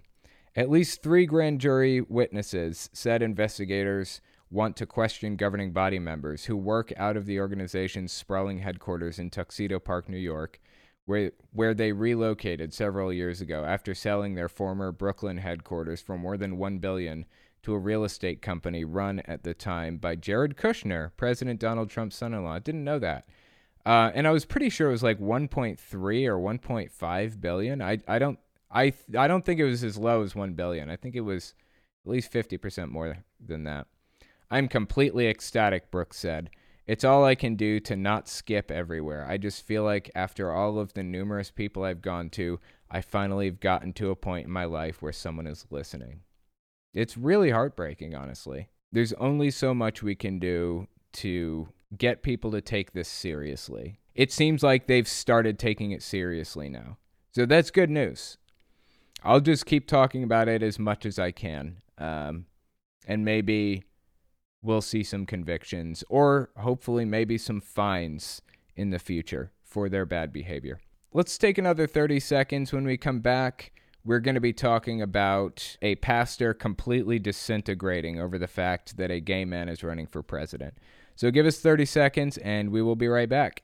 At 0.55 0.69
least 0.69 1.03
three 1.03 1.25
grand 1.25 1.59
jury 1.59 1.99
witnesses 1.99 2.89
said 2.93 3.21
investigators 3.21 4.21
want 4.51 4.75
to 4.75 4.85
question 4.85 5.37
governing 5.37 5.71
body 5.71 5.97
members 5.97 6.45
who 6.45 6.57
work 6.57 6.91
out 6.97 7.15
of 7.15 7.25
the 7.25 7.39
organization's 7.39 8.11
sprawling 8.11 8.59
headquarters 8.59 9.17
in 9.17 9.29
Tuxedo 9.29 9.79
Park, 9.79 10.09
New 10.09 10.17
York, 10.17 10.59
where, 11.05 11.31
where 11.53 11.73
they 11.73 11.93
relocated 11.93 12.73
several 12.73 13.13
years 13.13 13.39
ago 13.39 13.63
after 13.63 13.95
selling 13.95 14.35
their 14.35 14.49
former 14.49 14.91
Brooklyn 14.91 15.37
headquarters 15.37 16.01
for 16.01 16.17
more 16.17 16.37
than 16.37 16.57
1 16.57 16.79
billion 16.79 17.25
to 17.63 17.73
a 17.73 17.79
real 17.79 18.03
estate 18.03 18.41
company 18.41 18.83
run 18.83 19.21
at 19.25 19.43
the 19.43 19.53
time 19.53 19.97
by 19.97 20.15
Jared 20.15 20.57
Kushner, 20.57 21.11
President 21.15 21.59
Donald 21.59 21.89
Trump's 21.89 22.17
son-in-law. 22.17 22.59
Didn't 22.59 22.83
know 22.83 22.99
that. 22.99 23.27
Uh, 23.85 24.11
and 24.13 24.27
I 24.27 24.31
was 24.31 24.45
pretty 24.45 24.69
sure 24.69 24.89
it 24.89 24.91
was 24.91 25.03
like 25.03 25.19
1.3 25.19 25.79
or 25.93 26.37
1.5 26.37 27.41
billion. 27.41 27.81
I 27.81 27.99
I 28.07 28.19
don't 28.19 28.39
I 28.69 28.93
I 29.17 29.27
don't 29.27 29.43
think 29.43 29.59
it 29.59 29.65
was 29.65 29.83
as 29.83 29.97
low 29.97 30.21
as 30.23 30.35
1 30.35 30.53
billion. 30.53 30.89
I 30.89 30.95
think 30.95 31.15
it 31.15 31.21
was 31.21 31.53
at 32.05 32.11
least 32.11 32.31
50% 32.31 32.89
more 32.89 33.17
than 33.43 33.63
that. 33.63 33.87
I'm 34.51 34.67
completely 34.67 35.27
ecstatic, 35.27 35.89
Brooks 35.89 36.17
said. 36.17 36.49
It's 36.85 37.05
all 37.05 37.23
I 37.23 37.35
can 37.35 37.55
do 37.55 37.79
to 37.79 37.95
not 37.95 38.27
skip 38.27 38.69
everywhere. 38.69 39.25
I 39.25 39.37
just 39.37 39.65
feel 39.65 39.83
like 39.83 40.11
after 40.13 40.51
all 40.51 40.77
of 40.77 40.93
the 40.93 41.03
numerous 41.03 41.49
people 41.49 41.85
I've 41.85 42.01
gone 42.01 42.29
to, 42.31 42.59
I 42.89 42.99
finally 42.99 43.45
have 43.45 43.61
gotten 43.61 43.93
to 43.93 44.09
a 44.09 44.15
point 44.15 44.47
in 44.47 44.51
my 44.51 44.65
life 44.65 45.01
where 45.01 45.13
someone 45.13 45.47
is 45.47 45.65
listening. 45.69 46.23
It's 46.93 47.17
really 47.17 47.51
heartbreaking, 47.51 48.13
honestly. 48.13 48.67
There's 48.91 49.13
only 49.13 49.51
so 49.51 49.73
much 49.73 50.03
we 50.03 50.15
can 50.15 50.37
do 50.37 50.87
to 51.13 51.69
get 51.97 52.21
people 52.21 52.51
to 52.51 52.59
take 52.59 52.91
this 52.91 53.07
seriously. 53.07 53.99
It 54.13 54.33
seems 54.33 54.63
like 54.63 54.87
they've 54.87 55.07
started 55.07 55.57
taking 55.57 55.91
it 55.91 56.03
seriously 56.03 56.67
now. 56.67 56.97
So 57.33 57.45
that's 57.45 57.71
good 57.71 57.89
news. 57.89 58.37
I'll 59.23 59.39
just 59.39 59.65
keep 59.65 59.87
talking 59.87 60.23
about 60.23 60.49
it 60.49 60.61
as 60.61 60.77
much 60.77 61.05
as 61.05 61.17
I 61.17 61.31
can. 61.31 61.77
Um, 61.97 62.47
and 63.07 63.23
maybe 63.23 63.83
we'll 64.61 64.81
see 64.81 65.03
some 65.03 65.25
convictions 65.25 66.03
or 66.09 66.49
hopefully 66.57 67.05
maybe 67.05 67.37
some 67.37 67.61
fines 67.61 68.41
in 68.75 68.89
the 68.89 68.99
future 68.99 69.51
for 69.63 69.89
their 69.89 70.05
bad 70.05 70.31
behavior. 70.31 70.79
Let's 71.13 71.37
take 71.37 71.57
another 71.57 71.87
30 71.87 72.19
seconds 72.19 72.71
when 72.71 72.85
we 72.85 72.97
come 72.97 73.19
back. 73.19 73.71
We're 74.03 74.19
going 74.19 74.35
to 74.35 74.41
be 74.41 74.53
talking 74.53 75.01
about 75.01 75.77
a 75.81 75.95
pastor 75.95 76.53
completely 76.53 77.19
disintegrating 77.19 78.19
over 78.19 78.37
the 78.37 78.47
fact 78.47 78.97
that 78.97 79.11
a 79.11 79.19
gay 79.19 79.45
man 79.45 79.69
is 79.69 79.83
running 79.83 80.07
for 80.07 80.23
president. 80.23 80.75
So 81.15 81.29
give 81.29 81.45
us 81.45 81.59
30 81.59 81.85
seconds 81.85 82.37
and 82.37 82.71
we 82.71 82.81
will 82.81 82.95
be 82.95 83.07
right 83.07 83.29
back. 83.29 83.63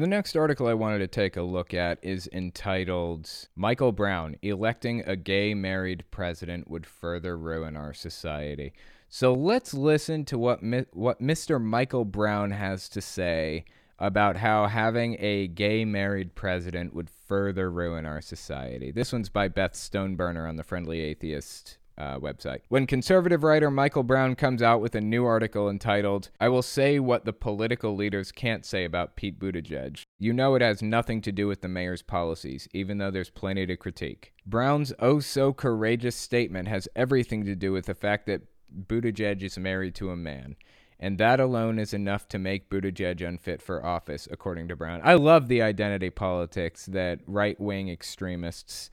the 0.00 0.06
next 0.06 0.34
article 0.34 0.66
I 0.66 0.74
wanted 0.74 1.00
to 1.00 1.06
take 1.06 1.36
a 1.36 1.42
look 1.42 1.74
at 1.74 1.98
is 2.02 2.28
entitled 2.32 3.30
Michael 3.54 3.92
Brown 3.92 4.36
Electing 4.40 5.02
a 5.06 5.14
Gay 5.14 5.52
Married 5.52 6.04
President 6.10 6.70
Would 6.70 6.86
Further 6.86 7.36
Ruin 7.36 7.76
Our 7.76 7.92
Society. 7.92 8.72
So, 9.10 9.34
let's 9.34 9.74
listen 9.74 10.24
to 10.26 10.38
what, 10.38 10.60
what 10.92 11.20
Mr. 11.20 11.60
Michael 11.62 12.06
Brown 12.06 12.52
has 12.52 12.88
to 12.90 13.02
say 13.02 13.66
about 13.98 14.36
how 14.36 14.66
having 14.66 15.16
a 15.20 15.48
gay 15.48 15.84
married 15.84 16.34
president 16.34 16.94
would 16.94 17.10
further 17.10 17.70
ruin 17.70 18.06
our 18.06 18.22
society. 18.22 18.90
This 18.90 19.12
one's 19.12 19.28
by 19.28 19.48
Beth 19.48 19.74
Stoneburner 19.74 20.48
on 20.48 20.56
the 20.56 20.62
Friendly 20.62 21.00
Atheist 21.00 21.76
uh, 22.00 22.18
website. 22.18 22.60
When 22.68 22.86
conservative 22.86 23.44
writer 23.44 23.70
Michael 23.70 24.02
Brown 24.02 24.34
comes 24.34 24.62
out 24.62 24.80
with 24.80 24.94
a 24.94 25.00
new 25.00 25.26
article 25.26 25.68
entitled, 25.68 26.30
I 26.40 26.48
Will 26.48 26.62
Say 26.62 26.98
What 26.98 27.26
the 27.26 27.32
Political 27.32 27.94
Leaders 27.94 28.32
Can't 28.32 28.64
Say 28.64 28.84
About 28.84 29.16
Pete 29.16 29.38
Buttigieg, 29.38 30.02
you 30.18 30.32
know 30.32 30.54
it 30.54 30.62
has 30.62 30.82
nothing 30.82 31.20
to 31.20 31.32
do 31.32 31.46
with 31.46 31.60
the 31.60 31.68
mayor's 31.68 32.02
policies, 32.02 32.66
even 32.72 32.98
though 32.98 33.10
there's 33.10 33.28
plenty 33.28 33.66
to 33.66 33.76
critique. 33.76 34.32
Brown's 34.46 34.94
oh 34.98 35.20
so 35.20 35.52
courageous 35.52 36.16
statement 36.16 36.68
has 36.68 36.88
everything 36.96 37.44
to 37.44 37.54
do 37.54 37.72
with 37.72 37.84
the 37.84 37.94
fact 37.94 38.26
that 38.26 38.42
Buttigieg 38.86 39.42
is 39.42 39.58
married 39.58 39.94
to 39.96 40.10
a 40.10 40.16
man. 40.16 40.56
And 40.98 41.18
that 41.18 41.40
alone 41.40 41.78
is 41.78 41.94
enough 41.94 42.28
to 42.28 42.38
make 42.38 42.70
Buttigieg 42.70 43.26
unfit 43.26 43.62
for 43.62 43.84
office, 43.84 44.28
according 44.30 44.68
to 44.68 44.76
Brown. 44.76 45.00
I 45.02 45.14
love 45.14 45.48
the 45.48 45.62
identity 45.62 46.10
politics 46.10 46.86
that 46.86 47.20
right 47.26 47.58
wing 47.58 47.88
extremists 47.88 48.90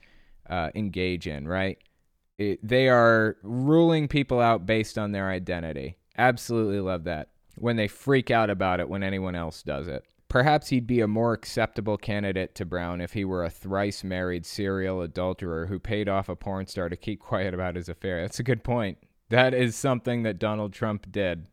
uh, 0.48 0.70
engage 0.74 1.26
in, 1.26 1.46
right? 1.46 1.78
It, 2.38 2.60
they 2.66 2.88
are 2.88 3.36
ruling 3.42 4.08
people 4.08 4.40
out 4.40 4.64
based 4.64 4.96
on 4.96 5.12
their 5.12 5.28
identity. 5.28 5.96
Absolutely 6.16 6.80
love 6.80 7.04
that. 7.04 7.28
When 7.56 7.76
they 7.76 7.88
freak 7.88 8.30
out 8.30 8.50
about 8.50 8.80
it 8.80 8.88
when 8.88 9.02
anyone 9.02 9.34
else 9.34 9.62
does 9.62 9.88
it. 9.88 10.04
Perhaps 10.28 10.68
he'd 10.68 10.86
be 10.86 11.00
a 11.00 11.08
more 11.08 11.32
acceptable 11.32 11.96
candidate 11.96 12.54
to 12.54 12.66
Brown 12.66 13.00
if 13.00 13.14
he 13.14 13.24
were 13.24 13.44
a 13.44 13.50
thrice 13.50 14.04
married 14.04 14.44
serial 14.44 15.00
adulterer 15.00 15.66
who 15.66 15.78
paid 15.78 16.08
off 16.08 16.28
a 16.28 16.36
porn 16.36 16.66
star 16.66 16.88
to 16.88 16.96
keep 16.96 17.18
quiet 17.18 17.54
about 17.54 17.76
his 17.76 17.88
affair. 17.88 18.20
That's 18.20 18.38
a 18.38 18.44
good 18.44 18.62
point. 18.62 18.98
That 19.30 19.54
is 19.54 19.74
something 19.74 20.22
that 20.22 20.38
Donald 20.38 20.72
Trump 20.72 21.10
did. 21.10 21.46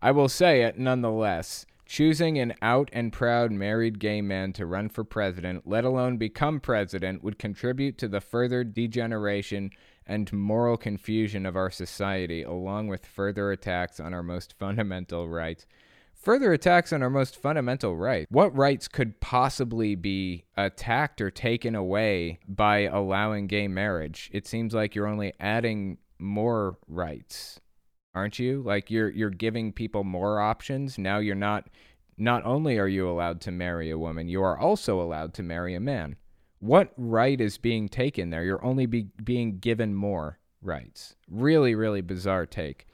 I 0.00 0.12
will 0.12 0.28
say 0.28 0.62
it 0.62 0.78
nonetheless. 0.78 1.66
Choosing 1.84 2.38
an 2.38 2.54
out 2.62 2.88
and 2.92 3.12
proud 3.12 3.50
married 3.50 3.98
gay 3.98 4.20
man 4.20 4.52
to 4.52 4.64
run 4.64 4.88
for 4.88 5.02
president, 5.02 5.66
let 5.66 5.84
alone 5.84 6.18
become 6.18 6.60
president, 6.60 7.24
would 7.24 7.36
contribute 7.36 7.98
to 7.98 8.06
the 8.06 8.20
further 8.20 8.62
degeneration 8.62 9.72
and 10.10 10.32
moral 10.32 10.76
confusion 10.76 11.46
of 11.46 11.54
our 11.54 11.70
society, 11.70 12.42
along 12.42 12.88
with 12.88 13.06
further 13.06 13.52
attacks 13.52 14.00
on 14.00 14.12
our 14.12 14.24
most 14.24 14.52
fundamental 14.58 15.28
rights. 15.28 15.66
Further 16.14 16.52
attacks 16.52 16.92
on 16.92 17.02
our 17.02 17.08
most 17.08 17.40
fundamental 17.40 17.96
rights. 17.96 18.26
What 18.28 18.54
rights 18.54 18.88
could 18.88 19.20
possibly 19.20 19.94
be 19.94 20.44
attacked 20.56 21.20
or 21.20 21.30
taken 21.30 21.76
away 21.76 22.40
by 22.46 22.80
allowing 22.80 23.46
gay 23.46 23.68
marriage? 23.68 24.28
It 24.32 24.48
seems 24.48 24.74
like 24.74 24.94
you're 24.94 25.06
only 25.06 25.32
adding 25.38 25.98
more 26.18 26.76
rights, 26.88 27.60
aren't 28.12 28.38
you? 28.38 28.62
Like 28.62 28.90
you're 28.90 29.10
you're 29.10 29.30
giving 29.30 29.72
people 29.72 30.02
more 30.02 30.40
options. 30.40 30.98
Now 30.98 31.18
you're 31.18 31.36
not 31.36 31.70
not 32.18 32.44
only 32.44 32.78
are 32.78 32.88
you 32.88 33.08
allowed 33.08 33.40
to 33.42 33.52
marry 33.52 33.90
a 33.90 33.98
woman, 33.98 34.28
you 34.28 34.42
are 34.42 34.58
also 34.58 35.00
allowed 35.00 35.32
to 35.34 35.42
marry 35.42 35.74
a 35.74 35.80
man. 35.80 36.16
What 36.60 36.92
right 36.96 37.40
is 37.40 37.58
being 37.58 37.88
taken 37.88 38.30
there? 38.30 38.44
You're 38.44 38.64
only 38.64 38.86
be, 38.86 39.08
being 39.22 39.58
given 39.58 39.94
more 39.94 40.38
rights. 40.62 41.16
Really, 41.28 41.74
really 41.74 42.02
bizarre 42.02 42.46
take. 42.46 42.86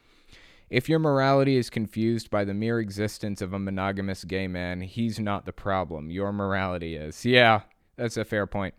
If 0.70 0.88
your 0.88 0.98
morality 0.98 1.56
is 1.56 1.68
confused 1.68 2.30
by 2.30 2.44
the 2.44 2.54
mere 2.54 2.80
existence 2.80 3.42
of 3.42 3.52
a 3.52 3.58
monogamous 3.58 4.24
gay 4.24 4.46
man, 4.46 4.80
he's 4.80 5.18
not 5.18 5.46
the 5.46 5.52
problem. 5.52 6.10
Your 6.10 6.32
morality 6.32 6.96
is. 6.96 7.24
Yeah, 7.24 7.62
that's 7.96 8.16
a 8.16 8.24
fair 8.24 8.46
point. 8.46 8.74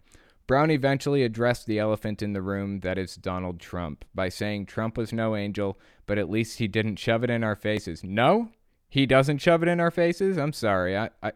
Brown 0.47 0.71
eventually 0.71 1.23
addressed 1.23 1.65
the 1.65 1.79
elephant 1.79 2.21
in 2.21 2.31
the 2.31 2.41
room 2.41 2.79
that 2.79 2.97
is 2.97 3.15
Donald 3.15 3.59
Trump 3.59 4.05
by 4.15 4.29
saying 4.29 4.65
Trump 4.65 4.97
was 4.97 5.11
no 5.11 5.35
angel, 5.35 5.77
but 6.05 6.17
at 6.17 6.29
least 6.29 6.59
he 6.59 6.69
didn't 6.69 6.95
shove 6.95 7.25
it 7.25 7.29
in 7.29 7.43
our 7.43 7.57
faces. 7.57 8.03
No? 8.03 8.51
He 8.89 9.05
doesn't 9.05 9.39
shove 9.39 9.63
it 9.63 9.69
in 9.69 9.81
our 9.81 9.91
faces? 9.91 10.37
I'm 10.37 10.53
sorry. 10.53 10.97
I, 10.97 11.09
I 11.21 11.33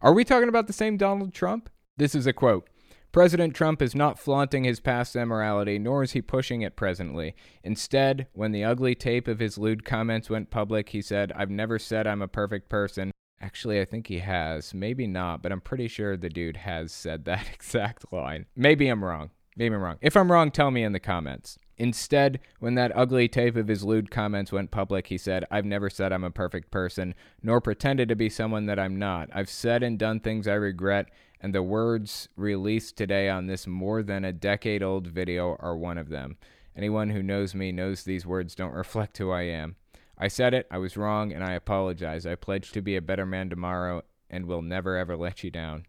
Are 0.00 0.12
we 0.12 0.24
talking 0.24 0.48
about 0.48 0.68
the 0.68 0.72
same 0.72 0.96
Donald 0.96 1.34
Trump? 1.34 1.68
This 1.96 2.14
is 2.14 2.28
a 2.28 2.32
quote. 2.32 2.68
President 3.14 3.54
Trump 3.54 3.80
is 3.80 3.94
not 3.94 4.18
flaunting 4.18 4.64
his 4.64 4.80
past 4.80 5.14
immorality, 5.14 5.78
nor 5.78 6.02
is 6.02 6.14
he 6.14 6.20
pushing 6.20 6.62
it 6.62 6.74
presently. 6.74 7.36
Instead, 7.62 8.26
when 8.32 8.50
the 8.50 8.64
ugly 8.64 8.96
tape 8.96 9.28
of 9.28 9.38
his 9.38 9.56
lewd 9.56 9.84
comments 9.84 10.28
went 10.28 10.50
public, 10.50 10.88
he 10.88 11.00
said, 11.00 11.30
I've 11.36 11.48
never 11.48 11.78
said 11.78 12.08
I'm 12.08 12.22
a 12.22 12.26
perfect 12.26 12.68
person. 12.68 13.12
Actually, 13.40 13.80
I 13.80 13.84
think 13.84 14.08
he 14.08 14.18
has. 14.18 14.74
Maybe 14.74 15.06
not, 15.06 15.42
but 15.42 15.52
I'm 15.52 15.60
pretty 15.60 15.86
sure 15.86 16.16
the 16.16 16.28
dude 16.28 16.56
has 16.56 16.90
said 16.90 17.24
that 17.26 17.46
exact 17.54 18.12
line. 18.12 18.46
Maybe 18.56 18.88
I'm 18.88 19.04
wrong. 19.04 19.30
Maybe 19.56 19.76
I'm 19.76 19.80
wrong. 19.80 19.98
If 20.00 20.16
I'm 20.16 20.32
wrong, 20.32 20.50
tell 20.50 20.72
me 20.72 20.82
in 20.82 20.90
the 20.90 20.98
comments. 20.98 21.56
Instead, 21.76 22.40
when 22.58 22.74
that 22.74 22.96
ugly 22.96 23.28
tape 23.28 23.54
of 23.54 23.68
his 23.68 23.84
lewd 23.84 24.10
comments 24.10 24.50
went 24.50 24.72
public, 24.72 25.06
he 25.06 25.18
said, 25.18 25.44
I've 25.52 25.64
never 25.64 25.88
said 25.88 26.12
I'm 26.12 26.24
a 26.24 26.30
perfect 26.30 26.72
person, 26.72 27.14
nor 27.44 27.60
pretended 27.60 28.08
to 28.08 28.16
be 28.16 28.28
someone 28.28 28.66
that 28.66 28.80
I'm 28.80 28.98
not. 28.98 29.28
I've 29.32 29.48
said 29.48 29.84
and 29.84 29.96
done 29.98 30.18
things 30.18 30.48
I 30.48 30.54
regret, 30.54 31.10
and 31.44 31.54
the 31.54 31.62
words 31.62 32.30
released 32.36 32.96
today 32.96 33.28
on 33.28 33.48
this 33.48 33.66
more 33.66 34.02
than 34.02 34.24
a 34.24 34.32
decade 34.32 34.82
old 34.82 35.06
video 35.06 35.58
are 35.60 35.76
one 35.76 35.98
of 35.98 36.08
them. 36.08 36.38
Anyone 36.74 37.10
who 37.10 37.22
knows 37.22 37.54
me 37.54 37.70
knows 37.70 38.02
these 38.02 38.24
words 38.24 38.54
don't 38.54 38.72
reflect 38.72 39.18
who 39.18 39.30
I 39.30 39.42
am. 39.42 39.76
I 40.16 40.28
said 40.28 40.54
it, 40.54 40.66
I 40.70 40.78
was 40.78 40.96
wrong, 40.96 41.34
and 41.34 41.44
I 41.44 41.52
apologize. 41.52 42.24
I 42.24 42.34
pledge 42.34 42.72
to 42.72 42.80
be 42.80 42.96
a 42.96 43.02
better 43.02 43.26
man 43.26 43.50
tomorrow 43.50 44.04
and 44.30 44.46
will 44.46 44.62
never 44.62 44.96
ever 44.96 45.18
let 45.18 45.44
you 45.44 45.50
down. 45.50 45.84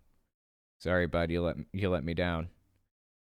Sorry, 0.77 1.07
bud, 1.07 1.31
you 1.31 1.41
let 1.41 1.55
you 1.71 1.89
let 1.89 2.03
me 2.03 2.13
down. 2.13 2.49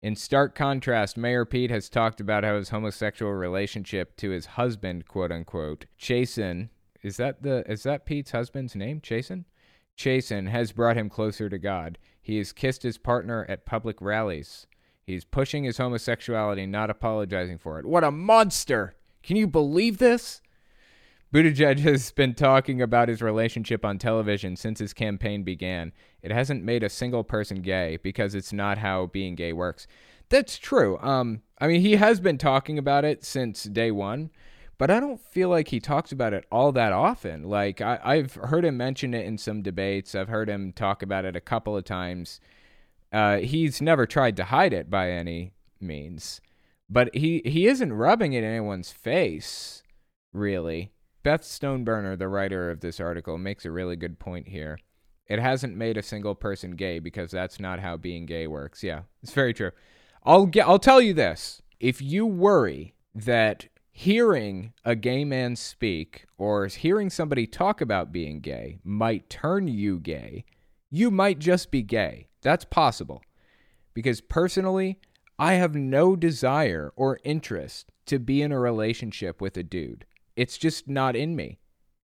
In 0.01 0.15
stark 0.15 0.55
contrast, 0.55 1.17
Mayor 1.17 1.43
Pete 1.43 1.69
has 1.69 1.89
talked 1.89 2.21
about 2.21 2.45
how 2.45 2.55
his 2.55 2.69
homosexual 2.69 3.33
relationship 3.33 4.15
to 4.15 4.29
his 4.29 4.45
husband, 4.45 5.05
quote 5.05 5.33
unquote, 5.33 5.85
Chasten, 5.97 6.69
is 7.03 7.17
that 7.17 7.43
the 7.43 7.69
is 7.69 7.83
that 7.83 8.05
Pete's 8.05 8.31
husband's 8.31 8.73
name, 8.73 9.01
Chasten? 9.01 9.43
Chasten 9.97 10.47
has 10.47 10.71
brought 10.71 10.97
him 10.97 11.09
closer 11.09 11.49
to 11.49 11.59
God. 11.59 11.97
He 12.21 12.37
has 12.37 12.53
kissed 12.53 12.83
his 12.83 12.97
partner 12.97 13.45
at 13.49 13.65
public 13.65 14.01
rallies. 14.01 14.67
He's 15.03 15.25
pushing 15.25 15.63
his 15.63 15.77
homosexuality, 15.77 16.65
not 16.65 16.89
apologizing 16.89 17.57
for 17.57 17.79
it. 17.79 17.85
What 17.85 18.03
a 18.03 18.11
monster! 18.11 18.95
Can 19.23 19.35
you 19.35 19.47
believe 19.47 19.97
this? 19.97 20.41
Buttigieg 21.33 21.79
has 21.79 22.11
been 22.11 22.33
talking 22.33 22.81
about 22.81 23.07
his 23.07 23.21
relationship 23.21 23.85
on 23.85 23.97
television 23.97 24.57
since 24.57 24.79
his 24.79 24.93
campaign 24.93 25.43
began. 25.43 25.93
It 26.21 26.31
hasn't 26.31 26.63
made 26.63 26.83
a 26.83 26.89
single 26.89 27.23
person 27.23 27.61
gay 27.61 27.97
because 28.03 28.35
it's 28.35 28.51
not 28.51 28.77
how 28.77 29.05
being 29.07 29.35
gay 29.35 29.53
works. 29.53 29.87
That's 30.27 30.57
true. 30.57 30.97
Um, 30.99 31.41
I 31.59 31.67
mean, 31.67 31.81
he 31.81 31.95
has 31.95 32.19
been 32.19 32.37
talking 32.37 32.77
about 32.77 33.05
it 33.05 33.23
since 33.23 33.63
day 33.63 33.91
one, 33.91 34.29
but 34.81 34.89
I 34.89 34.99
don't 34.99 35.21
feel 35.21 35.47
like 35.47 35.67
he 35.67 35.79
talks 35.79 36.11
about 36.11 36.33
it 36.33 36.47
all 36.51 36.71
that 36.71 36.91
often. 36.91 37.43
Like 37.43 37.81
I, 37.81 38.15
have 38.15 38.33
heard 38.33 38.65
him 38.65 38.77
mention 38.77 39.13
it 39.13 39.27
in 39.27 39.37
some 39.37 39.61
debates. 39.61 40.15
I've 40.15 40.27
heard 40.27 40.49
him 40.49 40.73
talk 40.73 41.03
about 41.03 41.23
it 41.23 41.35
a 41.35 41.39
couple 41.39 41.77
of 41.77 41.85
times. 41.85 42.39
Uh, 43.13 43.37
he's 43.37 43.79
never 43.79 44.07
tried 44.07 44.35
to 44.37 44.45
hide 44.45 44.73
it 44.73 44.89
by 44.89 45.11
any 45.11 45.53
means, 45.79 46.41
but 46.89 47.13
he 47.13 47.43
he 47.45 47.67
isn't 47.67 47.93
rubbing 47.93 48.33
it 48.33 48.39
in 48.39 48.49
anyone's 48.49 48.91
face, 48.91 49.83
really. 50.33 50.91
Beth 51.21 51.43
Stoneburner, 51.43 52.17
the 52.17 52.27
writer 52.27 52.71
of 52.71 52.79
this 52.79 52.99
article, 52.99 53.37
makes 53.37 53.65
a 53.65 53.71
really 53.71 53.95
good 53.95 54.17
point 54.17 54.47
here. 54.47 54.79
It 55.27 55.37
hasn't 55.37 55.77
made 55.77 55.95
a 55.95 56.01
single 56.01 56.33
person 56.33 56.71
gay 56.71 56.97
because 56.97 57.29
that's 57.29 57.59
not 57.59 57.81
how 57.81 57.97
being 57.97 58.25
gay 58.25 58.47
works. 58.47 58.81
Yeah, 58.81 59.01
it's 59.21 59.33
very 59.33 59.53
true. 59.53 59.73
I'll 60.23 60.47
get 60.47 60.67
I'll 60.67 60.79
tell 60.79 60.99
you 60.99 61.13
this. 61.13 61.61
If 61.79 62.01
you 62.01 62.25
worry 62.25 62.95
that 63.13 63.67
hearing 63.91 64.73
a 64.85 64.95
gay 64.95 65.25
man 65.25 65.55
speak 65.55 66.25
or 66.37 66.67
hearing 66.67 67.09
somebody 67.09 67.45
talk 67.45 67.81
about 67.81 68.11
being 68.11 68.39
gay 68.39 68.79
might 68.83 69.29
turn 69.29 69.67
you 69.67 69.99
gay, 69.99 70.45
you 70.89 71.11
might 71.11 71.39
just 71.39 71.71
be 71.71 71.81
gay. 71.81 72.27
That's 72.41 72.65
possible. 72.65 73.21
Because 73.93 74.21
personally, 74.21 74.99
I 75.37 75.53
have 75.53 75.75
no 75.75 76.15
desire 76.15 76.93
or 76.95 77.19
interest 77.23 77.91
to 78.05 78.19
be 78.19 78.41
in 78.41 78.51
a 78.51 78.59
relationship 78.59 79.41
with 79.41 79.57
a 79.57 79.63
dude. 79.63 80.05
It's 80.35 80.57
just 80.57 80.87
not 80.87 81.15
in 81.15 81.35
me. 81.35 81.59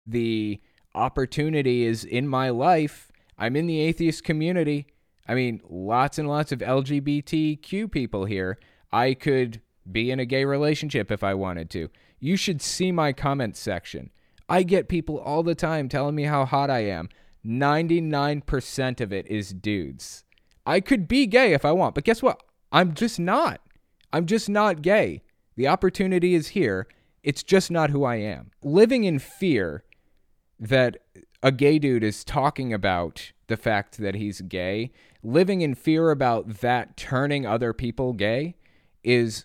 The 0.07 0.61
opportunity 0.95 1.85
is 1.85 2.05
in 2.05 2.29
my 2.29 2.51
life. 2.51 3.11
I'm 3.39 3.57
in 3.57 3.67
the 3.67 3.81
atheist 3.81 4.25
community. 4.25 4.87
I 5.27 5.35
mean, 5.35 5.61
lots 5.69 6.19
and 6.19 6.29
lots 6.29 6.53
of 6.53 6.61
LGBTQ 6.61 7.91
people 7.91 8.27
here. 8.27 8.59
I 8.93 9.15
could 9.15 9.61
be 9.91 10.11
in 10.11 10.21
a 10.21 10.27
gay 10.27 10.45
relationship 10.45 11.11
if 11.11 11.23
I 11.23 11.35
wanted 11.35 11.71
to. 11.71 11.89
You 12.21 12.37
should 12.37 12.63
see 12.63 12.93
my 12.93 13.13
comment 13.13 13.57
section. 13.57 14.11
I 14.49 14.63
get 14.63 14.89
people 14.89 15.19
all 15.19 15.43
the 15.43 15.55
time 15.55 15.89
telling 15.89 16.15
me 16.15 16.25
how 16.25 16.45
hot 16.45 16.71
I 16.71 16.81
am. 16.81 17.09
99% 17.47 19.01
of 19.01 19.13
it 19.13 19.27
is 19.27 19.53
dudes. 19.53 20.25
I 20.67 20.81
could 20.81 21.07
be 21.07 21.27
gay 21.27 21.53
if 21.53 21.65
I 21.65 21.73
want, 21.73 21.95
but 21.95 22.05
guess 22.05 22.23
what? 22.23 22.43
I'm 22.73 22.95
just 22.95 23.21
not. 23.21 23.61
I'm 24.13 24.27
just 24.27 24.49
not 24.49 24.83
gay. 24.83 25.23
The 25.57 25.69
opportunity 25.69 26.35
is 26.35 26.49
here. 26.49 26.89
It's 27.23 27.43
just 27.43 27.71
not 27.71 27.91
who 27.91 28.05
I 28.05 28.17
am. 28.17 28.51
Living 28.63 29.05
in 29.05 29.19
fear 29.19 29.85
that 30.59 30.97
a 31.43 31.53
gay 31.53 31.79
dude 31.79 32.05
is 32.05 32.25
talking 32.25 32.73
about 32.73 33.33
the 33.49 33.57
fact 33.57 33.99
that 33.99 34.15
he's 34.15 34.41
gay, 34.41 34.91
living 35.23 35.61
in 35.61 35.75
fear 35.75 36.11
about 36.11 36.61
that 36.61 36.97
turning 36.97 37.45
other 37.47 37.73
people 37.73 38.13
gay 38.13 38.57
is 39.03 39.45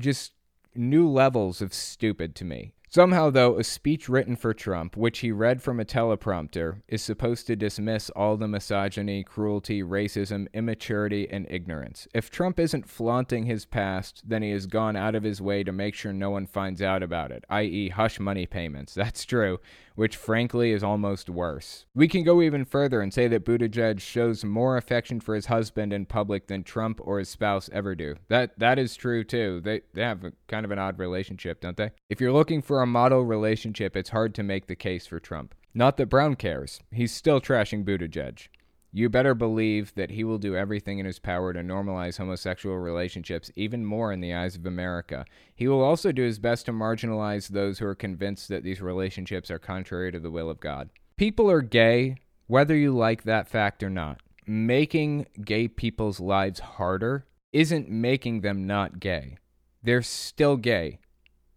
just 0.00 0.32
new 0.74 1.08
levels 1.08 1.60
of 1.60 1.72
stupid 1.74 2.34
to 2.36 2.44
me. 2.44 2.72
Somehow, 2.92 3.30
though, 3.30 3.56
a 3.56 3.62
speech 3.62 4.08
written 4.08 4.34
for 4.34 4.52
Trump, 4.52 4.96
which 4.96 5.20
he 5.20 5.30
read 5.30 5.62
from 5.62 5.78
a 5.78 5.84
teleprompter, 5.84 6.82
is 6.88 7.00
supposed 7.00 7.46
to 7.46 7.54
dismiss 7.54 8.10
all 8.10 8.36
the 8.36 8.48
misogyny, 8.48 9.22
cruelty, 9.22 9.80
racism, 9.80 10.48
immaturity, 10.52 11.30
and 11.30 11.46
ignorance. 11.48 12.08
If 12.12 12.32
Trump 12.32 12.58
isn't 12.58 12.88
flaunting 12.90 13.46
his 13.46 13.64
past, 13.64 14.28
then 14.28 14.42
he 14.42 14.50
has 14.50 14.66
gone 14.66 14.96
out 14.96 15.14
of 15.14 15.22
his 15.22 15.40
way 15.40 15.62
to 15.62 15.70
make 15.70 15.94
sure 15.94 16.12
no 16.12 16.30
one 16.30 16.46
finds 16.46 16.82
out 16.82 17.04
about 17.04 17.30
it, 17.30 17.44
i.e., 17.48 17.90
hush 17.90 18.18
money 18.18 18.44
payments. 18.44 18.92
That's 19.00 19.24
true, 19.24 19.60
which 20.00 20.16
frankly 20.16 20.72
is 20.72 20.82
almost 20.82 21.28
worse. 21.28 21.84
We 21.94 22.08
can 22.08 22.24
go 22.24 22.40
even 22.40 22.64
further 22.64 23.02
and 23.02 23.12
say 23.12 23.28
that 23.28 23.44
Buttigieg 23.44 24.00
shows 24.00 24.42
more 24.42 24.78
affection 24.78 25.20
for 25.20 25.34
his 25.34 25.44
husband 25.44 25.92
in 25.92 26.06
public 26.06 26.46
than 26.46 26.62
Trump 26.62 27.00
or 27.02 27.18
his 27.18 27.28
spouse 27.28 27.68
ever 27.70 27.94
do. 27.94 28.14
That 28.28 28.58
that 28.58 28.78
is 28.78 28.96
true 28.96 29.24
too. 29.24 29.60
They 29.62 29.82
they 29.92 30.00
have 30.00 30.24
a, 30.24 30.32
kind 30.48 30.64
of 30.64 30.70
an 30.70 30.78
odd 30.78 30.98
relationship, 30.98 31.60
don't 31.60 31.76
they? 31.76 31.90
If 32.08 32.18
you're 32.18 32.32
looking 32.32 32.62
for 32.62 32.80
a 32.80 32.86
model 32.86 33.26
relationship, 33.26 33.94
it's 33.94 34.08
hard 34.08 34.34
to 34.36 34.42
make 34.42 34.68
the 34.68 34.74
case 34.74 35.06
for 35.06 35.20
Trump. 35.20 35.54
Not 35.74 35.98
that 35.98 36.06
Brown 36.06 36.34
cares. 36.34 36.80
He's 36.90 37.12
still 37.12 37.38
trashing 37.38 37.84
Buttigieg. 37.84 38.48
You 38.92 39.08
better 39.08 39.36
believe 39.36 39.94
that 39.94 40.10
he 40.10 40.24
will 40.24 40.38
do 40.38 40.56
everything 40.56 40.98
in 40.98 41.06
his 41.06 41.20
power 41.20 41.52
to 41.52 41.60
normalize 41.60 42.18
homosexual 42.18 42.76
relationships 42.76 43.50
even 43.54 43.84
more 43.84 44.12
in 44.12 44.20
the 44.20 44.34
eyes 44.34 44.56
of 44.56 44.66
America. 44.66 45.24
He 45.54 45.68
will 45.68 45.80
also 45.80 46.10
do 46.10 46.22
his 46.22 46.40
best 46.40 46.66
to 46.66 46.72
marginalize 46.72 47.48
those 47.48 47.78
who 47.78 47.86
are 47.86 47.94
convinced 47.94 48.48
that 48.48 48.64
these 48.64 48.80
relationships 48.80 49.48
are 49.48 49.60
contrary 49.60 50.10
to 50.10 50.18
the 50.18 50.30
will 50.30 50.50
of 50.50 50.58
God. 50.58 50.90
People 51.16 51.48
are 51.48 51.60
gay, 51.60 52.16
whether 52.48 52.74
you 52.74 52.96
like 52.96 53.22
that 53.22 53.46
fact 53.46 53.84
or 53.84 53.90
not. 53.90 54.20
Making 54.44 55.26
gay 55.44 55.68
people's 55.68 56.18
lives 56.18 56.58
harder 56.58 57.26
isn't 57.52 57.88
making 57.88 58.40
them 58.40 58.66
not 58.66 58.98
gay. 58.98 59.36
They're 59.84 60.02
still 60.02 60.56
gay, 60.56 60.98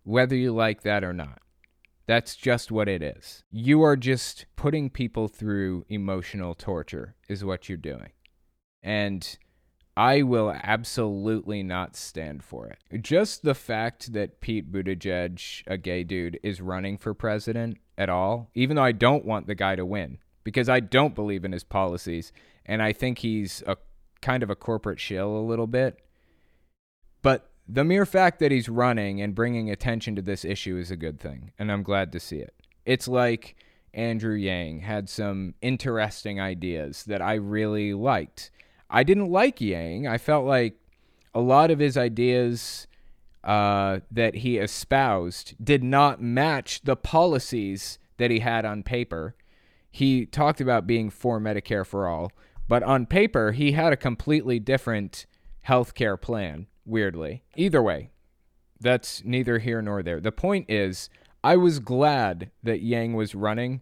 whether 0.04 0.36
you 0.36 0.54
like 0.54 0.84
that 0.84 1.04
or 1.04 1.14
not. 1.14 1.40
That's 2.06 2.36
just 2.36 2.72
what 2.72 2.90
it 2.90 3.02
is. 3.02 3.44
You 3.50 3.82
are 3.84 3.96
just 3.96 4.46
putting 4.56 4.90
people 4.90 5.28
through 5.28 5.86
emotional 5.88 6.54
torture, 6.54 7.16
is 7.30 7.46
what 7.46 7.70
you're 7.70 7.78
doing. 7.78 8.12
And 8.82 9.38
I 9.96 10.24
will 10.24 10.52
absolutely 10.52 11.64
not 11.64 11.96
stand 11.96 12.44
for 12.44 12.68
it. 12.68 13.02
Just 13.02 13.44
the 13.44 13.56
fact 13.56 14.12
that 14.14 14.42
Pete 14.42 14.72
Buttigieg, 14.72 15.64
a 15.68 15.78
gay 15.78 16.04
dude, 16.04 16.40
is 16.44 16.60
running 16.60 16.98
for 16.98 17.14
president 17.14 17.78
at 17.98 18.10
all, 18.10 18.50
even 18.56 18.76
though 18.76 18.84
I 18.84 18.92
don't 18.92 19.26
want 19.26 19.48
the 19.48 19.56
guy 19.56 19.76
to 19.76 19.86
win, 19.86 20.18
because 20.44 20.68
I 20.68 20.80
don't 20.82 21.16
believe 21.16 21.46
in 21.46 21.52
his 21.52 21.64
policies, 21.64 22.34
and 22.66 22.82
I 22.82 22.92
think 22.92 23.20
he's 23.20 23.64
a 23.68 23.78
kind 24.22 24.42
of 24.42 24.50
a 24.50 24.56
corporate 24.56 25.00
shill 25.00 25.38
a 25.38 25.48
little 25.48 25.68
bit. 25.68 26.00
But 27.22 27.50
the 27.68 27.84
mere 27.84 28.06
fact 28.06 28.40
that 28.40 28.52
he's 28.52 28.68
running 28.68 29.22
and 29.22 29.36
bringing 29.36 29.70
attention 29.70 30.16
to 30.16 30.22
this 30.22 30.44
issue 30.44 30.78
is 30.78 30.92
a 30.92 30.98
good 30.98 31.20
thing, 31.20 31.52
and 31.58 31.72
I'm 31.72 31.84
glad 31.84 32.12
to 32.12 32.20
see 32.20 32.38
it. 32.38 32.54
It's 32.86 33.08
like 33.08 33.56
Andrew 33.94 34.36
Yang 34.36 34.82
had 34.82 35.10
some 35.10 35.54
interesting 35.62 36.42
ideas 36.42 37.04
that 37.06 37.22
I 37.22 37.36
really 37.36 37.94
liked. 37.94 38.52
I 38.90 39.04
didn't 39.04 39.32
like 39.32 39.62
Yang. 39.62 40.08
I 40.08 40.18
felt 40.18 40.46
like 40.46 40.76
a 41.34 41.40
lot 41.40 41.72
of 41.72 41.80
his 41.80 41.96
ideas 41.98 42.88
uh, 43.44 44.00
that 44.12 44.36
he 44.36 44.58
espoused 44.58 45.56
did 45.64 45.84
not 45.84 46.22
match 46.22 46.82
the 46.84 46.96
policies 46.96 47.98
that 48.18 48.32
he 48.32 48.40
had 48.40 48.66
on 48.66 48.84
paper. 48.84 49.36
He 49.90 50.26
talked 50.26 50.60
about 50.60 50.88
being 50.88 51.10
for 51.10 51.40
Medicare 51.40 51.86
for 51.86 52.08
all, 52.08 52.32
but 52.68 52.84
on 52.84 53.06
paper, 53.06 53.52
he 53.52 53.74
had 53.74 53.94
a 53.94 53.98
completely 53.98 54.60
different 54.60 55.26
health 55.62 55.94
care 55.94 56.18
plan 56.18 56.68
weirdly. 56.86 57.44
Either 57.56 57.82
way, 57.82 58.10
that's 58.80 59.24
neither 59.24 59.60
here 59.60 59.82
nor 59.82 60.04
there. 60.04 60.20
The 60.20 60.32
point 60.32 60.70
is, 60.70 61.10
I 61.44 61.58
was 61.58 61.80
glad 61.80 62.52
that 62.62 62.82
Yang 62.82 63.14
was 63.14 63.36
running 63.36 63.82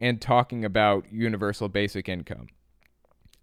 and 0.00 0.20
talking 0.20 0.64
about 0.64 1.12
universal 1.12 1.68
basic 1.68 2.08
income. 2.08 2.48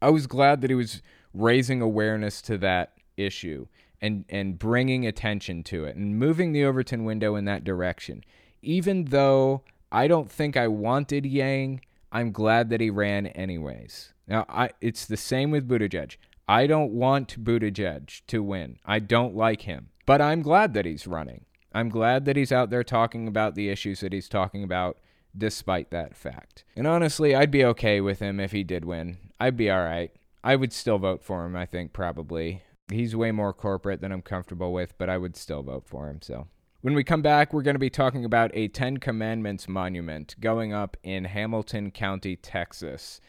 I 0.01 0.09
was 0.09 0.28
glad 0.28 0.61
that 0.61 0.69
he 0.69 0.76
was 0.76 1.01
raising 1.34 1.82
awareness 1.82 2.41
to 2.43 2.57
that 2.59 2.93
issue 3.17 3.67
and 4.01 4.26
and 4.30 4.59
bringing 4.59 5.05
attention 5.05 5.63
to 5.63 5.86
it 5.86 5.95
and 5.95 6.19
moving 6.19 6.51
the 6.51 6.63
Overton 6.63 7.05
window 7.05 7.36
in 7.36 7.45
that 7.45 7.63
direction. 7.63 8.23
Even 8.61 9.05
though 9.05 9.63
I 9.91 10.07
don't 10.07 10.30
think 10.30 10.57
I 10.57 10.67
wanted 10.67 11.26
Yang, 11.26 11.82
I'm 12.11 12.32
glad 12.32 12.69
that 12.69 12.82
he 12.82 12.89
ran 12.89 13.28
anyways. 13.28 14.13
Now, 14.28 14.45
I 14.49 14.69
it's 14.82 15.05
the 15.05 15.17
same 15.17 15.51
with 15.51 15.67
Buttigieg. 15.67 16.17
I 16.47 16.67
don't 16.67 16.91
want 16.91 17.43
Buttigieg 17.43 18.21
to 18.27 18.43
win. 18.43 18.77
I 18.85 18.99
don't 18.99 19.35
like 19.35 19.63
him. 19.63 19.89
But 20.05 20.21
I'm 20.21 20.43
glad 20.43 20.73
that 20.75 20.85
he's 20.85 21.07
running. 21.07 21.45
I'm 21.73 21.89
glad 21.89 22.25
that 22.25 22.35
he's 22.35 22.51
out 22.51 22.69
there 22.69 22.83
talking 22.83 23.27
about 23.27 23.55
the 23.55 23.69
issues 23.69 24.01
that 24.01 24.13
he's 24.13 24.29
talking 24.29 24.63
about 24.63 24.97
despite 25.35 25.89
that 25.89 26.15
fact. 26.15 26.63
And 26.75 26.85
honestly, 26.85 27.35
I'd 27.35 27.51
be 27.51 27.65
okay 27.65 27.99
with 27.99 28.19
him 28.19 28.39
if 28.39 28.51
he 28.51 28.63
did 28.63 28.85
win. 28.85 29.17
I'd 29.39 29.57
be 29.57 29.69
all 29.71 29.83
right. 29.83 30.11
I 30.43 30.55
would 30.55 30.71
still 30.71 30.99
vote 30.99 31.23
for 31.23 31.45
him, 31.45 31.55
I 31.55 31.65
think, 31.65 31.91
probably. 31.91 32.61
He's 32.89 33.15
way 33.15 33.31
more 33.31 33.51
corporate 33.51 33.99
than 33.99 34.11
I'm 34.11 34.21
comfortable 34.21 34.71
with, 34.71 34.95
but 34.99 35.09
I 35.09 35.17
would 35.17 35.35
still 35.35 35.63
vote 35.63 35.87
for 35.87 36.07
him, 36.07 36.21
so. 36.21 36.47
When 36.81 36.93
we 36.93 37.03
come 37.03 37.23
back, 37.23 37.51
we're 37.51 37.63
going 37.63 37.75
to 37.75 37.79
be 37.79 37.89
talking 37.89 38.23
about 38.23 38.51
a 38.53 38.67
Ten 38.67 38.97
Commandments 38.97 39.67
monument 39.67 40.35
going 40.39 40.71
up 40.71 40.95
in 41.01 41.25
Hamilton 41.25 41.89
County, 41.89 42.35
Texas 42.35 43.19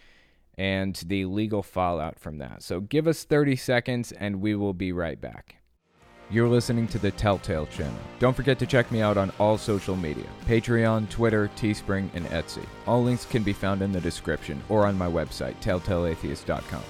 and 0.58 0.94
the 1.06 1.24
legal 1.26 1.62
fallout 1.62 2.18
from 2.18 2.38
that. 2.38 2.62
So 2.62 2.80
give 2.80 3.06
us 3.06 3.24
30 3.24 3.56
seconds 3.56 4.12
and 4.12 4.40
we 4.40 4.54
will 4.54 4.74
be 4.74 4.92
right 4.92 5.20
back. 5.20 5.56
You're 6.28 6.48
listening 6.48 6.88
to 6.88 6.98
the 6.98 7.12
Telltale 7.12 7.66
channel. 7.66 7.98
Don't 8.18 8.34
forget 8.34 8.58
to 8.58 8.66
check 8.66 8.90
me 8.90 9.00
out 9.00 9.16
on 9.16 9.32
all 9.38 9.56
social 9.56 9.94
media 9.94 10.26
Patreon, 10.46 11.08
Twitter, 11.08 11.48
Teespring, 11.56 12.10
and 12.14 12.26
Etsy. 12.26 12.66
All 12.86 13.02
links 13.02 13.24
can 13.24 13.44
be 13.44 13.52
found 13.52 13.80
in 13.80 13.92
the 13.92 14.00
description 14.00 14.60
or 14.68 14.86
on 14.86 14.98
my 14.98 15.08
website, 15.08 15.54
telltaleatheist.com. 15.60 16.82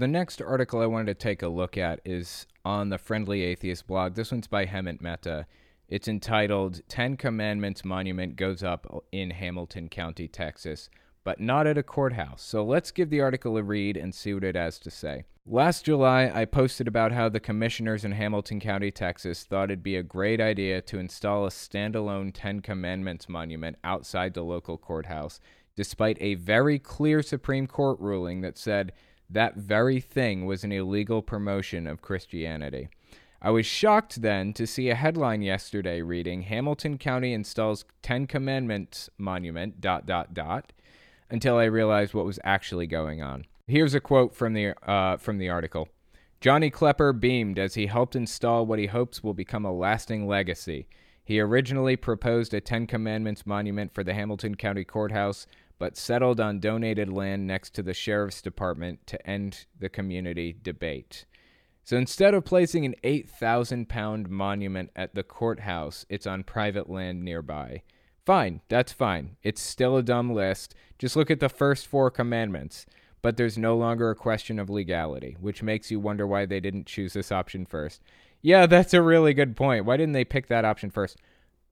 the 0.00 0.08
next 0.08 0.40
article 0.40 0.80
I 0.80 0.86
wanted 0.86 1.06
to 1.18 1.22
take 1.22 1.42
a 1.42 1.48
look 1.48 1.76
at 1.76 2.00
is 2.06 2.46
on 2.64 2.88
the 2.88 2.96
Friendly 2.96 3.42
Atheist 3.42 3.86
blog. 3.86 4.14
This 4.14 4.32
one's 4.32 4.46
by 4.46 4.64
Hemant 4.64 5.02
Mehta. 5.02 5.46
It's 5.90 6.08
entitled 6.08 6.80
Ten 6.88 7.18
Commandments 7.18 7.84
Monument 7.84 8.34
Goes 8.36 8.62
Up 8.62 9.04
in 9.12 9.30
Hamilton 9.30 9.90
County, 9.90 10.26
Texas, 10.26 10.88
but 11.22 11.38
not 11.38 11.66
at 11.66 11.76
a 11.76 11.82
courthouse. 11.82 12.40
So 12.40 12.64
let's 12.64 12.90
give 12.90 13.10
the 13.10 13.20
article 13.20 13.58
a 13.58 13.62
read 13.62 13.98
and 13.98 14.14
see 14.14 14.32
what 14.32 14.42
it 14.42 14.56
has 14.56 14.78
to 14.78 14.90
say. 14.90 15.24
Last 15.44 15.84
July, 15.84 16.30
I 16.32 16.46
posted 16.46 16.88
about 16.88 17.12
how 17.12 17.28
the 17.28 17.40
commissioners 17.40 18.02
in 18.02 18.12
Hamilton 18.12 18.58
County, 18.58 18.90
Texas 18.90 19.44
thought 19.44 19.64
it'd 19.70 19.82
be 19.82 19.96
a 19.96 20.02
great 20.02 20.40
idea 20.40 20.80
to 20.80 20.98
install 20.98 21.44
a 21.44 21.50
standalone 21.50 22.30
Ten 22.32 22.60
Commandments 22.60 23.28
monument 23.28 23.76
outside 23.84 24.32
the 24.32 24.44
local 24.44 24.78
courthouse 24.78 25.40
despite 25.76 26.18
a 26.20 26.34
very 26.34 26.78
clear 26.78 27.22
Supreme 27.22 27.66
Court 27.66 27.98
ruling 28.00 28.42
that 28.42 28.58
said 28.58 28.92
that 29.30 29.56
very 29.56 30.00
thing 30.00 30.46
was 30.46 30.64
an 30.64 30.72
illegal 30.72 31.22
promotion 31.22 31.86
of 31.86 32.02
Christianity. 32.02 32.88
I 33.42 33.50
was 33.50 33.64
shocked 33.64 34.20
then 34.20 34.52
to 34.54 34.66
see 34.66 34.90
a 34.90 34.94
headline 34.94 35.40
yesterday 35.40 36.02
reading 36.02 36.42
Hamilton 36.42 36.98
County 36.98 37.32
installs 37.32 37.86
10 38.02 38.26
Commandments 38.26 39.08
monument 39.16 39.80
dot 39.80 40.04
dot 40.04 40.34
dot 40.34 40.72
until 41.30 41.56
I 41.56 41.64
realized 41.64 42.12
what 42.12 42.26
was 42.26 42.38
actually 42.44 42.86
going 42.86 43.22
on. 43.22 43.46
Here's 43.66 43.94
a 43.94 44.00
quote 44.00 44.34
from 44.34 44.52
the 44.52 44.74
uh, 44.86 45.16
from 45.16 45.38
the 45.38 45.48
article. 45.48 45.88
Johnny 46.40 46.70
Klepper 46.70 47.12
beamed 47.12 47.58
as 47.58 47.74
he 47.74 47.86
helped 47.86 48.16
install 48.16 48.66
what 48.66 48.78
he 48.78 48.86
hopes 48.86 49.22
will 49.22 49.34
become 49.34 49.64
a 49.64 49.72
lasting 49.72 50.26
legacy. 50.26 50.86
He 51.22 51.38
originally 51.38 51.96
proposed 51.96 52.52
a 52.52 52.60
Ten 52.60 52.86
Commandments 52.86 53.46
monument 53.46 53.94
for 53.94 54.02
the 54.02 54.14
Hamilton 54.14 54.56
County 54.56 54.84
Courthouse, 54.84 55.46
but 55.80 55.96
settled 55.96 56.38
on 56.38 56.60
donated 56.60 57.08
land 57.08 57.44
next 57.44 57.74
to 57.74 57.82
the 57.82 57.92
Sheriff's 57.92 58.40
Department 58.40 59.04
to 59.08 59.26
end 59.28 59.66
the 59.76 59.88
community 59.88 60.54
debate. 60.62 61.24
So 61.82 61.96
instead 61.96 62.32
of 62.34 62.44
placing 62.44 62.84
an 62.84 62.94
8,000 63.02 63.88
pound 63.88 64.30
monument 64.30 64.90
at 64.94 65.16
the 65.16 65.24
courthouse, 65.24 66.06
it's 66.08 66.28
on 66.28 66.44
private 66.44 66.88
land 66.88 67.24
nearby. 67.24 67.82
Fine, 68.24 68.60
that's 68.68 68.92
fine. 68.92 69.36
It's 69.42 69.60
still 69.60 69.96
a 69.96 70.04
dumb 70.04 70.32
list. 70.32 70.76
Just 71.00 71.16
look 71.16 71.32
at 71.32 71.40
the 71.40 71.48
first 71.48 71.88
four 71.88 72.12
commandments 72.12 72.86
but 73.22 73.36
there's 73.36 73.58
no 73.58 73.76
longer 73.76 74.10
a 74.10 74.14
question 74.14 74.58
of 74.58 74.70
legality, 74.70 75.36
which 75.40 75.62
makes 75.62 75.90
you 75.90 76.00
wonder 76.00 76.26
why 76.26 76.46
they 76.46 76.60
didn't 76.60 76.86
choose 76.86 77.12
this 77.12 77.30
option 77.30 77.66
first. 77.66 78.02
Yeah, 78.42 78.66
that's 78.66 78.94
a 78.94 79.02
really 79.02 79.34
good 79.34 79.56
point. 79.56 79.84
Why 79.84 79.96
didn't 79.96 80.14
they 80.14 80.24
pick 80.24 80.46
that 80.48 80.64
option 80.64 80.90
first? 80.90 81.18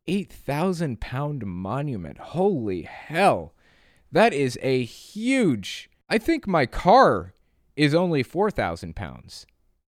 8,000 0.06 1.00
pound 1.00 1.46
monument. 1.46 2.18
Holy 2.18 2.82
hell. 2.82 3.54
That 4.10 4.32
is 4.32 4.58
a 4.62 4.84
huge. 4.84 5.90
I 6.08 6.18
think 6.18 6.46
my 6.46 6.66
car 6.66 7.34
is 7.76 7.94
only 7.94 8.22
4,000 8.22 8.96
pounds. 8.96 9.46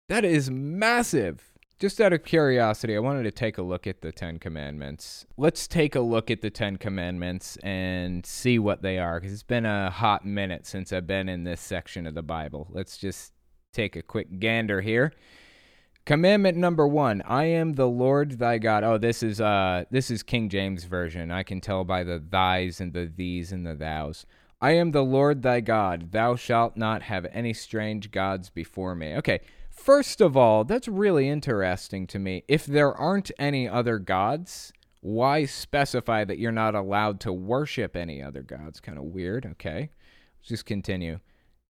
That 0.09 0.25
is 0.25 0.51
massive. 0.51 1.53
Just 1.79 2.01
out 2.01 2.13
of 2.13 2.23
curiosity, 2.23 2.95
I 2.95 3.01
wanted 3.01 3.25
to 3.25 3.33
take 3.33 3.59
a 3.59 3.63
look 3.63 3.89
at 3.89 4.03
the 4.03 4.13
Ten 4.13 4.39
Commandments. 4.39 5.27
Let's 5.37 5.67
take 5.67 5.97
a 5.97 6.01
look 6.01 6.31
at 6.31 6.41
the 6.41 6.51
Ten 6.51 6.77
Commandments 6.77 7.57
and 7.65 8.25
see 8.25 8.59
what 8.59 8.83
they 8.83 8.99
are, 8.99 9.19
because 9.19 9.33
it's 9.33 9.43
been 9.43 9.67
a 9.67 9.91
hot 9.91 10.25
minute 10.25 10.65
since 10.67 10.93
I've 10.93 11.09
been 11.09 11.29
in 11.29 11.43
this 11.43 11.61
section 11.61 12.07
of 12.07 12.15
the 12.15 12.23
Bible. 12.23 12.69
Let's 12.71 12.99
just 12.99 13.33
take 13.73 13.97
a 13.97 14.03
quick 14.03 14.39
gander 14.39 14.81
here. 14.83 15.13
Commandment 16.05 16.57
number 16.57 16.87
one: 16.87 17.23
I 17.23 17.45
am 17.45 17.75
the 17.75 17.89
Lord 17.89 18.39
thy 18.39 18.59
God. 18.59 18.85
Oh, 18.85 18.99
this 18.99 19.23
is 19.23 19.41
uh, 19.41 19.85
this 19.91 20.11
is 20.11 20.23
King 20.23 20.49
James 20.49 20.85
version. 20.85 21.31
I 21.31 21.43
can 21.43 21.61
tell 21.61 21.85
by 21.85 22.03
the 22.05 22.19
thys 22.19 22.81
and 22.81 22.93
the 22.93 23.11
these 23.15 23.53
and 23.53 23.67
the 23.67 23.75
thous. 23.75 24.25
I 24.61 24.73
am 24.73 24.93
the 24.93 25.05
Lord 25.05 25.43
thy 25.43 25.61
God. 25.61 26.13
Thou 26.13 26.37
shalt 26.37 26.77
not 26.77 27.03
have 27.03 27.27
any 27.33 27.53
strange 27.53 28.11
gods 28.11 28.49
before 28.49 28.95
me. 28.95 29.15
Okay, 29.17 29.41
First 29.73 30.21
of 30.21 30.37
all, 30.37 30.65
that's 30.65 30.87
really 30.87 31.29
interesting 31.29 32.07
to 32.09 32.19
me. 32.19 32.45
If 32.47 32.67
there 32.67 32.93
aren't 32.93 33.33
any 33.39 33.69
other 33.69 33.99
gods, 33.99 34.73
why 35.01 35.47
specify 35.47 36.25
that 36.25 36.39
you're 36.39 36.53
not 36.53 36.75
allowed 36.75 37.19
to 37.21 37.33
worship 37.33 37.97
any 37.97 38.23
other 38.23 38.43
gods? 38.43 38.81
Kind 38.81 38.99
of 38.99 39.05
weird. 39.05 39.47
Okay. 39.53 39.91
Let's 40.39 40.49
just 40.49 40.67
continue. 40.67 41.19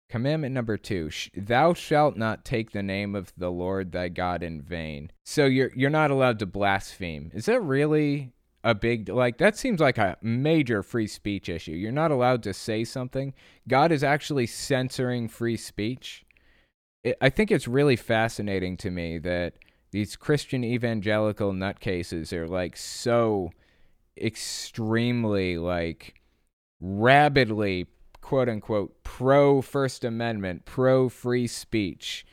Commandment 0.10 0.54
number 0.54 0.78
two: 0.78 1.10
Thou 1.36 1.74
shalt 1.74 2.18
not 2.18 2.46
take 2.46 2.72
the 2.72 2.84
name 2.84 3.16
of 3.16 3.32
the 3.38 3.52
Lord 3.52 3.92
thy 3.92 4.10
God 4.10 4.44
in 4.44 4.62
vain. 4.62 5.12
So 5.24 5.46
you're 5.46 5.72
you're 5.76 5.90
not 5.90 6.12
allowed 6.12 6.40
to 6.40 6.46
blaspheme. 6.46 7.32
Is 7.34 7.46
that 7.46 7.62
really 7.62 8.34
a 8.64 8.76
big 8.76 9.10
like 9.10 9.38
that 9.38 9.58
seems 9.58 9.80
like 9.80 9.98
a 9.98 10.18
major 10.22 10.84
free 10.84 11.08
speech 11.08 11.48
issue. 11.48 11.72
You're 11.72 11.92
not 11.92 12.12
allowed 12.12 12.44
to 12.44 12.54
say 12.54 12.84
something. 12.84 13.34
God 13.68 13.92
is 13.92 14.04
actually 14.04 14.48
censoring 14.48 15.28
free 15.28 15.58
speech 15.58 16.26
it, 17.04 17.18
I 17.22 17.30
think 17.30 17.52
it's 17.52 17.68
really 17.68 17.96
fascinating 17.96 18.78
to 18.78 18.92
me 18.92 19.18
that 19.20 19.54
these 19.92 20.16
Christian 20.16 20.64
evangelical 20.64 21.52
nutcases 21.52 22.34
are 22.34 22.48
like 22.48 22.78
so 22.78 23.52
extremely 24.18 25.58
like 25.58 26.16
rabidly 26.82 27.88
quote 28.22 28.50
unquote 28.50 29.04
pro 29.04 29.62
First 29.62 30.04
Amendment, 30.04 30.66
pro 30.66 31.10
free 31.10 31.48
speech. 31.48 32.26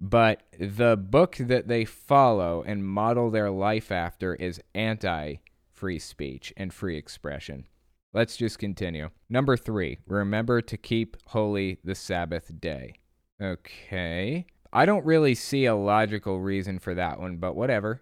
But 0.00 0.42
the 0.58 0.96
book 0.96 1.36
that 1.38 1.68
they 1.68 1.84
follow 1.84 2.62
and 2.66 2.86
model 2.86 3.30
their 3.30 3.50
life 3.50 3.90
after 3.90 4.34
is 4.34 4.60
anti 4.74 5.36
free 5.72 5.98
speech 5.98 6.52
and 6.56 6.72
free 6.72 6.96
expression. 6.96 7.66
Let's 8.12 8.36
just 8.36 8.58
continue. 8.58 9.10
Number 9.28 9.56
three, 9.56 9.98
remember 10.06 10.60
to 10.62 10.76
keep 10.76 11.16
holy 11.26 11.78
the 11.84 11.94
Sabbath 11.94 12.60
day. 12.60 12.94
Okay. 13.40 14.46
I 14.72 14.86
don't 14.86 15.04
really 15.04 15.34
see 15.34 15.66
a 15.66 15.74
logical 15.74 16.40
reason 16.40 16.78
for 16.78 16.94
that 16.94 17.20
one, 17.20 17.36
but 17.36 17.54
whatever. 17.54 18.00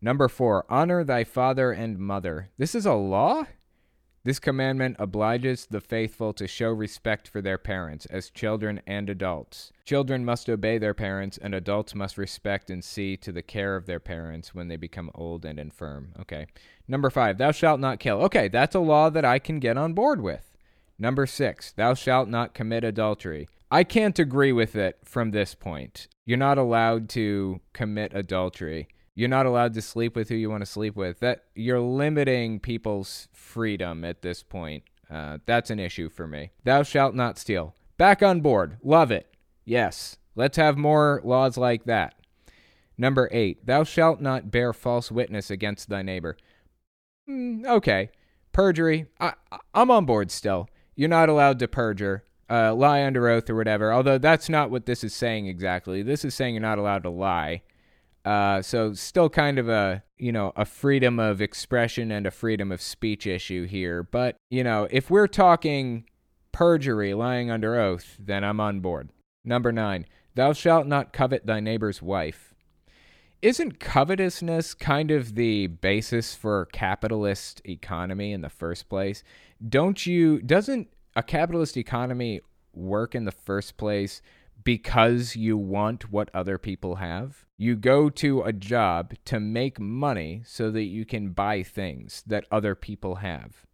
Number 0.00 0.28
four, 0.28 0.64
honor 0.68 1.04
thy 1.04 1.24
father 1.24 1.70
and 1.70 1.98
mother. 1.98 2.50
This 2.58 2.74
is 2.74 2.86
a 2.86 2.94
law? 2.94 3.46
This 4.24 4.38
commandment 4.38 4.96
obliges 5.00 5.66
the 5.66 5.80
faithful 5.80 6.32
to 6.34 6.46
show 6.46 6.70
respect 6.70 7.26
for 7.26 7.42
their 7.42 7.58
parents 7.58 8.06
as 8.06 8.30
children 8.30 8.80
and 8.86 9.10
adults. 9.10 9.72
Children 9.84 10.24
must 10.24 10.48
obey 10.48 10.78
their 10.78 10.94
parents, 10.94 11.38
and 11.38 11.52
adults 11.52 11.92
must 11.92 12.16
respect 12.16 12.70
and 12.70 12.84
see 12.84 13.16
to 13.16 13.32
the 13.32 13.42
care 13.42 13.74
of 13.74 13.86
their 13.86 13.98
parents 13.98 14.54
when 14.54 14.68
they 14.68 14.76
become 14.76 15.10
old 15.16 15.44
and 15.44 15.58
infirm. 15.58 16.12
Okay. 16.20 16.46
Number 16.86 17.10
five, 17.10 17.36
thou 17.36 17.50
shalt 17.50 17.80
not 17.80 17.98
kill. 17.98 18.20
Okay, 18.22 18.46
that's 18.46 18.76
a 18.76 18.80
law 18.80 19.10
that 19.10 19.24
I 19.24 19.40
can 19.40 19.58
get 19.58 19.76
on 19.76 19.92
board 19.92 20.20
with. 20.20 20.56
Number 21.00 21.26
six, 21.26 21.72
thou 21.72 21.94
shalt 21.94 22.28
not 22.28 22.54
commit 22.54 22.84
adultery. 22.84 23.48
I 23.72 23.82
can't 23.82 24.18
agree 24.20 24.52
with 24.52 24.76
it 24.76 24.98
from 25.02 25.32
this 25.32 25.56
point. 25.56 26.06
You're 26.24 26.38
not 26.38 26.58
allowed 26.58 27.08
to 27.10 27.60
commit 27.72 28.12
adultery. 28.14 28.86
You're 29.14 29.28
not 29.28 29.46
allowed 29.46 29.74
to 29.74 29.82
sleep 29.82 30.16
with 30.16 30.28
who 30.28 30.34
you 30.34 30.48
want 30.48 30.62
to 30.62 30.66
sleep 30.66 30.96
with. 30.96 31.20
That 31.20 31.44
you're 31.54 31.80
limiting 31.80 32.60
people's 32.60 33.28
freedom 33.32 34.04
at 34.04 34.22
this 34.22 34.42
point. 34.42 34.84
Uh, 35.10 35.38
that's 35.44 35.70
an 35.70 35.78
issue 35.78 36.08
for 36.08 36.26
me. 36.26 36.50
Thou 36.64 36.82
shalt 36.82 37.14
not 37.14 37.38
steal. 37.38 37.74
Back 37.98 38.22
on 38.22 38.40
board. 38.40 38.78
Love 38.82 39.10
it. 39.10 39.34
Yes. 39.64 40.16
Let's 40.34 40.56
have 40.56 40.78
more 40.78 41.20
laws 41.24 41.58
like 41.58 41.84
that. 41.84 42.14
Number 42.96 43.28
eight. 43.32 43.66
Thou 43.66 43.84
shalt 43.84 44.20
not 44.20 44.50
bear 44.50 44.72
false 44.72 45.12
witness 45.12 45.50
against 45.50 45.90
thy 45.90 46.00
neighbor. 46.00 46.38
Mm, 47.28 47.66
okay. 47.66 48.10
Perjury. 48.52 49.06
I, 49.20 49.34
I'm 49.74 49.90
on 49.90 50.06
board 50.06 50.30
still. 50.30 50.68
You're 50.94 51.08
not 51.10 51.28
allowed 51.28 51.58
to 51.58 51.68
perjure 51.68 52.24
uh, 52.48 52.74
lie 52.74 53.02
under 53.02 53.28
oath 53.28 53.48
or 53.48 53.54
whatever. 53.54 53.92
Although 53.92 54.18
that's 54.18 54.48
not 54.48 54.70
what 54.70 54.86
this 54.86 55.02
is 55.02 55.14
saying 55.14 55.46
exactly. 55.46 56.02
This 56.02 56.24
is 56.24 56.34
saying 56.34 56.54
you're 56.54 56.62
not 56.62 56.78
allowed 56.78 57.02
to 57.04 57.10
lie. 57.10 57.62
Uh, 58.24 58.62
so 58.62 58.92
still 58.92 59.28
kind 59.28 59.58
of 59.58 59.68
a 59.68 60.02
you 60.16 60.30
know 60.30 60.52
a 60.56 60.64
freedom 60.64 61.18
of 61.18 61.40
expression 61.40 62.12
and 62.12 62.26
a 62.26 62.30
freedom 62.30 62.70
of 62.70 62.80
speech 62.80 63.26
issue 63.26 63.66
here. 63.66 64.02
But 64.02 64.36
you 64.50 64.62
know 64.62 64.86
if 64.90 65.10
we're 65.10 65.26
talking 65.26 66.04
perjury, 66.52 67.14
lying 67.14 67.50
under 67.50 67.80
oath, 67.80 68.16
then 68.18 68.44
I'm 68.44 68.60
on 68.60 68.80
board. 68.80 69.10
Number 69.44 69.72
nine, 69.72 70.06
thou 70.34 70.52
shalt 70.52 70.86
not 70.86 71.12
covet 71.12 71.46
thy 71.46 71.60
neighbor's 71.60 72.00
wife. 72.00 72.54
Isn't 73.40 73.80
covetousness 73.80 74.74
kind 74.74 75.10
of 75.10 75.34
the 75.34 75.66
basis 75.66 76.32
for 76.32 76.66
capitalist 76.66 77.60
economy 77.64 78.32
in 78.32 78.40
the 78.40 78.48
first 78.48 78.88
place? 78.88 79.24
Don't 79.68 80.06
you 80.06 80.40
doesn't 80.40 80.88
a 81.16 81.24
capitalist 81.24 81.76
economy 81.76 82.40
work 82.72 83.16
in 83.16 83.24
the 83.24 83.32
first 83.32 83.76
place 83.76 84.22
because 84.64 85.36
you 85.36 85.56
want 85.56 86.10
what 86.10 86.30
other 86.34 86.58
people 86.58 86.96
have. 86.96 87.44
You 87.58 87.76
go 87.76 88.10
to 88.10 88.42
a 88.42 88.52
job 88.52 89.14
to 89.26 89.40
make 89.40 89.78
money 89.78 90.42
so 90.44 90.70
that 90.70 90.84
you 90.84 91.04
can 91.04 91.30
buy 91.30 91.62
things 91.62 92.22
that 92.26 92.46
other 92.50 92.74
people 92.74 93.16
have. 93.16 93.66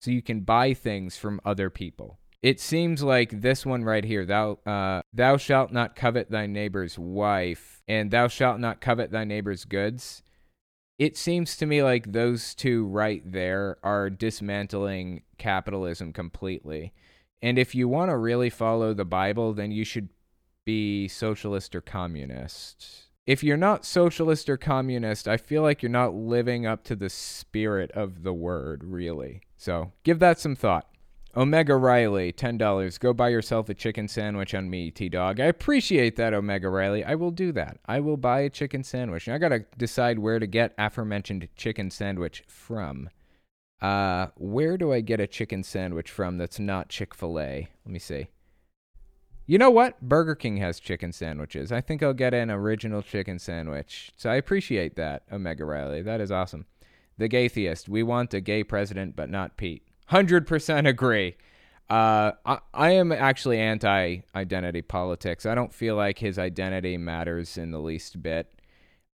So 0.00 0.10
you 0.10 0.22
can 0.22 0.40
buy 0.40 0.74
things 0.74 1.16
from 1.16 1.40
other 1.44 1.70
people. 1.70 2.18
It 2.42 2.58
seems 2.58 3.02
like 3.02 3.42
this 3.42 3.66
one 3.66 3.84
right 3.84 4.04
here, 4.04 4.24
thou 4.24 4.58
uh, 4.64 5.02
thou 5.12 5.36
shalt 5.36 5.72
not 5.72 5.94
covet 5.94 6.30
thy 6.30 6.46
neighbor's 6.46 6.98
wife, 6.98 7.82
and 7.86 8.10
thou 8.10 8.28
shalt 8.28 8.60
not 8.60 8.80
covet 8.80 9.10
thy 9.10 9.24
neighbor's 9.24 9.66
goods 9.66 10.22
it 11.00 11.16
seems 11.16 11.56
to 11.56 11.64
me 11.64 11.82
like 11.82 12.12
those 12.12 12.54
two 12.54 12.84
right 12.84 13.22
there 13.24 13.78
are 13.82 14.10
dismantling 14.10 15.22
capitalism 15.38 16.12
completely. 16.12 16.92
And 17.40 17.58
if 17.58 17.74
you 17.74 17.88
want 17.88 18.10
to 18.10 18.18
really 18.18 18.50
follow 18.50 18.92
the 18.92 19.06
Bible, 19.06 19.54
then 19.54 19.72
you 19.72 19.82
should 19.82 20.10
be 20.70 21.08
socialist 21.08 21.74
or 21.74 21.80
communist. 21.80 23.08
If 23.26 23.42
you're 23.42 23.56
not 23.56 23.84
socialist 23.84 24.48
or 24.48 24.56
communist, 24.56 25.26
I 25.26 25.36
feel 25.36 25.62
like 25.62 25.82
you're 25.82 25.90
not 25.90 26.14
living 26.14 26.64
up 26.64 26.84
to 26.84 26.94
the 26.94 27.10
spirit 27.10 27.90
of 27.90 28.22
the 28.22 28.32
word, 28.32 28.84
really. 28.84 29.42
So 29.56 29.90
give 30.04 30.20
that 30.20 30.38
some 30.38 30.54
thought. 30.54 30.86
Omega 31.36 31.74
Riley, 31.74 32.32
$10. 32.32 33.00
Go 33.00 33.12
buy 33.12 33.30
yourself 33.30 33.68
a 33.68 33.74
chicken 33.74 34.06
sandwich 34.06 34.54
on 34.54 34.70
me, 34.70 34.92
T 34.92 35.08
Dog. 35.08 35.40
I 35.40 35.46
appreciate 35.46 36.14
that, 36.16 36.34
Omega 36.34 36.68
Riley. 36.68 37.02
I 37.02 37.16
will 37.16 37.32
do 37.32 37.50
that. 37.50 37.78
I 37.86 37.98
will 37.98 38.16
buy 38.16 38.40
a 38.40 38.50
chicken 38.50 38.84
sandwich. 38.84 39.28
I 39.28 39.38
got 39.38 39.48
to 39.48 39.64
decide 39.76 40.20
where 40.20 40.38
to 40.38 40.46
get 40.46 40.72
aforementioned 40.78 41.48
chicken 41.56 41.90
sandwich 41.90 42.44
from. 42.46 43.10
Uh, 43.82 44.28
where 44.36 44.76
do 44.76 44.92
I 44.92 45.00
get 45.00 45.18
a 45.18 45.26
chicken 45.26 45.64
sandwich 45.64 46.10
from 46.12 46.38
that's 46.38 46.60
not 46.60 46.90
Chick 46.90 47.12
fil 47.12 47.40
A? 47.40 47.68
Let 47.84 47.92
me 47.92 47.98
see. 47.98 48.28
You 49.50 49.58
know 49.58 49.70
what? 49.70 50.00
Burger 50.00 50.36
King 50.36 50.58
has 50.58 50.78
chicken 50.78 51.10
sandwiches. 51.10 51.72
I 51.72 51.80
think 51.80 52.04
I'll 52.04 52.14
get 52.14 52.32
an 52.32 52.52
original 52.52 53.02
chicken 53.02 53.40
sandwich. 53.40 54.12
So 54.16 54.30
I 54.30 54.36
appreciate 54.36 54.94
that, 54.94 55.24
Omega 55.32 55.64
Riley. 55.64 56.02
That 56.02 56.20
is 56.20 56.30
awesome. 56.30 56.66
The 57.18 57.28
Gaytheist. 57.28 57.88
We 57.88 58.04
want 58.04 58.32
a 58.32 58.40
gay 58.40 58.62
president, 58.62 59.16
but 59.16 59.28
not 59.28 59.56
Pete. 59.56 59.82
100% 60.12 60.88
agree. 60.88 61.34
Uh, 61.88 62.30
I, 62.46 62.58
I 62.72 62.90
am 62.92 63.10
actually 63.10 63.58
anti 63.58 64.18
identity 64.36 64.82
politics. 64.82 65.44
I 65.44 65.56
don't 65.56 65.74
feel 65.74 65.96
like 65.96 66.20
his 66.20 66.38
identity 66.38 66.96
matters 66.96 67.58
in 67.58 67.72
the 67.72 67.80
least 67.80 68.22
bit. 68.22 68.54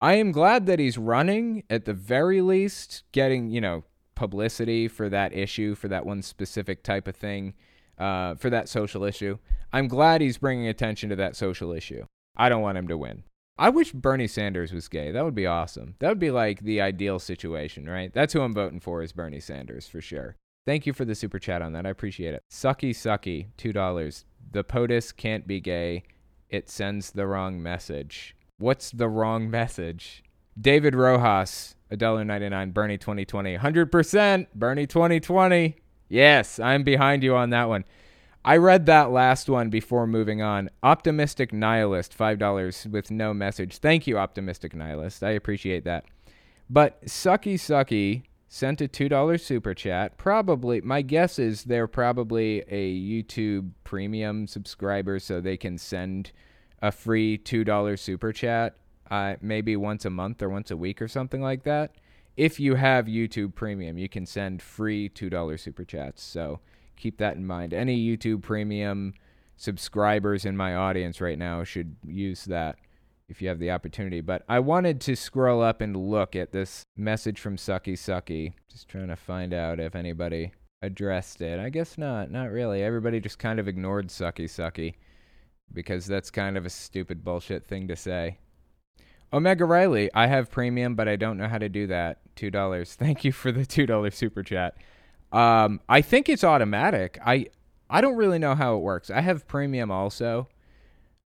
I 0.01 0.15
am 0.15 0.33
glad 0.33 0.67
that 0.67 0.81
he's 0.81 0.99
running, 0.99 1.63
at 1.71 1.85
the 1.85 1.95
very 1.95 2.41
least, 2.41 3.05
getting, 3.13 3.51
you 3.51 3.61
know, 3.61 3.85
publicity 4.17 4.89
for 4.89 5.09
that 5.09 5.33
issue, 5.33 5.77
for 5.77 5.87
that 5.87 6.05
one 6.05 6.23
specific 6.23 6.83
type 6.83 7.07
of 7.07 7.15
thing, 7.15 7.55
uh, 7.99 8.35
for 8.35 8.51
that 8.51 8.69
social 8.69 9.05
issue. 9.05 9.39
I'm 9.73 9.89
glad 9.89 10.21
he's 10.21 10.39
bringing 10.39 10.69
attention 10.69 11.11
to 11.11 11.17
that 11.17 11.37
social 11.37 11.73
issue. 11.73 12.07
I 12.37 12.49
don't 12.49 12.63
want 12.63 12.79
him 12.79 12.89
to 12.89 12.99
win. 12.99 13.25
I 13.57 13.69
wish 13.69 13.93
Bernie 13.93 14.27
Sanders 14.27 14.73
was 14.73 14.89
gay. 14.89 15.13
That 15.13 15.25
would 15.25 15.35
be 15.35 15.47
awesome. 15.47 15.95
That 16.01 16.09
would 16.09 16.19
be 16.19 16.33
like 16.33 16.61
the 16.61 16.81
ideal 16.81 17.21
situation, 17.21 17.89
right? 17.89 18.13
That's 18.13 18.33
who 18.33 18.41
I'm 18.41 18.53
voting 18.53 18.81
for 18.81 19.03
is 19.03 19.13
Bernie 19.13 19.41
Sanders 19.41 19.87
for 19.87 20.01
sure. 20.01 20.37
Thank 20.67 20.87
you 20.87 20.93
for 20.93 21.05
the 21.05 21.15
super 21.15 21.39
chat 21.39 21.63
on 21.63 21.73
that. 21.75 21.87
I 21.87 21.91
appreciate 21.91 22.35
it. 22.35 22.43
Sucky 22.51 22.91
sucky, 22.91 23.49
$2. 23.59 24.25
The 24.51 24.65
POTUS 24.65 25.17
can't 25.17 25.47
be 25.47 25.61
gay. 25.61 26.03
It 26.49 26.69
sends 26.69 27.13
the 27.13 27.27
wrong 27.27 27.63
message. 27.63 28.35
What's 28.59 28.91
the 28.91 29.09
wrong 29.09 29.51
message? 29.51 30.25
David 30.61 30.95
Rojas, 30.95 31.75
$1.99, 31.93 32.73
Bernie 32.73 32.99
2020. 32.99 33.59
100% 33.59 34.47
Bernie 34.55 34.87
2020. 34.87 35.77
Yes, 36.09 36.59
I'm 36.59 36.83
behind 36.83 37.23
you 37.23 37.35
on 37.35 37.51
that 37.51 37.69
one. 37.69 37.85
I 38.45 38.59
read 38.59 38.85
that 38.87 39.11
last 39.11 39.49
one 39.49 39.71
before 39.71 40.07
moving 40.07 40.43
on. 40.43 40.69
Optimistic 40.83 41.53
Nihilist, 41.53 42.17
$5 42.17 42.91
with 42.91 43.11
no 43.11 43.33
message. 43.33 43.79
Thank 43.79 44.07
you, 44.07 44.19
Optimistic 44.19 44.75
Nihilist. 44.75 45.23
I 45.23 45.31
appreciate 45.31 45.85
that. 45.85 46.05
But 46.69 47.03
Sucky 47.07 47.55
Sucky 47.55 48.25
sent 48.49 48.83
a 48.83 48.89
$2 48.89 49.41
super 49.41 49.73
chat. 49.73 50.19
Probably, 50.19 50.83
my 50.83 51.01
guess 51.01 51.39
is 51.39 51.65
they're 51.65 51.87
probably 51.87 52.63
a 52.69 52.95
YouTube 52.95 53.71
premium 53.83 54.47
subscriber 54.47 55.19
so 55.19 55.41
they 55.41 55.57
can 55.57 55.79
send 55.79 56.31
a 56.83 56.93
free 56.93 57.39
$2 57.39 57.99
super 57.99 58.33
chat 58.33 58.77
uh, 59.11 59.37
maybe 59.41 59.75
once 59.75 60.05
a 60.05 60.11
month 60.11 60.43
or 60.43 60.49
once 60.51 60.71
a 60.71 60.77
week 60.77 61.01
or 61.01 61.09
something 61.09 61.41
like 61.41 61.63
that. 61.65 61.95
If 62.37 62.59
you 62.59 62.75
have 62.75 63.07
YouTube 63.07 63.55
Premium, 63.55 63.97
you 63.97 64.09
can 64.09 64.27
send 64.27 64.61
free 64.61 65.09
$2 65.09 65.61
super 65.61 65.85
chats. 65.85 66.23
So 66.23 66.61
keep 66.97 67.19
that 67.19 67.37
in 67.37 67.47
mind. 67.47 67.73
Any 67.73 67.97
YouTube 67.99 68.43
Premium 68.43 69.15
subscribers 69.57 70.45
in 70.45 70.57
my 70.57 70.75
audience 70.75 71.21
right 71.21 71.39
now 71.39 71.63
should 71.63 71.97
use 72.05 72.45
that 72.47 72.77
if 73.29 73.41
you 73.41 73.49
have 73.49 73.59
the 73.59 73.71
opportunity. 73.71 74.21
But 74.21 74.43
I 74.49 74.59
wanted 74.59 75.01
to 75.03 75.17
scroll 75.17 75.63
up 75.63 75.81
and 75.81 75.97
look 75.97 76.35
at 76.35 76.53
this 76.53 76.83
message 76.97 77.41
from 77.41 77.57
Sucky 77.57 77.95
Sucky. 77.95 78.55
Just 78.71 78.89
trying 78.89 79.09
to 79.09 79.17
find 79.17 79.55
out 79.55 79.81
if 79.81 79.95
anybody 79.95 80.53
addressed 80.83 81.41
it. 81.41 81.59
I 81.59 81.71
guess 81.71 81.97
not. 81.97 82.31
Not 82.31 82.51
really. 82.51 82.83
Everybody 82.83 83.21
just 83.21 83.39
kind 83.39 83.59
of 83.59 83.69
ignored 83.69 84.09
Sucky 84.09 84.47
Sucky 84.47 84.95
because 85.73 86.07
that's 86.07 86.31
kind 86.31 86.57
of 86.57 86.67
a 86.67 86.71
stupid 86.71 87.25
bullshit 87.25 87.65
thing 87.65 87.89
to 87.89 87.97
say. 87.97 88.39
Omega 89.33 89.65
Riley, 89.65 90.11
I 90.15 90.27
have 90.27 90.51
premium, 90.51 90.95
but 90.95 91.09
I 91.09 91.17
don't 91.17 91.37
know 91.37 91.49
how 91.49 91.59
to 91.59 91.69
do 91.69 91.87
that. 91.89 92.19
Two 92.37 92.51
dollars. 92.51 92.95
Thank 92.99 93.25
you 93.25 93.33
for 93.33 93.53
the 93.53 93.67
two 93.67 93.87
dollar 93.87 94.11
super 94.11 94.43
chat. 94.43 94.77
Um, 95.33 95.81
I 95.89 96.01
think 96.01 96.29
it's 96.29 96.45
automatic. 96.45 97.19
I 97.25 97.47
I 97.91 98.01
don't 98.01 98.17
really 98.17 98.39
know 98.39 98.55
how 98.55 98.77
it 98.77 98.81
works. 98.81 99.11
I 99.11 99.21
have 99.21 99.47
premium 99.47 99.91
also. 99.91 100.49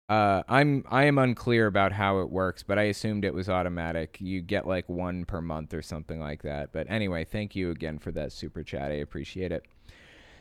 Uh, 0.10 0.41
I'm 0.48 0.86
I 0.89 1.04
am 1.04 1.18
unclear 1.18 1.68
about 1.68 1.91
how 1.91 2.20
it 2.22 2.30
works, 2.30 2.64
but 2.64 2.80
I 2.80 2.84
assumed 2.84 3.26
it 3.26 3.34
was 3.34 3.50
automatic. 3.50 4.18
You 4.22 4.41
get 4.41 4.66
like 4.66 4.88
one 4.88 5.26
per 5.26 5.41
month 5.41 5.74
or 5.74 5.82
something 5.82 6.20
like 6.20 6.43
that. 6.43 6.72
But 6.72 6.88
anyway, 6.89 7.26
thank 7.26 7.56
you 7.56 7.72
again 7.72 8.00
for 8.00 8.12
that 8.14 8.32
super 8.32 8.64
chat. 8.64 8.91
I 8.91 8.95
appreciate 8.95 9.52
it. 9.52 9.66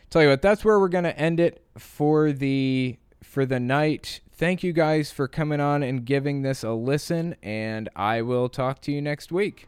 Tell 0.09 0.23
you 0.23 0.29
what, 0.29 0.41
that's 0.41 0.63
where 0.63 0.79
we're 0.79 0.87
gonna 0.87 1.09
end 1.09 1.41
it 1.41 1.61
for 1.77 2.31
the 2.31 2.97
for 3.27 3.45
the 3.45 3.59
night. 3.59 4.21
Thank 4.31 4.63
you 4.63 4.73
guys 4.73 5.11
for 5.11 5.27
coming 5.27 5.59
on 5.59 5.83
and 5.83 6.05
giving 6.05 6.41
this 6.41 6.63
a 6.63 6.71
listen, 6.71 7.35
and 7.43 7.89
I 7.95 8.21
will 8.21 8.49
talk 8.49 8.81
to 8.81 8.91
you 8.91 9.01
next 9.01 9.31
week. 9.31 9.67